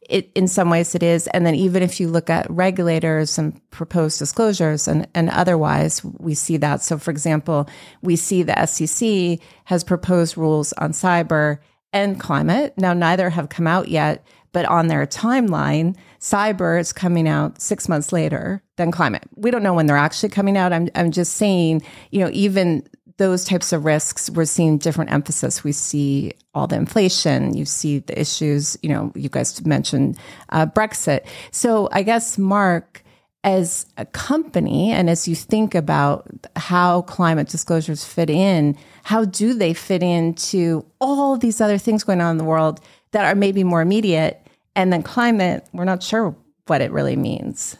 it, 0.08 0.30
in 0.34 0.48
some 0.48 0.70
ways 0.70 0.94
it 0.94 1.02
is. 1.02 1.26
And 1.28 1.46
then 1.46 1.54
even 1.54 1.82
if 1.82 2.00
you 2.00 2.08
look 2.08 2.30
at 2.30 2.50
regulators 2.50 3.38
and 3.38 3.60
proposed 3.70 4.18
disclosures 4.18 4.88
and, 4.88 5.06
and 5.14 5.30
otherwise, 5.30 6.04
we 6.04 6.34
see 6.34 6.56
that. 6.58 6.82
So 6.82 6.98
for 6.98 7.10
example, 7.10 7.68
we 8.02 8.16
see 8.16 8.42
the 8.42 8.66
SEC 8.66 9.40
has 9.64 9.84
proposed 9.84 10.36
rules 10.36 10.72
on 10.74 10.92
cyber 10.92 11.58
and 11.92 12.20
climate. 12.20 12.74
Now, 12.76 12.92
neither 12.92 13.30
have 13.30 13.48
come 13.48 13.66
out 13.66 13.88
yet, 13.88 14.26
but 14.52 14.64
on 14.66 14.88
their 14.88 15.06
timeline, 15.06 15.96
cyber 16.20 16.78
is 16.80 16.92
coming 16.92 17.28
out 17.28 17.60
six 17.60 17.88
months 17.88 18.12
later 18.12 18.62
than 18.76 18.90
climate. 18.90 19.24
We 19.34 19.50
don't 19.50 19.62
know 19.62 19.74
when 19.74 19.86
they're 19.86 19.96
actually 19.96 20.30
coming 20.30 20.56
out. 20.56 20.72
I'm, 20.72 20.88
I'm 20.94 21.10
just 21.10 21.34
saying, 21.34 21.82
you 22.10 22.20
know, 22.20 22.30
even 22.32 22.86
those 23.18 23.44
types 23.44 23.72
of 23.72 23.84
risks, 23.84 24.28
we're 24.30 24.44
seeing 24.44 24.78
different 24.78 25.10
emphasis. 25.10 25.64
We 25.64 25.72
see 25.72 26.32
all 26.54 26.66
the 26.66 26.76
inflation, 26.76 27.56
you 27.56 27.64
see 27.64 28.00
the 28.00 28.18
issues, 28.18 28.76
you 28.82 28.90
know, 28.90 29.12
you 29.14 29.28
guys 29.28 29.64
mentioned 29.64 30.18
uh, 30.50 30.66
Brexit. 30.66 31.26
So 31.50 31.88
I 31.92 32.02
guess, 32.02 32.36
Mark, 32.36 33.02
as 33.42 33.86
a 33.96 34.04
company 34.04 34.90
and 34.90 35.08
as 35.08 35.28
you 35.28 35.34
think 35.34 35.74
about 35.74 36.26
how 36.56 37.02
climate 37.02 37.48
disclosures 37.48 38.04
fit 38.04 38.28
in, 38.28 38.76
how 39.04 39.24
do 39.24 39.54
they 39.54 39.72
fit 39.72 40.02
into 40.02 40.84
all 41.00 41.38
these 41.38 41.60
other 41.60 41.78
things 41.78 42.02
going 42.02 42.20
on 42.20 42.32
in 42.32 42.38
the 42.38 42.44
world 42.44 42.80
that 43.12 43.24
are 43.24 43.36
maybe 43.36 43.62
more 43.62 43.80
immediate? 43.80 44.44
And 44.74 44.92
then 44.92 45.02
climate, 45.02 45.66
we're 45.72 45.84
not 45.84 46.02
sure 46.02 46.36
what 46.66 46.80
it 46.80 46.90
really 46.90 47.16
means. 47.16 47.76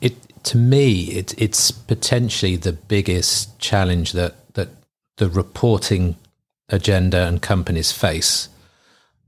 It 0.00 0.14
to 0.46 0.56
me, 0.56 1.02
it, 1.06 1.34
it's 1.40 1.72
potentially 1.72 2.56
the 2.56 2.72
biggest 2.72 3.58
challenge 3.58 4.12
that 4.12 4.34
that 4.54 4.68
the 5.16 5.28
reporting 5.28 6.16
agenda 6.68 7.26
and 7.26 7.42
companies 7.42 7.90
face 7.92 8.48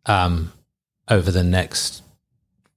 um, 0.07 0.53
over 1.09 1.31
the 1.31 1.45
next 1.45 2.03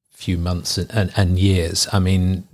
few 0.10 0.38
months 0.38 0.78
and, 0.78 0.92
and, 0.92 1.12
and, 1.16 1.40
years. 1.40 1.88
I 1.92 2.00
mean, 2.00 2.48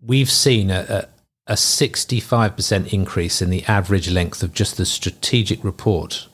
we've 0.00 0.30
seen 0.30 0.70
a, 0.70 1.08
a, 1.48 1.52
a 1.52 1.54
65% 1.54 2.92
increase 2.92 3.42
in 3.42 3.50
the 3.50 3.64
average 3.64 4.08
length 4.08 4.42
of 4.42 4.52
just 4.52 4.76
the 4.76 4.86
strategic 4.86 5.64
report 5.64 6.28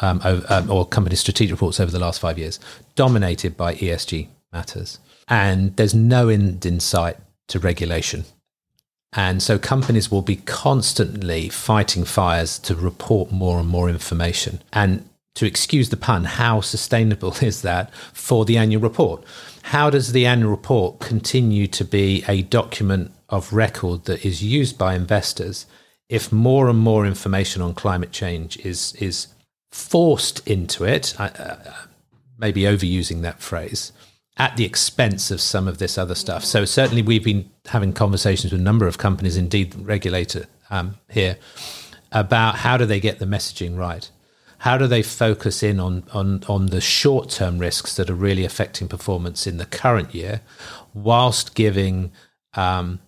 um, 0.00 0.20
um, 0.24 0.70
or 0.70 0.84
company 0.86 1.14
strategic 1.14 1.52
reports 1.52 1.78
over 1.78 1.92
the 1.92 2.00
last 2.00 2.20
five 2.20 2.38
years, 2.38 2.58
dominated 2.96 3.56
by 3.56 3.74
ESG 3.74 4.28
matters 4.52 4.98
and 5.28 5.76
there's 5.76 5.94
no 5.94 6.28
end 6.28 6.64
in 6.64 6.80
sight 6.80 7.16
to 7.48 7.58
regulation. 7.58 8.24
And 9.12 9.42
so 9.42 9.58
companies 9.58 10.10
will 10.10 10.22
be 10.22 10.36
constantly 10.36 11.48
fighting 11.48 12.04
fires 12.04 12.58
to 12.60 12.74
report 12.74 13.32
more 13.32 13.58
and 13.58 13.68
more 13.68 13.88
information. 13.88 14.60
And 14.72 15.08
to 15.34 15.46
excuse 15.46 15.88
the 15.88 15.96
pun, 15.96 16.24
how 16.24 16.60
sustainable 16.60 17.34
is 17.40 17.62
that 17.62 17.94
for 18.12 18.44
the 18.44 18.58
annual 18.58 18.82
report? 18.82 19.24
How 19.62 19.90
does 19.90 20.12
the 20.12 20.26
annual 20.26 20.50
report 20.50 21.00
continue 21.00 21.66
to 21.68 21.84
be 21.84 22.24
a 22.28 22.42
document 22.42 23.12
of 23.28 23.52
record 23.52 24.04
that 24.04 24.24
is 24.24 24.42
used 24.42 24.78
by 24.78 24.94
investors 24.94 25.66
if 26.08 26.32
more 26.32 26.68
and 26.68 26.78
more 26.78 27.06
information 27.06 27.60
on 27.60 27.74
climate 27.74 28.12
change 28.12 28.56
is 28.58 28.94
is 28.94 29.28
forced 29.70 30.46
into 30.46 30.84
it? 30.84 31.14
I, 31.18 31.28
Uh, 31.28 31.72
maybe 32.38 32.62
overusing 32.62 33.22
that 33.22 33.42
phrase 33.42 33.92
at 34.38 34.56
the 34.56 34.64
expense 34.64 35.30
of 35.30 35.40
some 35.40 35.66
of 35.66 35.78
this 35.78 35.98
other 35.98 36.14
stuff. 36.14 36.44
So 36.44 36.64
certainly 36.64 37.02
we've 37.02 37.24
been 37.24 37.50
having 37.66 37.92
conversations 37.92 38.52
with 38.52 38.60
a 38.60 38.64
number 38.64 38.86
of 38.86 38.96
companies, 38.96 39.36
indeed 39.36 39.72
the 39.72 39.82
regulator 39.82 40.46
um, 40.70 40.96
here, 41.10 41.38
about 42.12 42.56
how 42.56 42.76
do 42.76 42.86
they 42.86 43.00
get 43.00 43.18
the 43.18 43.26
messaging 43.26 43.76
right. 43.76 44.08
How 44.58 44.78
do 44.78 44.86
they 44.86 45.02
focus 45.02 45.62
in 45.62 45.78
on, 45.80 46.04
on, 46.12 46.44
on 46.48 46.66
the 46.66 46.80
short 46.80 47.30
term 47.30 47.58
risks 47.58 47.96
that 47.96 48.08
are 48.08 48.14
really 48.14 48.44
affecting 48.44 48.88
performance 48.88 49.46
in 49.46 49.56
the 49.56 49.66
current 49.66 50.14
year, 50.14 50.40
whilst 50.94 51.54
giving 51.54 52.12
um, 52.54 53.00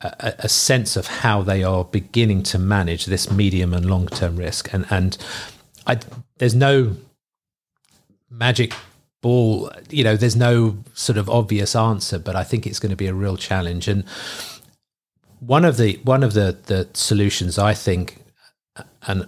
a, 0.00 0.34
a, 0.40 0.48
sense 0.48 0.96
of 0.96 1.06
how 1.06 1.42
they 1.42 1.64
are 1.64 1.84
beginning 1.84 2.42
to 2.44 2.58
manage 2.58 3.06
this 3.06 3.30
medium 3.30 3.72
and 3.74 3.86
long 3.86 4.06
term 4.06 4.36
risk? 4.36 4.72
And, 4.72 4.86
and 4.90 5.18
I, 5.86 5.98
there's 6.38 6.54
no 6.54 6.96
magic 8.30 8.72
ball 9.22 9.70
you 9.90 10.02
know 10.02 10.16
there's 10.16 10.36
no 10.36 10.78
sort 10.94 11.18
of 11.18 11.28
obvious 11.28 11.76
answer 11.76 12.18
but 12.18 12.34
i 12.34 12.42
think 12.42 12.66
it's 12.66 12.78
going 12.78 12.90
to 12.90 12.96
be 12.96 13.06
a 13.06 13.14
real 13.14 13.36
challenge. 13.36 13.86
And 13.88 14.04
one 15.40 15.64
of 15.64 15.76
the 15.76 16.00
one 16.04 16.22
of 16.22 16.34
the 16.34 16.56
the 16.66 16.88
solutions 16.94 17.58
i 17.58 17.74
think 17.74 18.22
and 19.06 19.26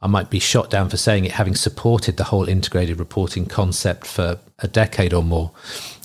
i 0.00 0.06
might 0.06 0.28
be 0.28 0.38
shot 0.38 0.70
down 0.70 0.88
for 0.88 0.96
saying 0.96 1.24
it 1.24 1.32
having 1.32 1.54
supported 1.54 2.16
the 2.16 2.24
whole 2.24 2.48
integrated 2.48 2.98
reporting 2.98 3.46
concept 3.46 4.06
for 4.06 4.38
a 4.58 4.68
decade 4.68 5.12
or 5.12 5.22
more 5.22 5.52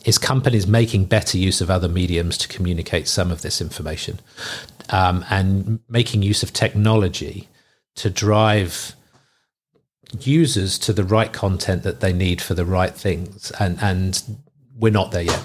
is 0.06 0.18
companies 0.18 0.68
making 0.68 1.06
better 1.06 1.38
use 1.38 1.60
of 1.60 1.70
other 1.70 1.90
mediums 1.90 2.38
to 2.38 2.48
communicate 2.48 3.08
some 3.08 3.32
of 3.32 3.42
this 3.42 3.60
information 3.60 4.20
um, 4.90 5.26
and 5.30 5.80
making 5.90 6.22
use 6.22 6.44
of 6.44 6.54
technology 6.54 7.48
to 7.96 8.10
drive 8.10 8.96
users 10.20 10.80
to 10.80 10.94
the 10.94 11.04
right 11.04 11.34
content 11.34 11.84
that 11.84 12.00
they 12.00 12.14
need 12.14 12.42
for 12.42 12.54
the 12.54 12.66
right 12.66 12.94
things 12.94 13.52
and 13.60 13.78
and 13.82 14.24
we're 14.78 14.92
not 14.92 15.12
there 15.12 15.24
yet 15.24 15.44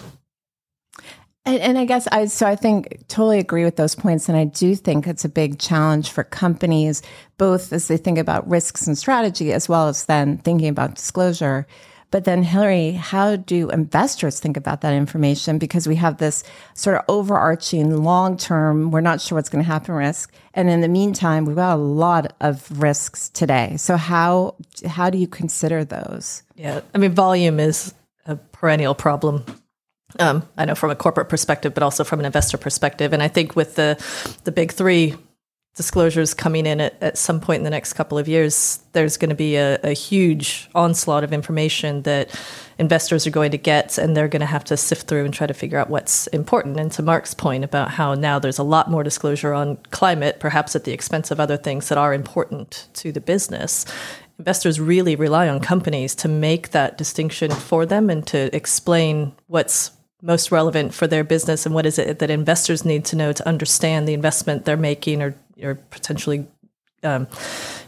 and, 1.44 1.58
and, 1.58 1.78
I 1.78 1.84
guess 1.84 2.06
I 2.12 2.26
so 2.26 2.46
I 2.46 2.54
think 2.54 3.08
totally 3.08 3.40
agree 3.40 3.64
with 3.64 3.74
those 3.74 3.96
points, 3.96 4.28
and 4.28 4.38
I 4.38 4.44
do 4.44 4.76
think 4.76 5.08
it's 5.08 5.24
a 5.24 5.28
big 5.28 5.58
challenge 5.58 6.12
for 6.12 6.22
companies, 6.22 7.02
both 7.36 7.72
as 7.72 7.88
they 7.88 7.96
think 7.96 8.18
about 8.18 8.48
risks 8.48 8.86
and 8.86 8.96
strategy, 8.96 9.52
as 9.52 9.68
well 9.68 9.88
as 9.88 10.04
then 10.04 10.38
thinking 10.38 10.68
about 10.68 10.94
disclosure. 10.94 11.66
But 12.12 12.24
then, 12.24 12.44
Hilary, 12.44 12.92
how 12.92 13.34
do 13.34 13.70
investors 13.70 14.38
think 14.38 14.56
about 14.56 14.82
that 14.82 14.94
information? 14.94 15.58
Because 15.58 15.88
we 15.88 15.96
have 15.96 16.18
this 16.18 16.44
sort 16.74 16.96
of 16.96 17.04
overarching 17.08 18.04
long 18.04 18.36
term, 18.36 18.92
we're 18.92 19.00
not 19.00 19.20
sure 19.20 19.36
what's 19.36 19.48
going 19.48 19.64
to 19.64 19.66
happen 19.66 19.96
risk, 19.96 20.32
and 20.54 20.70
in 20.70 20.80
the 20.80 20.88
meantime, 20.88 21.44
we've 21.44 21.56
got 21.56 21.74
a 21.74 21.82
lot 21.82 22.34
of 22.40 22.80
risks 22.80 23.28
today. 23.30 23.76
So 23.78 23.96
how 23.96 24.54
how 24.86 25.10
do 25.10 25.18
you 25.18 25.26
consider 25.26 25.84
those? 25.84 26.44
Yeah, 26.54 26.82
I 26.94 26.98
mean, 26.98 27.12
volume 27.12 27.58
is 27.58 27.92
a 28.26 28.36
perennial 28.36 28.94
problem 28.94 29.44
um, 30.18 30.46
I 30.56 30.64
know 30.64 30.74
from 30.74 30.90
a 30.90 30.96
corporate 30.96 31.28
perspective, 31.28 31.74
but 31.74 31.82
also 31.82 32.04
from 32.04 32.20
an 32.20 32.26
investor 32.26 32.58
perspective. 32.58 33.12
And 33.12 33.22
I 33.22 33.28
think 33.28 33.56
with 33.56 33.76
the 33.76 34.02
the 34.44 34.52
big 34.52 34.72
three 34.72 35.16
disclosures 35.74 36.34
coming 36.34 36.66
in 36.66 36.80
at, 36.80 37.02
at 37.02 37.16
some 37.16 37.40
point 37.40 37.58
in 37.58 37.64
the 37.64 37.70
next 37.70 37.94
couple 37.94 38.18
of 38.18 38.28
years, 38.28 38.80
there's 38.92 39.16
going 39.16 39.30
to 39.30 39.34
be 39.34 39.56
a, 39.56 39.80
a 39.82 39.92
huge 39.92 40.68
onslaught 40.74 41.24
of 41.24 41.32
information 41.32 42.02
that 42.02 42.38
investors 42.78 43.26
are 43.26 43.30
going 43.30 43.50
to 43.50 43.58
get, 43.58 43.96
and 43.96 44.14
they're 44.14 44.28
going 44.28 44.40
to 44.40 44.46
have 44.46 44.64
to 44.64 44.76
sift 44.76 45.08
through 45.08 45.24
and 45.24 45.32
try 45.32 45.46
to 45.46 45.54
figure 45.54 45.78
out 45.78 45.88
what's 45.88 46.26
important. 46.28 46.78
And 46.78 46.92
to 46.92 47.02
Mark's 47.02 47.32
point 47.32 47.64
about 47.64 47.90
how 47.90 48.14
now 48.14 48.38
there's 48.38 48.58
a 48.58 48.62
lot 48.62 48.90
more 48.90 49.02
disclosure 49.02 49.54
on 49.54 49.78
climate, 49.90 50.40
perhaps 50.40 50.76
at 50.76 50.84
the 50.84 50.92
expense 50.92 51.30
of 51.30 51.40
other 51.40 51.56
things 51.56 51.88
that 51.88 51.96
are 51.96 52.12
important 52.12 52.88
to 52.94 53.10
the 53.10 53.20
business, 53.20 53.86
investors 54.38 54.80
really 54.80 55.16
rely 55.16 55.48
on 55.48 55.60
companies 55.60 56.14
to 56.16 56.28
make 56.28 56.70
that 56.70 56.98
distinction 56.98 57.50
for 57.50 57.86
them 57.86 58.10
and 58.10 58.26
to 58.26 58.54
explain 58.54 59.32
what's 59.46 59.92
most 60.22 60.52
relevant 60.52 60.94
for 60.94 61.06
their 61.06 61.24
business 61.24 61.66
and 61.66 61.74
what 61.74 61.84
is 61.84 61.98
it 61.98 62.20
that 62.20 62.30
investors 62.30 62.84
need 62.84 63.04
to 63.04 63.16
know 63.16 63.32
to 63.32 63.46
understand 63.46 64.06
the 64.06 64.14
investment 64.14 64.64
they're 64.64 64.76
making 64.76 65.20
or 65.20 65.34
or 65.62 65.74
potentially 65.74 66.46
um, 67.02 67.26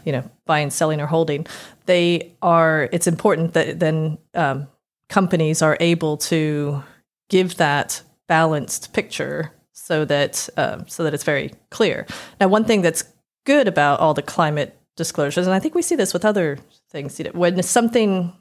you 0.03 0.11
know 0.11 0.29
buying 0.45 0.69
selling 0.69 1.01
or 1.01 1.07
holding? 1.07 1.47
They 1.85 2.33
are 2.41 2.89
it's 2.91 3.07
important 3.07 3.53
that 3.53 3.79
then 3.79 4.17
um, 4.33 4.67
companies 5.09 5.61
are 5.61 5.77
able 5.79 6.17
to 6.17 6.83
give 7.29 7.57
that 7.57 8.01
balanced 8.27 8.93
picture 8.93 9.53
so 9.71 10.05
that 10.05 10.49
um, 10.57 10.87
so 10.87 11.03
that 11.03 11.13
it's 11.13 11.23
very 11.23 11.53
clear. 11.71 12.05
Now 12.39 12.49
one 12.49 12.65
thing 12.65 12.81
that's 12.81 13.03
good 13.45 13.67
about 13.67 13.99
all 13.99 14.13
the 14.13 14.21
climate 14.21 14.77
disclosures 14.95 15.45
and 15.45 15.53
i 15.53 15.59
think 15.59 15.75
we 15.75 15.81
see 15.81 15.95
this 15.95 16.13
with 16.13 16.25
other 16.25 16.57
things 16.89 17.19
you 17.19 17.25
know, 17.25 17.31
when 17.31 17.61
something 17.61 18.33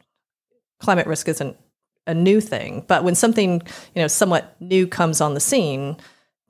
climate 0.80 1.06
risk 1.06 1.28
isn't 1.28 1.56
a 2.06 2.14
new 2.14 2.40
thing. 2.40 2.84
But 2.86 3.04
when 3.04 3.14
something, 3.14 3.62
you 3.94 4.02
know, 4.02 4.08
somewhat 4.08 4.56
new 4.60 4.86
comes 4.86 5.20
on 5.20 5.34
the 5.34 5.40
scene, 5.40 5.96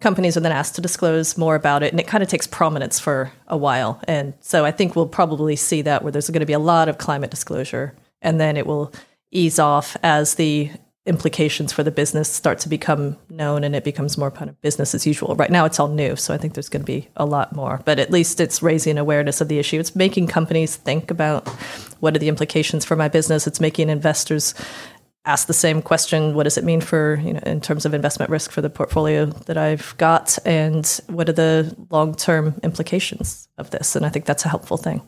companies 0.01 0.37
are 0.37 0.41
then 0.41 0.53
asked 0.53 0.75
to 0.75 0.81
disclose 0.81 1.39
more 1.39 1.55
about 1.55 1.83
it 1.83 1.93
and 1.93 2.01
it 2.01 2.07
kind 2.07 2.23
of 2.23 2.29
takes 2.29 2.47
prominence 2.47 2.99
for 3.01 3.33
a 3.47 3.57
while. 3.57 4.01
And 4.07 4.35
so 4.41 4.65
I 4.65 4.71
think 4.71 4.95
we'll 4.95 5.07
probably 5.07 5.57
see 5.57 5.83
that 5.83 6.03
where 6.03 6.13
there's 6.13 6.29
going 6.29 6.41
to 6.41 6.47
be 6.47 6.53
a 6.53 6.59
lot 6.59 6.89
of 6.89 6.99
climate 6.99 7.31
disclosure 7.31 7.95
and 8.21 8.41
then 8.41 8.57
it 8.57 8.67
will 8.67 8.93
ease 9.31 9.59
off 9.59 9.97
as 10.03 10.35
the 10.35 10.71
implications 11.07 11.71
for 11.71 11.83
the 11.83 11.91
business 11.91 12.31
start 12.31 12.59
to 12.59 12.69
become 12.69 13.17
known 13.29 13.63
and 13.63 13.77
it 13.77 13.85
becomes 13.85 14.17
more 14.17 14.31
kind 14.31 14.49
of 14.49 14.59
business 14.63 14.95
as 14.95 15.07
usual. 15.07 15.37
Right 15.37 15.51
now 15.51 15.67
it's 15.67 15.79
all 15.79 15.89
new, 15.89 16.17
so 16.17 16.33
I 16.33 16.39
think 16.39 16.55
there's 16.55 16.71
going 16.71 16.83
to 16.83 16.87
be 16.87 17.09
a 17.17 17.27
lot 17.27 17.55
more. 17.55 17.83
But 17.85 17.99
at 17.99 18.11
least 18.11 18.41
it's 18.41 18.63
raising 18.63 18.97
awareness 18.97 19.41
of 19.43 19.49
the 19.49 19.59
issue. 19.59 19.79
It's 19.79 19.95
making 19.95 20.29
companies 20.29 20.77
think 20.77 21.11
about 21.11 21.47
what 22.01 22.17
are 22.17 22.19
the 22.19 22.29
implications 22.29 22.87
for 22.87 22.97
my 22.97 23.09
business. 23.09 23.47
It's 23.47 23.61
making 23.61 23.91
investors 23.91 24.55
ask 25.27 25.47
the 25.47 25.55
same 25.55 25.81
question 25.81 26.35
what 26.35 26.43
does 26.43 26.59
it 26.59 26.65
mean 26.65 26.81
for 26.81 27.17
you 27.23 27.33
know 27.33 27.41
in 27.47 27.61
terms 27.61 27.87
of 27.87 27.95
investment 27.95 28.31
risk 28.31 28.51
for 28.51 28.61
the 28.61 28.71
portfolio 28.71 29.27
that 29.47 29.57
I've 29.57 29.95
got 29.97 30.39
and 30.45 30.87
what 31.09 31.29
are 31.29 31.33
the 31.33 31.75
long-term 31.91 32.61
implications 32.63 33.49
of 33.57 33.71
this 33.71 33.97
and 33.97 34.05
I 34.05 34.11
think 34.11 34.27
that's 34.27 34.45
a 34.45 34.49
helpful 34.49 34.77
thing. 34.77 35.01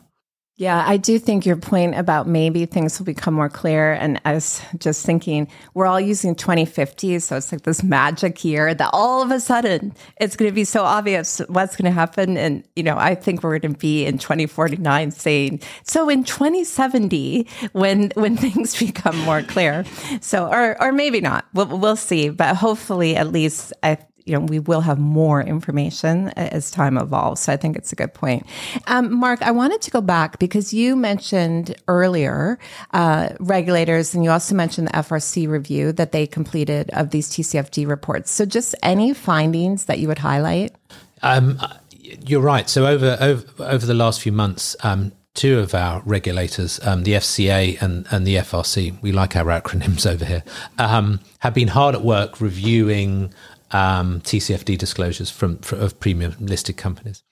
Yeah, 0.59 0.83
I 0.87 0.97
do 0.97 1.19
think 1.19 1.45
your 1.45 1.55
point 1.55 1.93
about 1.93 2.27
maybe 2.27 2.65
things 2.65 2.97
will 2.97 3.05
become 3.05 3.35
more 3.35 3.47
clear. 3.47 3.93
And 3.93 4.19
I 4.25 4.33
was 4.33 4.59
just 4.79 5.05
thinking, 5.05 5.47
we're 5.75 5.85
all 5.85 6.01
using 6.01 6.33
2050. 6.33 7.19
So 7.19 7.37
it's 7.37 7.51
like 7.51 7.61
this 7.61 7.83
magic 7.83 8.43
year 8.43 8.73
that 8.73 8.89
all 8.91 9.21
of 9.21 9.29
a 9.29 9.39
sudden 9.39 9.93
it's 10.19 10.35
going 10.35 10.49
to 10.49 10.55
be 10.55 10.63
so 10.63 10.83
obvious 10.83 11.43
what's 11.47 11.75
going 11.75 11.85
to 11.85 11.91
happen. 11.91 12.37
And, 12.37 12.63
you 12.75 12.81
know, 12.81 12.97
I 12.97 13.13
think 13.13 13.43
we're 13.43 13.59
going 13.59 13.73
to 13.73 13.79
be 13.79 14.03
in 14.07 14.17
2049 14.17 15.11
saying, 15.11 15.61
so 15.83 16.09
in 16.09 16.23
2070, 16.23 17.47
when, 17.73 18.09
when 18.15 18.35
things 18.37 18.79
become 18.79 19.15
more 19.19 19.43
clear. 19.43 19.85
So, 20.21 20.47
or, 20.47 20.81
or 20.81 20.91
maybe 20.91 21.21
not, 21.21 21.45
we'll, 21.53 21.77
we'll 21.77 21.95
see. 21.95 22.29
But 22.29 22.55
hopefully, 22.55 23.15
at 23.15 23.31
least 23.31 23.73
I, 23.83 23.99
you 24.27 24.33
know, 24.33 24.41
we 24.41 24.59
will 24.59 24.81
have 24.81 24.99
more 24.99 25.41
information 25.41 26.29
as 26.29 26.69
time 26.69 26.97
evolves. 26.97 27.41
So 27.41 27.53
I 27.53 27.57
think 27.57 27.77
it's 27.77 27.91
a 27.91 27.95
good 27.95 28.13
point. 28.13 28.45
Um, 28.87 29.13
Mark, 29.13 29.41
I 29.41 29.51
wanted 29.51 29.81
to 29.83 29.91
go 29.91 30.01
back 30.01 30.37
because 30.39 30.73
you 30.73 30.95
mentioned 30.95 31.75
earlier 31.87 32.59
uh, 32.91 33.29
regulators, 33.39 34.13
and 34.13 34.23
you 34.23 34.31
also 34.31 34.53
mentioned 34.53 34.87
the 34.87 34.93
FRC 34.93 35.47
review 35.47 35.93
that 35.93 36.11
they 36.11 36.27
completed 36.27 36.89
of 36.91 37.11
these 37.11 37.29
TCFD 37.29 37.87
reports. 37.87 38.31
So 38.31 38.45
just 38.45 38.75
any 38.83 39.13
findings 39.13 39.85
that 39.85 39.99
you 39.99 40.07
would 40.07 40.19
highlight? 40.19 40.75
Um, 41.21 41.59
you're 41.99 42.41
right. 42.41 42.69
So 42.69 42.85
over 42.85 43.17
over, 43.19 43.45
over 43.59 43.85
the 43.85 43.93
last 43.93 44.21
few 44.21 44.31
months, 44.31 44.75
um, 44.83 45.11
two 45.33 45.59
of 45.59 45.73
our 45.73 46.01
regulators, 46.05 46.79
um, 46.85 47.03
the 47.03 47.13
FCA 47.13 47.81
and, 47.81 48.07
and 48.11 48.25
the 48.25 48.35
FRC, 48.35 49.01
we 49.01 49.11
like 49.11 49.35
our 49.35 49.45
acronyms 49.45 50.05
over 50.11 50.25
here, 50.25 50.43
um, 50.77 51.19
have 51.39 51.53
been 51.53 51.69
hard 51.69 51.95
at 51.95 52.01
work 52.01 52.41
reviewing 52.41 53.33
um, 53.71 54.21
TCFD 54.21 54.77
disclosures 54.77 55.29
from, 55.29 55.57
from, 55.59 55.81
of 55.81 55.99
premium 55.99 56.35
listed 56.39 56.77
companies. 56.77 57.23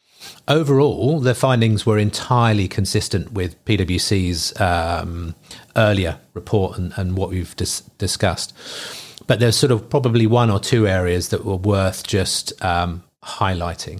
Overall, 0.47 1.19
the 1.19 1.36
findings 1.36 1.86
were 1.86 1.97
entirely 1.97 2.67
consistent 2.67 3.33
with 3.33 3.63
PwC's 3.65 4.59
um, 4.59 5.36
earlier 5.75 6.19
report 6.33 6.77
and, 6.77 6.93
and 6.97 7.17
what 7.17 7.29
we've 7.29 7.55
dis- 7.55 7.81
discussed. 7.97 8.53
But 9.27 9.39
there's 9.39 9.55
sort 9.55 9.71
of 9.71 9.89
probably 9.89 10.27
one 10.27 10.49
or 10.49 10.59
two 10.59 10.88
areas 10.88 11.29
that 11.29 11.45
were 11.45 11.55
worth 11.55 12.05
just 12.05 12.53
um, 12.63 13.03
highlighting. 13.23 13.99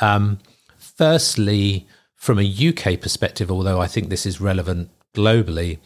Um, 0.00 0.38
firstly, 0.78 1.86
from 2.16 2.38
a 2.38 2.42
UK 2.44 3.00
perspective, 3.00 3.50
although 3.50 3.80
I 3.80 3.86
think 3.86 4.08
this 4.08 4.26
is 4.26 4.40
relevant 4.40 4.90
globally, 5.14 5.78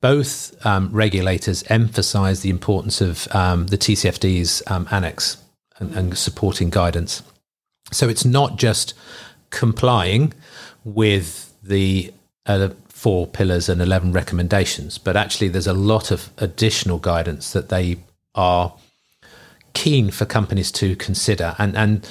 both 0.00 0.54
um, 0.64 0.90
regulators 0.92 1.62
emphasize 1.68 2.40
the 2.40 2.50
importance 2.50 3.00
of 3.00 3.28
um, 3.34 3.66
the 3.66 3.78
TCFD's 3.78 4.62
um, 4.66 4.88
annex 4.90 5.36
and, 5.78 5.94
and, 5.94 6.16
supporting 6.16 6.70
guidance. 6.70 7.22
So 7.92 8.08
it's 8.08 8.24
not 8.24 8.56
just 8.56 8.94
complying 9.50 10.32
with 10.84 11.52
the 11.62 12.12
uh, 12.46 12.70
four 12.88 13.26
pillars 13.26 13.68
and 13.68 13.82
11 13.82 14.12
recommendations, 14.12 14.96
but 14.98 15.16
actually 15.16 15.48
there's 15.48 15.66
a 15.66 15.74
lot 15.74 16.10
of 16.10 16.30
additional 16.38 16.98
guidance 16.98 17.52
that 17.52 17.68
they 17.68 17.96
are 18.34 18.74
keen 19.74 20.10
for 20.10 20.24
companies 20.24 20.72
to 20.72 20.96
consider. 20.96 21.54
And, 21.58 21.76
and 21.76 22.08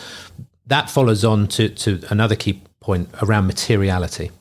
that 0.68 0.90
follows 0.90 1.26
on 1.26 1.48
to, 1.50 1.70
to 1.70 2.02
another 2.10 2.36
key 2.36 2.62
point 2.80 3.10
around 3.22 3.48
materiality. 3.48 4.32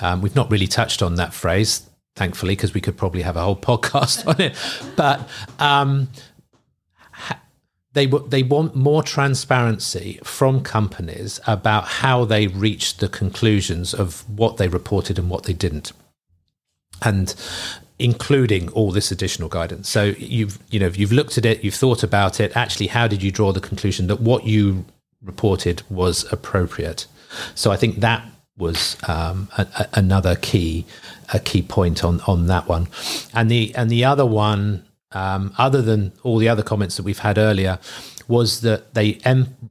Um, 0.00 0.20
we've 0.20 0.34
not 0.34 0.50
really 0.50 0.66
touched 0.66 1.02
on 1.02 1.14
that 1.14 1.32
phrase 1.32 1.88
thankfully, 2.16 2.56
because 2.56 2.74
we 2.74 2.80
could 2.80 2.96
probably 2.96 3.22
have 3.22 3.36
a 3.36 3.42
whole 3.42 3.56
podcast 3.70 4.26
on 4.26 4.40
it. 4.40 4.56
But 4.96 5.28
um, 5.58 6.08
they 7.96 8.06
they 8.06 8.42
want 8.42 8.76
more 8.76 9.02
transparency 9.02 10.20
from 10.22 10.62
companies 10.62 11.40
about 11.46 11.84
how 11.84 12.24
they 12.26 12.46
reached 12.46 13.00
the 13.00 13.08
conclusions 13.08 13.94
of 13.94 14.28
what 14.28 14.58
they 14.58 14.68
reported 14.68 15.18
and 15.18 15.30
what 15.30 15.44
they 15.44 15.54
didn't, 15.54 15.92
and 17.02 17.34
including 17.98 18.68
all 18.72 18.90
this 18.90 19.10
additional 19.10 19.48
guidance. 19.48 19.88
So 19.88 20.14
you've 20.18 20.58
you 20.70 20.78
know 20.78 20.88
you've 20.88 21.12
looked 21.12 21.38
at 21.38 21.46
it, 21.46 21.64
you've 21.64 21.74
thought 21.74 22.02
about 22.02 22.38
it. 22.38 22.54
Actually, 22.54 22.88
how 22.88 23.08
did 23.08 23.22
you 23.22 23.30
draw 23.30 23.52
the 23.52 23.60
conclusion 23.60 24.08
that 24.08 24.20
what 24.20 24.44
you 24.44 24.84
reported 25.22 25.82
was 25.88 26.30
appropriate? 26.30 27.06
So 27.54 27.72
I 27.72 27.76
think 27.76 28.00
that 28.00 28.26
was 28.58 28.96
um, 29.08 29.48
a, 29.58 29.66
a, 29.78 29.88
another 29.94 30.36
key 30.36 30.86
a 31.32 31.40
key 31.40 31.62
point 31.62 32.04
on 32.04 32.20
on 32.22 32.46
that 32.46 32.68
one, 32.68 32.88
and 33.34 33.50
the 33.50 33.74
and 33.74 33.90
the 33.90 34.04
other 34.04 34.26
one, 34.26 34.84
um, 35.12 35.52
other 35.58 35.82
than 35.82 36.12
all 36.22 36.38
the 36.38 36.48
other 36.48 36.62
comments 36.62 36.96
that 36.96 37.02
we've 37.02 37.18
had 37.18 37.38
earlier, 37.38 37.78
was 38.28 38.60
that 38.62 38.94
they 38.94 39.14
em- 39.24 39.70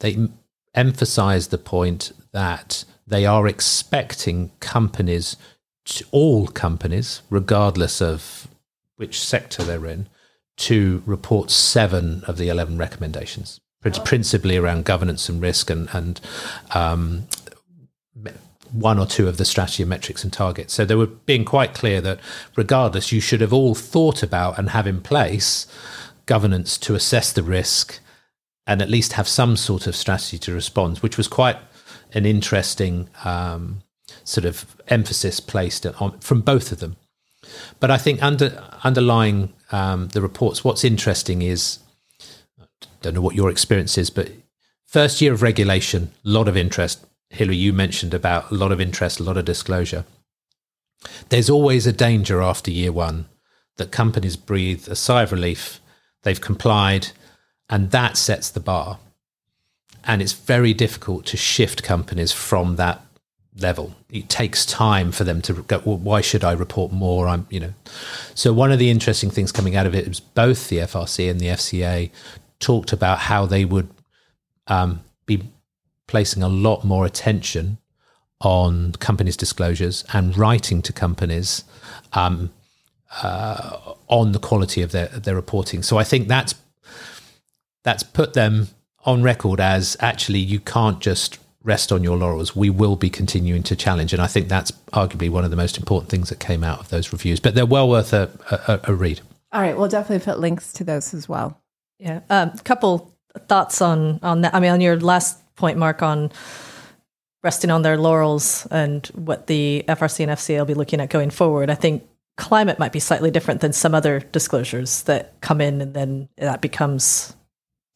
they 0.00 0.28
emphasised 0.74 1.50
the 1.50 1.58
point 1.58 2.12
that 2.32 2.84
they 3.06 3.26
are 3.26 3.46
expecting 3.46 4.50
companies, 4.60 5.36
all 6.10 6.46
companies, 6.46 7.22
regardless 7.30 8.00
of 8.00 8.48
which 8.96 9.20
sector 9.20 9.62
they're 9.62 9.86
in, 9.86 10.08
to 10.56 11.02
report 11.04 11.50
seven 11.50 12.22
of 12.26 12.38
the 12.38 12.48
eleven 12.48 12.78
recommendations, 12.78 13.60
principally 13.82 14.56
around 14.56 14.84
governance 14.84 15.28
and 15.28 15.42
risk 15.42 15.68
and 15.68 15.88
and 15.92 16.20
um, 16.74 17.26
one 18.72 18.98
or 18.98 19.06
two 19.06 19.28
of 19.28 19.36
the 19.36 19.44
strategy 19.44 19.84
metrics 19.84 20.24
and 20.24 20.32
targets. 20.32 20.74
So 20.74 20.84
they 20.84 20.94
were 20.94 21.06
being 21.06 21.44
quite 21.44 21.74
clear 21.74 22.00
that 22.00 22.20
regardless, 22.56 23.12
you 23.12 23.20
should 23.20 23.40
have 23.40 23.52
all 23.52 23.74
thought 23.74 24.22
about 24.22 24.58
and 24.58 24.70
have 24.70 24.86
in 24.86 25.00
place 25.00 25.66
governance 26.26 26.78
to 26.78 26.94
assess 26.94 27.32
the 27.32 27.42
risk 27.42 28.00
and 28.66 28.80
at 28.80 28.88
least 28.88 29.12
have 29.12 29.28
some 29.28 29.56
sort 29.56 29.86
of 29.86 29.94
strategy 29.94 30.38
to 30.38 30.52
respond, 30.52 30.98
which 30.98 31.16
was 31.16 31.28
quite 31.28 31.58
an 32.12 32.24
interesting 32.24 33.08
um, 33.24 33.82
sort 34.24 34.44
of 34.44 34.76
emphasis 34.88 35.40
placed 35.40 35.86
on 35.86 36.18
from 36.20 36.40
both 36.40 36.72
of 36.72 36.80
them. 36.80 36.96
But 37.78 37.90
I 37.90 37.98
think 37.98 38.22
under 38.22 38.62
underlying 38.84 39.52
um, 39.70 40.08
the 40.08 40.22
reports, 40.22 40.64
what's 40.64 40.84
interesting 40.84 41.42
is 41.42 41.80
I 42.58 42.64
don't 43.02 43.14
know 43.14 43.20
what 43.20 43.34
your 43.34 43.50
experience 43.50 43.98
is, 43.98 44.08
but 44.08 44.30
first 44.86 45.20
year 45.20 45.32
of 45.34 45.42
regulation, 45.42 46.12
a 46.24 46.28
lot 46.28 46.48
of 46.48 46.56
interest. 46.56 47.04
Hilary, 47.34 47.56
you 47.56 47.72
mentioned 47.72 48.14
about 48.14 48.50
a 48.50 48.54
lot 48.54 48.72
of 48.72 48.80
interest, 48.80 49.20
a 49.20 49.24
lot 49.24 49.36
of 49.36 49.44
disclosure. 49.44 50.04
There's 51.28 51.50
always 51.50 51.86
a 51.86 51.92
danger 51.92 52.40
after 52.40 52.70
year 52.70 52.92
one 52.92 53.26
that 53.76 53.90
companies 53.90 54.36
breathe 54.36 54.88
a 54.88 54.96
sigh 54.96 55.24
of 55.24 55.32
relief. 55.32 55.80
They've 56.22 56.40
complied, 56.40 57.08
and 57.68 57.90
that 57.90 58.16
sets 58.16 58.50
the 58.50 58.60
bar. 58.60 58.98
And 60.04 60.22
it's 60.22 60.32
very 60.32 60.72
difficult 60.72 61.26
to 61.26 61.36
shift 61.36 61.82
companies 61.82 62.30
from 62.30 62.76
that 62.76 63.04
level. 63.56 63.94
It 64.10 64.28
takes 64.28 64.64
time 64.64 65.12
for 65.12 65.24
them 65.24 65.42
to 65.42 65.54
go, 65.62 65.82
well, 65.84 65.96
why 65.96 66.20
should 66.20 66.44
I 66.44 66.52
report 66.52 66.92
more? 66.92 67.28
I'm, 67.28 67.46
you 67.50 67.60
know. 67.60 67.74
So 68.34 68.52
one 68.52 68.72
of 68.72 68.78
the 68.78 68.90
interesting 68.90 69.30
things 69.30 69.52
coming 69.52 69.76
out 69.76 69.86
of 69.86 69.94
it 69.94 70.06
is 70.06 70.20
both 70.20 70.68
the 70.68 70.78
FRC 70.78 71.30
and 71.30 71.40
the 71.40 71.46
FCA 71.46 72.10
talked 72.58 72.92
about 72.92 73.18
how 73.18 73.46
they 73.46 73.64
would 73.64 73.88
um, 74.66 75.02
be 75.26 75.42
placing 76.06 76.42
a 76.42 76.48
lot 76.48 76.84
more 76.84 77.06
attention 77.06 77.78
on 78.40 78.92
companies' 78.92 79.36
disclosures 79.36 80.04
and 80.12 80.36
writing 80.36 80.82
to 80.82 80.92
companies 80.92 81.64
um, 82.12 82.50
uh, 83.22 83.94
on 84.08 84.32
the 84.32 84.38
quality 84.38 84.82
of 84.82 84.92
their 84.92 85.08
their 85.08 85.34
reporting. 85.34 85.82
So 85.82 85.98
I 85.98 86.04
think 86.04 86.28
that's 86.28 86.54
that's 87.82 88.02
put 88.02 88.34
them 88.34 88.68
on 89.04 89.22
record 89.22 89.60
as 89.60 89.96
actually 90.00 90.38
you 90.38 90.58
can't 90.60 91.00
just 91.00 91.38
rest 91.62 91.92
on 91.92 92.02
your 92.02 92.16
laurels. 92.16 92.54
We 92.54 92.70
will 92.70 92.96
be 92.96 93.08
continuing 93.10 93.62
to 93.64 93.76
challenge, 93.76 94.12
and 94.12 94.20
I 94.20 94.26
think 94.26 94.48
that's 94.48 94.70
arguably 94.92 95.30
one 95.30 95.44
of 95.44 95.50
the 95.50 95.56
most 95.56 95.78
important 95.78 96.10
things 96.10 96.28
that 96.28 96.40
came 96.40 96.64
out 96.64 96.80
of 96.80 96.90
those 96.90 97.12
reviews. 97.12 97.40
But 97.40 97.54
they're 97.54 97.66
well 97.66 97.88
worth 97.88 98.12
a, 98.12 98.30
a, 98.50 98.92
a 98.92 98.94
read. 98.94 99.20
All 99.52 99.60
right, 99.60 99.76
we'll 99.76 99.88
definitely 99.88 100.24
put 100.24 100.40
links 100.40 100.72
to 100.74 100.84
those 100.84 101.14
as 101.14 101.28
well. 101.28 101.60
Yeah, 101.98 102.20
a 102.28 102.34
um, 102.34 102.50
couple 102.58 103.14
thoughts 103.48 103.80
on 103.80 104.18
on 104.22 104.42
that. 104.42 104.54
I 104.54 104.60
mean, 104.60 104.70
on 104.70 104.80
your 104.80 104.98
last 104.98 105.38
point, 105.56 105.78
Mark, 105.78 106.02
on 106.02 106.30
resting 107.42 107.70
on 107.70 107.82
their 107.82 107.98
laurels 107.98 108.66
and 108.70 109.06
what 109.08 109.46
the 109.46 109.84
FRC 109.86 110.20
and 110.20 110.32
FCA 110.32 110.58
will 110.58 110.64
be 110.64 110.74
looking 110.74 111.00
at 111.00 111.10
going 111.10 111.30
forward. 111.30 111.70
I 111.70 111.74
think 111.74 112.02
climate 112.36 112.78
might 112.78 112.92
be 112.92 112.98
slightly 112.98 113.30
different 113.30 113.60
than 113.60 113.72
some 113.72 113.94
other 113.94 114.20
disclosures 114.20 115.02
that 115.04 115.40
come 115.40 115.60
in 115.60 115.80
and 115.80 115.94
then 115.94 116.28
that 116.36 116.60
becomes 116.60 117.36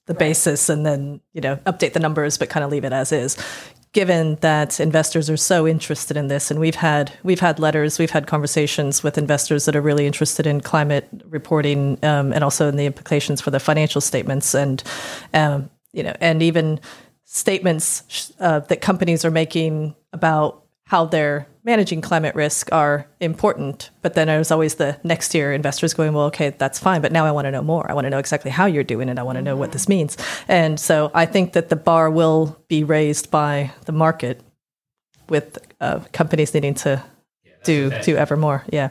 the 0.07 0.15
right. 0.15 0.21
basis 0.21 0.69
and 0.69 0.87
then 0.87 1.21
you 1.33 1.41
know 1.41 1.57
update 1.67 1.93
the 1.93 2.01
numbers 2.01 2.39
but 2.39 2.49
kind 2.49 2.65
of 2.65 2.71
leave 2.71 2.85
it 2.85 2.93
as 2.93 3.11
is 3.11 3.37
given 3.93 4.37
that 4.37 4.79
investors 4.81 5.29
are 5.29 5.37
so 5.37 5.67
interested 5.67 6.17
in 6.17 6.29
this 6.29 6.51
and 6.51 6.61
we've 6.61 6.77
had 6.77 7.13
we've 7.25 7.41
had 7.41 7.59
letters 7.59 7.99
we've 7.99 8.11
had 8.11 8.27
conversations 8.27 9.03
with 9.03 9.19
investors 9.19 9.65
that 9.65 9.75
are 9.75 9.83
really 9.83 10.07
interested 10.07 10.47
in 10.47 10.61
climate 10.61 11.09
reporting 11.27 11.99
um, 12.05 12.33
and 12.33 12.45
also 12.45 12.69
in 12.69 12.77
the 12.77 12.87
implications 12.87 13.41
for 13.41 13.51
the 13.51 13.61
financial 13.61 14.01
statements 14.01 14.55
and 14.55 14.83
um, 15.35 15.69
you 15.93 16.03
know 16.03 16.15
and 16.21 16.43
even 16.43 16.79
statements 17.31 18.33
uh, 18.41 18.61
that 18.61 18.81
companies 18.81 19.23
are 19.23 19.31
making 19.31 19.95
about 20.15 20.65
how 20.87 21.05
they're 21.05 21.47
managing 21.63 22.01
climate 22.01 22.35
risk 22.35 22.73
are 22.73 23.07
important. 23.21 23.91
But 24.01 24.15
then 24.15 24.29
there's 24.29 24.51
always 24.51 24.77
the 24.77 24.99
next 25.05 25.35
year 25.35 25.53
investors 25.53 25.93
going, 25.93 26.15
well, 26.15 26.25
okay, 26.27 26.55
that's 26.57 26.79
fine. 26.79 27.03
But 27.03 27.13
now 27.13 27.27
I 27.27 27.31
want 27.31 27.45
to 27.45 27.51
know 27.51 27.61
more. 27.61 27.89
I 27.91 27.93
want 27.93 28.07
to 28.07 28.11
know 28.11 28.19
exactly 28.19 28.51
how 28.51 28.65
you're 28.65 28.83
doing 28.83 29.11
it. 29.11 29.19
I 29.19 29.23
want 29.23 29.37
to 29.37 29.43
know 29.43 29.57
what 29.57 29.73
this 29.73 29.91
means. 29.91 30.17
And 30.49 30.81
so 30.81 31.11
I 31.13 31.27
think 31.27 31.53
that 31.53 31.69
the 31.69 31.77
bar 31.77 32.11
will 32.11 32.59
be 32.69 32.83
raised 32.83 33.31
by 33.31 33.73
the 33.85 33.93
market 33.93 34.41
with 35.29 35.59
uh, 35.83 36.01
companies 36.13 36.55
needing 36.55 36.73
to 36.75 37.05
yeah, 37.45 37.53
do, 37.63 37.91
do 38.01 38.17
ever 38.17 38.39
more. 38.39 38.65
Yeah 38.73 38.89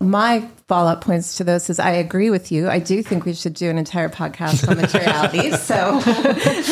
my 0.00 0.48
follow 0.68 0.90
up 0.90 1.02
points 1.02 1.36
to 1.36 1.44
those 1.44 1.68
is 1.68 1.78
I 1.78 1.90
agree 1.90 2.30
with 2.30 2.50
you. 2.50 2.68
I 2.68 2.78
do 2.78 3.02
think 3.02 3.24
we 3.24 3.34
should 3.34 3.54
do 3.54 3.68
an 3.68 3.78
entire 3.78 4.08
podcast 4.08 4.68
on 4.68 4.76
materialities. 4.76 5.62
so 5.62 6.00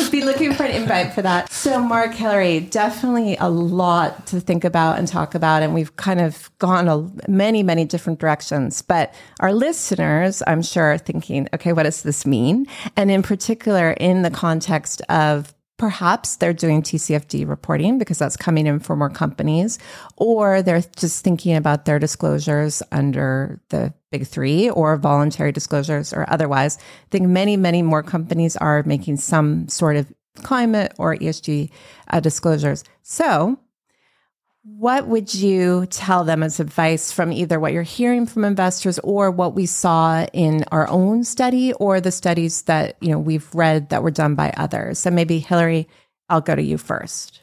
be 0.11 0.23
looking 0.23 0.53
for 0.53 0.63
an 0.63 0.71
invite 0.71 1.13
for 1.13 1.21
that. 1.21 1.51
So, 1.51 1.79
Mark 1.79 2.13
Hilary, 2.13 2.59
definitely 2.59 3.37
a 3.37 3.49
lot 3.49 4.27
to 4.27 4.39
think 4.39 4.63
about 4.63 4.97
and 4.97 5.07
talk 5.07 5.35
about. 5.35 5.63
And 5.63 5.73
we've 5.73 5.95
kind 5.95 6.21
of 6.21 6.49
gone 6.59 6.87
a, 6.87 7.09
many, 7.29 7.63
many 7.63 7.85
different 7.85 8.19
directions. 8.19 8.81
But 8.81 9.13
our 9.39 9.53
listeners, 9.53 10.41
I'm 10.47 10.61
sure, 10.61 10.93
are 10.93 10.97
thinking, 10.97 11.47
okay, 11.53 11.73
what 11.73 11.83
does 11.83 12.03
this 12.03 12.25
mean? 12.25 12.67
And 12.97 13.11
in 13.11 13.23
particular, 13.23 13.91
in 13.91 14.23
the 14.23 14.31
context 14.31 15.01
of 15.09 15.53
Perhaps 15.77 16.37
they're 16.37 16.53
doing 16.53 16.81
TCFD 16.81 17.47
reporting 17.47 17.97
because 17.97 18.19
that's 18.19 18.37
coming 18.37 18.67
in 18.67 18.79
for 18.79 18.95
more 18.95 19.09
companies, 19.09 19.79
or 20.17 20.61
they're 20.61 20.83
just 20.95 21.23
thinking 21.23 21.55
about 21.55 21.85
their 21.85 21.99
disclosures 21.99 22.83
under 22.91 23.59
the 23.69 23.93
big 24.11 24.27
three 24.27 24.69
or 24.69 24.95
voluntary 24.97 25.51
disclosures 25.51 26.13
or 26.13 26.29
otherwise. 26.29 26.77
I 26.77 27.09
think 27.09 27.27
many, 27.27 27.57
many 27.57 27.81
more 27.81 28.03
companies 28.03 28.55
are 28.57 28.83
making 28.83 29.17
some 29.17 29.67
sort 29.67 29.95
of 29.95 30.13
climate 30.43 30.93
or 30.97 31.15
ESG 31.15 31.71
uh, 32.09 32.19
disclosures. 32.19 32.83
So 33.01 33.59
what 34.63 35.07
would 35.07 35.33
you 35.33 35.85
tell 35.87 36.23
them 36.23 36.41
as 36.41 36.59
advice 36.59 37.11
from 37.11 37.33
either 37.33 37.59
what 37.59 37.73
you're 37.73 37.83
hearing 37.83 38.25
from 38.25 38.45
investors 38.45 38.97
or 38.99 39.29
what 39.29 39.53
we 39.53 39.65
saw 39.65 40.25
in 40.31 40.63
our 40.71 40.89
own 40.89 41.25
study 41.25 41.73
or 41.73 41.99
the 41.99 42.11
studies 42.11 42.61
that, 42.63 42.95
you 43.01 43.09
know, 43.09 43.19
we've 43.19 43.53
read 43.53 43.89
that 43.89 44.03
were 44.03 44.11
done 44.11 44.35
by 44.35 44.53
others? 44.55 44.99
So 44.99 45.11
maybe 45.11 45.39
Hilary, 45.39 45.87
I'll 46.29 46.41
go 46.41 46.55
to 46.55 46.61
you 46.61 46.77
first. 46.77 47.41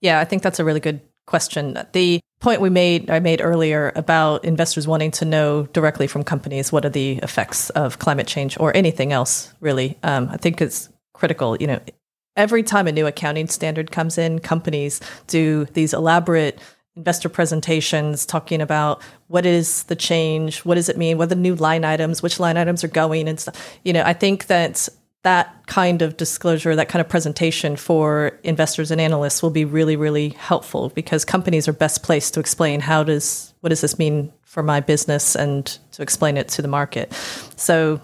Yeah, 0.00 0.20
I 0.20 0.24
think 0.24 0.42
that's 0.42 0.60
a 0.60 0.64
really 0.64 0.80
good 0.80 1.00
question. 1.26 1.76
The 1.92 2.20
point 2.40 2.60
we 2.60 2.70
made 2.70 3.10
I 3.10 3.18
made 3.18 3.40
earlier 3.40 3.92
about 3.96 4.44
investors 4.44 4.86
wanting 4.86 5.10
to 5.12 5.24
know 5.24 5.64
directly 5.72 6.06
from 6.06 6.22
companies 6.22 6.70
what 6.70 6.84
are 6.84 6.90
the 6.90 7.18
effects 7.22 7.70
of 7.70 7.98
climate 7.98 8.26
change 8.26 8.58
or 8.60 8.76
anything 8.76 9.12
else 9.12 9.52
really. 9.60 9.98
Um, 10.02 10.28
I 10.30 10.36
think 10.36 10.60
it's 10.60 10.88
critical. 11.14 11.56
You 11.56 11.66
know, 11.66 11.80
every 12.36 12.62
time 12.62 12.86
a 12.86 12.92
new 12.92 13.06
accounting 13.06 13.48
standard 13.48 13.90
comes 13.90 14.18
in, 14.18 14.38
companies 14.38 15.00
do 15.26 15.66
these 15.72 15.92
elaborate 15.94 16.60
investor 16.96 17.28
presentations 17.28 18.24
talking 18.24 18.60
about 18.60 19.02
what 19.26 19.44
is 19.44 19.84
the 19.84 19.96
change, 19.96 20.60
what 20.60 20.76
does 20.76 20.88
it 20.88 20.96
mean, 20.96 21.18
what 21.18 21.24
are 21.24 21.34
the 21.34 21.36
new 21.36 21.56
line 21.56 21.84
items, 21.84 22.22
which 22.22 22.38
line 22.38 22.56
items 22.56 22.84
are 22.84 22.88
going 22.88 23.28
and 23.28 23.40
stuff. 23.40 23.78
You 23.84 23.92
know, 23.92 24.02
I 24.04 24.12
think 24.12 24.46
that 24.46 24.88
that 25.22 25.66
kind 25.66 26.02
of 26.02 26.16
disclosure, 26.16 26.76
that 26.76 26.88
kind 26.88 27.00
of 27.00 27.08
presentation 27.08 27.76
for 27.76 28.38
investors 28.44 28.90
and 28.90 29.00
analysts 29.00 29.42
will 29.42 29.50
be 29.50 29.64
really, 29.64 29.96
really 29.96 30.30
helpful 30.30 30.90
because 30.90 31.24
companies 31.24 31.66
are 31.66 31.72
best 31.72 32.02
placed 32.02 32.34
to 32.34 32.40
explain 32.40 32.80
how 32.80 33.02
does 33.02 33.54
what 33.60 33.70
does 33.70 33.80
this 33.80 33.98
mean 33.98 34.32
for 34.42 34.62
my 34.62 34.80
business 34.80 35.34
and 35.34 35.78
to 35.92 36.02
explain 36.02 36.36
it 36.36 36.48
to 36.48 36.62
the 36.62 36.68
market. 36.68 37.12
So 37.56 38.00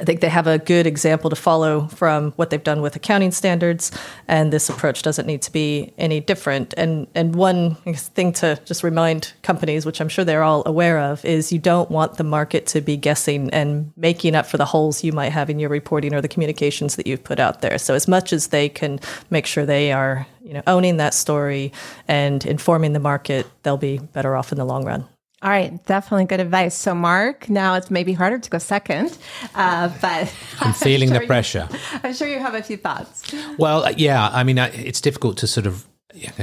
I 0.00 0.04
think 0.04 0.20
they 0.20 0.28
have 0.28 0.46
a 0.46 0.58
good 0.58 0.86
example 0.86 1.30
to 1.30 1.36
follow 1.36 1.88
from 1.88 2.32
what 2.32 2.50
they've 2.50 2.62
done 2.62 2.82
with 2.82 2.96
accounting 2.96 3.30
standards, 3.30 3.90
and 4.28 4.52
this 4.52 4.68
approach 4.68 5.02
doesn't 5.02 5.26
need 5.26 5.42
to 5.42 5.52
be 5.52 5.92
any 5.98 6.20
different. 6.20 6.74
And 6.76 7.06
and 7.14 7.34
one 7.34 7.74
thing 7.76 8.32
to 8.34 8.60
just 8.64 8.82
remind 8.82 9.32
companies, 9.42 9.86
which 9.86 10.00
I'm 10.00 10.08
sure 10.08 10.24
they're 10.24 10.42
all 10.42 10.62
aware 10.66 10.98
of, 10.98 11.24
is 11.24 11.52
you 11.52 11.58
don't 11.58 11.90
want 11.90 12.16
the 12.16 12.24
market 12.24 12.66
to 12.68 12.80
be 12.80 12.96
guessing 12.96 13.50
and 13.50 13.92
making 13.96 14.34
up 14.34 14.46
for 14.46 14.56
the 14.56 14.64
holes 14.64 15.02
you 15.02 15.12
might 15.12 15.30
have 15.30 15.50
in 15.50 15.58
your 15.58 15.70
reporting 15.70 16.14
or 16.14 16.20
the 16.20 16.28
communications 16.28 16.96
that 16.96 17.06
you've 17.06 17.24
put 17.24 17.40
out 17.40 17.60
there. 17.60 17.78
So 17.78 17.94
as 17.94 18.06
much 18.06 18.32
as 18.32 18.48
they 18.48 18.68
can 18.68 19.00
make 19.30 19.46
sure 19.46 19.66
they 19.66 19.92
are 19.92 20.26
you 20.44 20.54
know 20.54 20.62
owning 20.66 20.98
that 20.98 21.14
story 21.14 21.72
and 22.06 22.44
informing 22.44 22.92
the 22.92 23.00
market, 23.00 23.46
they'll 23.62 23.76
be 23.76 23.98
better 23.98 24.36
off 24.36 24.52
in 24.52 24.58
the 24.58 24.64
long 24.64 24.84
run. 24.84 25.08
All 25.46 25.52
right, 25.52 25.86
definitely 25.86 26.24
good 26.24 26.40
advice. 26.40 26.74
So, 26.74 26.92
Mark, 26.92 27.48
now 27.48 27.74
it's 27.74 27.88
maybe 27.88 28.12
harder 28.12 28.36
to 28.36 28.50
go 28.50 28.58
second, 28.58 29.16
uh, 29.54 29.92
but 30.00 30.34
I'm 30.60 30.72
feeling 30.72 31.08
sure 31.12 31.20
the 31.20 31.26
pressure. 31.28 31.68
You, 31.70 31.78
I'm 32.02 32.14
sure 32.14 32.26
you 32.26 32.40
have 32.40 32.56
a 32.56 32.64
few 32.64 32.76
thoughts. 32.76 33.32
Well, 33.56 33.84
uh, 33.84 33.94
yeah, 33.96 34.28
I 34.32 34.42
mean, 34.42 34.58
it's 34.58 35.00
difficult 35.00 35.38
to 35.38 35.46
sort 35.46 35.66
of 35.66 35.86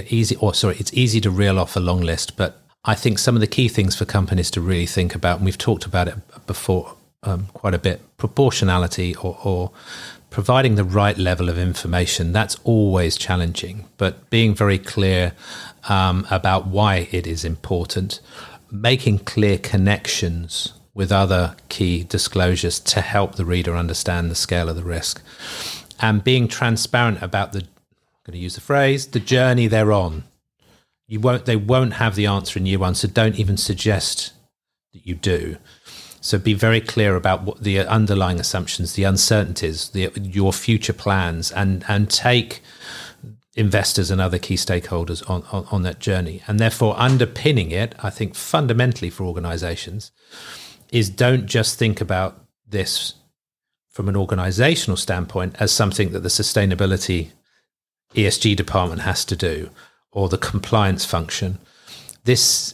easy, 0.08 0.38
or 0.38 0.54
sorry, 0.54 0.78
it's 0.80 0.94
easy 0.94 1.20
to 1.20 1.30
reel 1.30 1.60
off 1.60 1.76
a 1.76 1.82
long 1.82 2.00
list, 2.00 2.38
but 2.38 2.62
I 2.86 2.96
think 2.96 3.20
some 3.20 3.36
of 3.36 3.42
the 3.42 3.48
key 3.48 3.68
things 3.68 3.94
for 3.94 4.06
companies 4.06 4.50
to 4.52 4.62
really 4.62 4.86
think 4.86 5.16
about, 5.16 5.40
and 5.40 5.46
we've 5.46 5.58
talked 5.58 5.86
about 5.86 6.08
it 6.08 6.16
before 6.48 6.96
um, 7.24 7.48
quite 7.48 7.74
a 7.74 7.80
bit, 7.80 8.00
proportionality 8.16 9.16
or, 9.18 9.38
or 9.44 9.72
providing 10.30 10.76
the 10.76 10.84
right 10.86 11.18
level 11.18 11.50
of 11.50 11.58
information. 11.58 12.32
That's 12.32 12.56
always 12.64 13.18
challenging, 13.18 13.84
but 13.98 14.30
being 14.30 14.56
very 14.56 14.80
clear 14.80 15.34
um, 15.90 16.26
about 16.32 16.68
why 16.68 17.10
it 17.12 17.28
is 17.28 17.44
important 17.44 18.22
making 18.74 19.20
clear 19.20 19.58
connections 19.58 20.74
with 20.94 21.12
other 21.12 21.56
key 21.70 22.04
disclosures 22.04 22.80
to 22.80 23.02
help 23.02 23.36
the 23.36 23.46
reader 23.46 23.76
understand 23.76 24.30
the 24.30 24.36
scale 24.36 24.70
of 24.70 24.76
the 24.76 24.84
risk 24.84 25.22
and 26.02 26.24
being 26.24 26.48
transparent 26.48 27.22
about 27.22 27.54
the 27.54 27.60
I'm 27.60 28.32
going 28.32 28.40
to 28.40 28.44
use 28.44 28.56
the 28.56 28.62
phrase 28.62 29.08
the 29.08 29.20
journey 29.20 29.68
they're 29.68 29.92
on 29.94 30.24
You 31.08 31.20
won't. 31.20 31.46
They 31.46 31.56
won't 31.58 31.94
have 31.94 32.16
the 32.16 32.26
answer 32.26 32.60
in 32.60 32.66
year 32.66 32.80
one. 32.80 32.96
So 32.96 33.08
don't 33.08 33.36
even 33.38 33.58
suggest 33.58 34.34
that 34.94 35.06
you 35.06 35.16
do. 35.16 35.58
So 36.22 36.40
be 36.40 36.54
very 36.54 36.82
clear 36.82 37.16
about 37.16 37.44
what 37.44 37.62
the 37.64 37.80
underlying 37.80 38.40
assumptions, 38.40 38.94
the 38.94 39.04
uncertainties, 39.04 39.90
the, 39.90 40.12
your 40.16 40.54
future 40.54 40.94
plans, 40.94 41.52
and 41.52 41.86
and 41.88 42.10
take 42.10 42.62
investors 43.56 44.10
and 44.10 44.20
other 44.20 44.40
key 44.40 44.56
stakeholders 44.56 45.28
on, 45.30 45.44
on, 45.52 45.66
on 45.72 45.84
that 45.84 46.00
journey. 46.00 46.42
And 46.48 46.60
therefore, 46.60 46.96
underpinning 46.98 47.72
it, 47.72 47.94
I 48.02 48.10
think 48.10 48.36
fundamentally 48.36 49.10
for 49.10 49.26
organizations, 49.26 50.12
is 50.92 51.10
don't 51.10 51.46
just 51.46 51.78
think 51.78 52.02
about 52.02 52.46
this 52.68 53.14
from 53.90 54.10
an 54.10 54.16
organizational 54.16 54.98
standpoint 54.98 55.56
as 55.60 55.72
something 55.72 56.12
that 56.12 56.22
the 56.22 56.30
sustainability 56.30 57.30
ESG 58.16 58.56
department 58.56 59.02
has 59.02 59.24
to 59.26 59.36
do 59.36 59.70
or 60.12 60.30
the 60.30 60.38
compliance 60.38 61.06
function. 61.06 61.60
This 62.24 62.74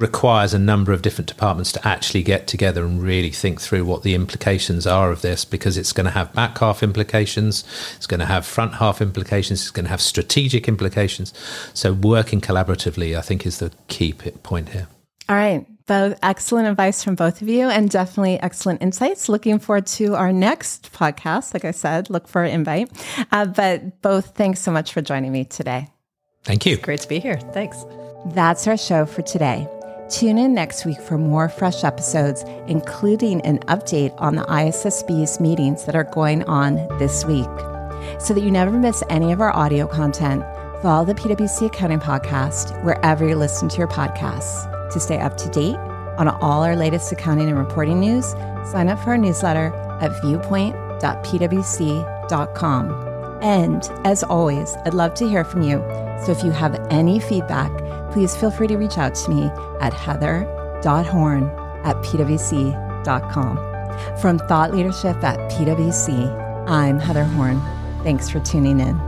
requires 0.00 0.54
a 0.54 0.58
number 0.58 0.92
of 0.92 1.02
different 1.02 1.28
departments 1.28 1.70
to 1.72 1.86
actually 1.86 2.22
get 2.22 2.46
together 2.46 2.84
and 2.84 3.02
really 3.02 3.30
think 3.30 3.60
through 3.60 3.84
what 3.84 4.02
the 4.02 4.14
implications 4.14 4.86
are 4.86 5.12
of 5.12 5.20
this 5.20 5.44
because 5.44 5.76
it's 5.76 5.92
going 5.92 6.06
to 6.06 6.10
have 6.10 6.32
back 6.32 6.58
half 6.58 6.82
implications, 6.82 7.64
it's 7.96 8.06
going 8.06 8.20
to 8.20 8.26
have 8.26 8.46
front 8.46 8.74
half 8.74 9.02
implications, 9.02 9.60
it's 9.60 9.70
going 9.70 9.84
to 9.84 9.90
have 9.90 10.00
strategic 10.00 10.66
implications. 10.66 11.34
So, 11.74 11.92
working 11.92 12.40
collaboratively, 12.40 13.16
I 13.16 13.20
think, 13.20 13.44
is 13.44 13.58
the 13.58 13.72
key 13.88 14.14
point 14.14 14.70
here. 14.70 14.88
All 15.28 15.36
right. 15.36 15.66
Both 15.86 16.18
excellent 16.22 16.68
advice 16.68 17.02
from 17.02 17.16
both 17.16 17.42
of 17.42 17.48
you 17.48 17.68
and 17.68 17.90
definitely 17.90 18.40
excellent 18.40 18.80
insights. 18.80 19.28
Looking 19.28 19.58
forward 19.58 19.86
to 19.88 20.14
our 20.14 20.32
next 20.32 20.92
podcast. 20.92 21.52
Like 21.52 21.64
I 21.64 21.72
said, 21.72 22.10
look 22.10 22.28
for 22.28 22.44
an 22.44 22.52
invite. 22.52 22.90
Uh, 23.32 23.46
but 23.46 24.00
both, 24.02 24.36
thanks 24.36 24.60
so 24.60 24.70
much 24.70 24.92
for 24.92 25.02
joining 25.02 25.32
me 25.32 25.44
today. 25.44 25.88
Thank 26.44 26.64
you. 26.64 26.74
It's 26.74 26.84
great 26.84 27.00
to 27.00 27.08
be 27.08 27.18
here. 27.18 27.38
Thanks. 27.52 27.84
That's 28.26 28.68
our 28.68 28.76
show 28.76 29.04
for 29.04 29.22
today. 29.22 29.66
Tune 30.10 30.38
in 30.38 30.54
next 30.54 30.84
week 30.84 31.00
for 31.00 31.16
more 31.16 31.48
fresh 31.48 31.84
episodes, 31.84 32.42
including 32.66 33.40
an 33.42 33.60
update 33.60 34.12
on 34.18 34.34
the 34.34 34.42
ISSB's 34.42 35.38
meetings 35.38 35.84
that 35.84 35.94
are 35.94 36.02
going 36.02 36.42
on 36.48 36.74
this 36.98 37.24
week. 37.24 37.46
So 38.18 38.34
that 38.34 38.42
you 38.42 38.50
never 38.50 38.72
miss 38.72 39.04
any 39.08 39.30
of 39.30 39.40
our 39.40 39.54
audio 39.54 39.86
content, 39.86 40.42
follow 40.82 41.04
the 41.04 41.14
PwC 41.14 41.66
Accounting 41.66 42.00
Podcast 42.00 42.82
wherever 42.82 43.28
you 43.28 43.36
listen 43.36 43.68
to 43.68 43.78
your 43.78 43.86
podcasts. 43.86 44.66
To 44.92 44.98
stay 44.98 45.20
up 45.20 45.36
to 45.36 45.48
date 45.50 45.76
on 46.18 46.26
all 46.26 46.64
our 46.64 46.74
latest 46.74 47.12
accounting 47.12 47.46
and 47.46 47.56
reporting 47.56 48.00
news, 48.00 48.32
sign 48.72 48.88
up 48.88 48.98
for 49.04 49.10
our 49.10 49.18
newsletter 49.18 49.72
at 50.00 50.10
viewpoint.pwc.com. 50.22 53.06
And 53.42 53.88
as 54.04 54.24
always, 54.24 54.74
I'd 54.84 54.92
love 54.92 55.14
to 55.14 55.28
hear 55.28 55.44
from 55.44 55.62
you. 55.62 55.78
So 56.24 56.32
if 56.32 56.42
you 56.42 56.50
have 56.50 56.74
any 56.90 57.20
feedback, 57.20 57.70
please 58.12 58.36
feel 58.36 58.50
free 58.50 58.66
to 58.68 58.76
reach 58.76 58.98
out 58.98 59.14
to 59.14 59.30
me 59.30 59.44
at 59.80 59.92
heather.horn 59.92 61.44
at 61.84 61.96
pwc.com. 61.96 63.56
From 64.20 64.38
Thought 64.38 64.72
Leadership 64.72 65.22
at 65.22 65.38
PwC, 65.50 66.68
I'm 66.68 66.98
Heather 66.98 67.24
Horn. 67.24 67.60
Thanks 68.02 68.28
for 68.28 68.40
tuning 68.40 68.80
in. 68.80 68.98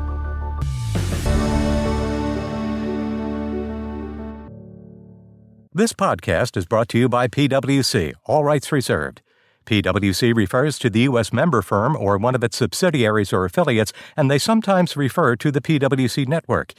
This 5.74 5.94
podcast 5.94 6.58
is 6.58 6.66
brought 6.66 6.88
to 6.90 6.98
you 6.98 7.08
by 7.08 7.28
PwC, 7.28 8.12
all 8.26 8.44
rights 8.44 8.70
reserved. 8.70 9.22
PwC 9.64 10.34
refers 10.34 10.78
to 10.78 10.90
the 10.90 11.00
U.S. 11.00 11.32
member 11.32 11.62
firm 11.62 11.96
or 11.96 12.18
one 12.18 12.34
of 12.34 12.44
its 12.44 12.58
subsidiaries 12.58 13.32
or 13.32 13.46
affiliates, 13.46 13.92
and 14.14 14.30
they 14.30 14.38
sometimes 14.38 14.96
refer 14.96 15.34
to 15.36 15.50
the 15.50 15.62
PwC 15.62 16.28
network. 16.28 16.74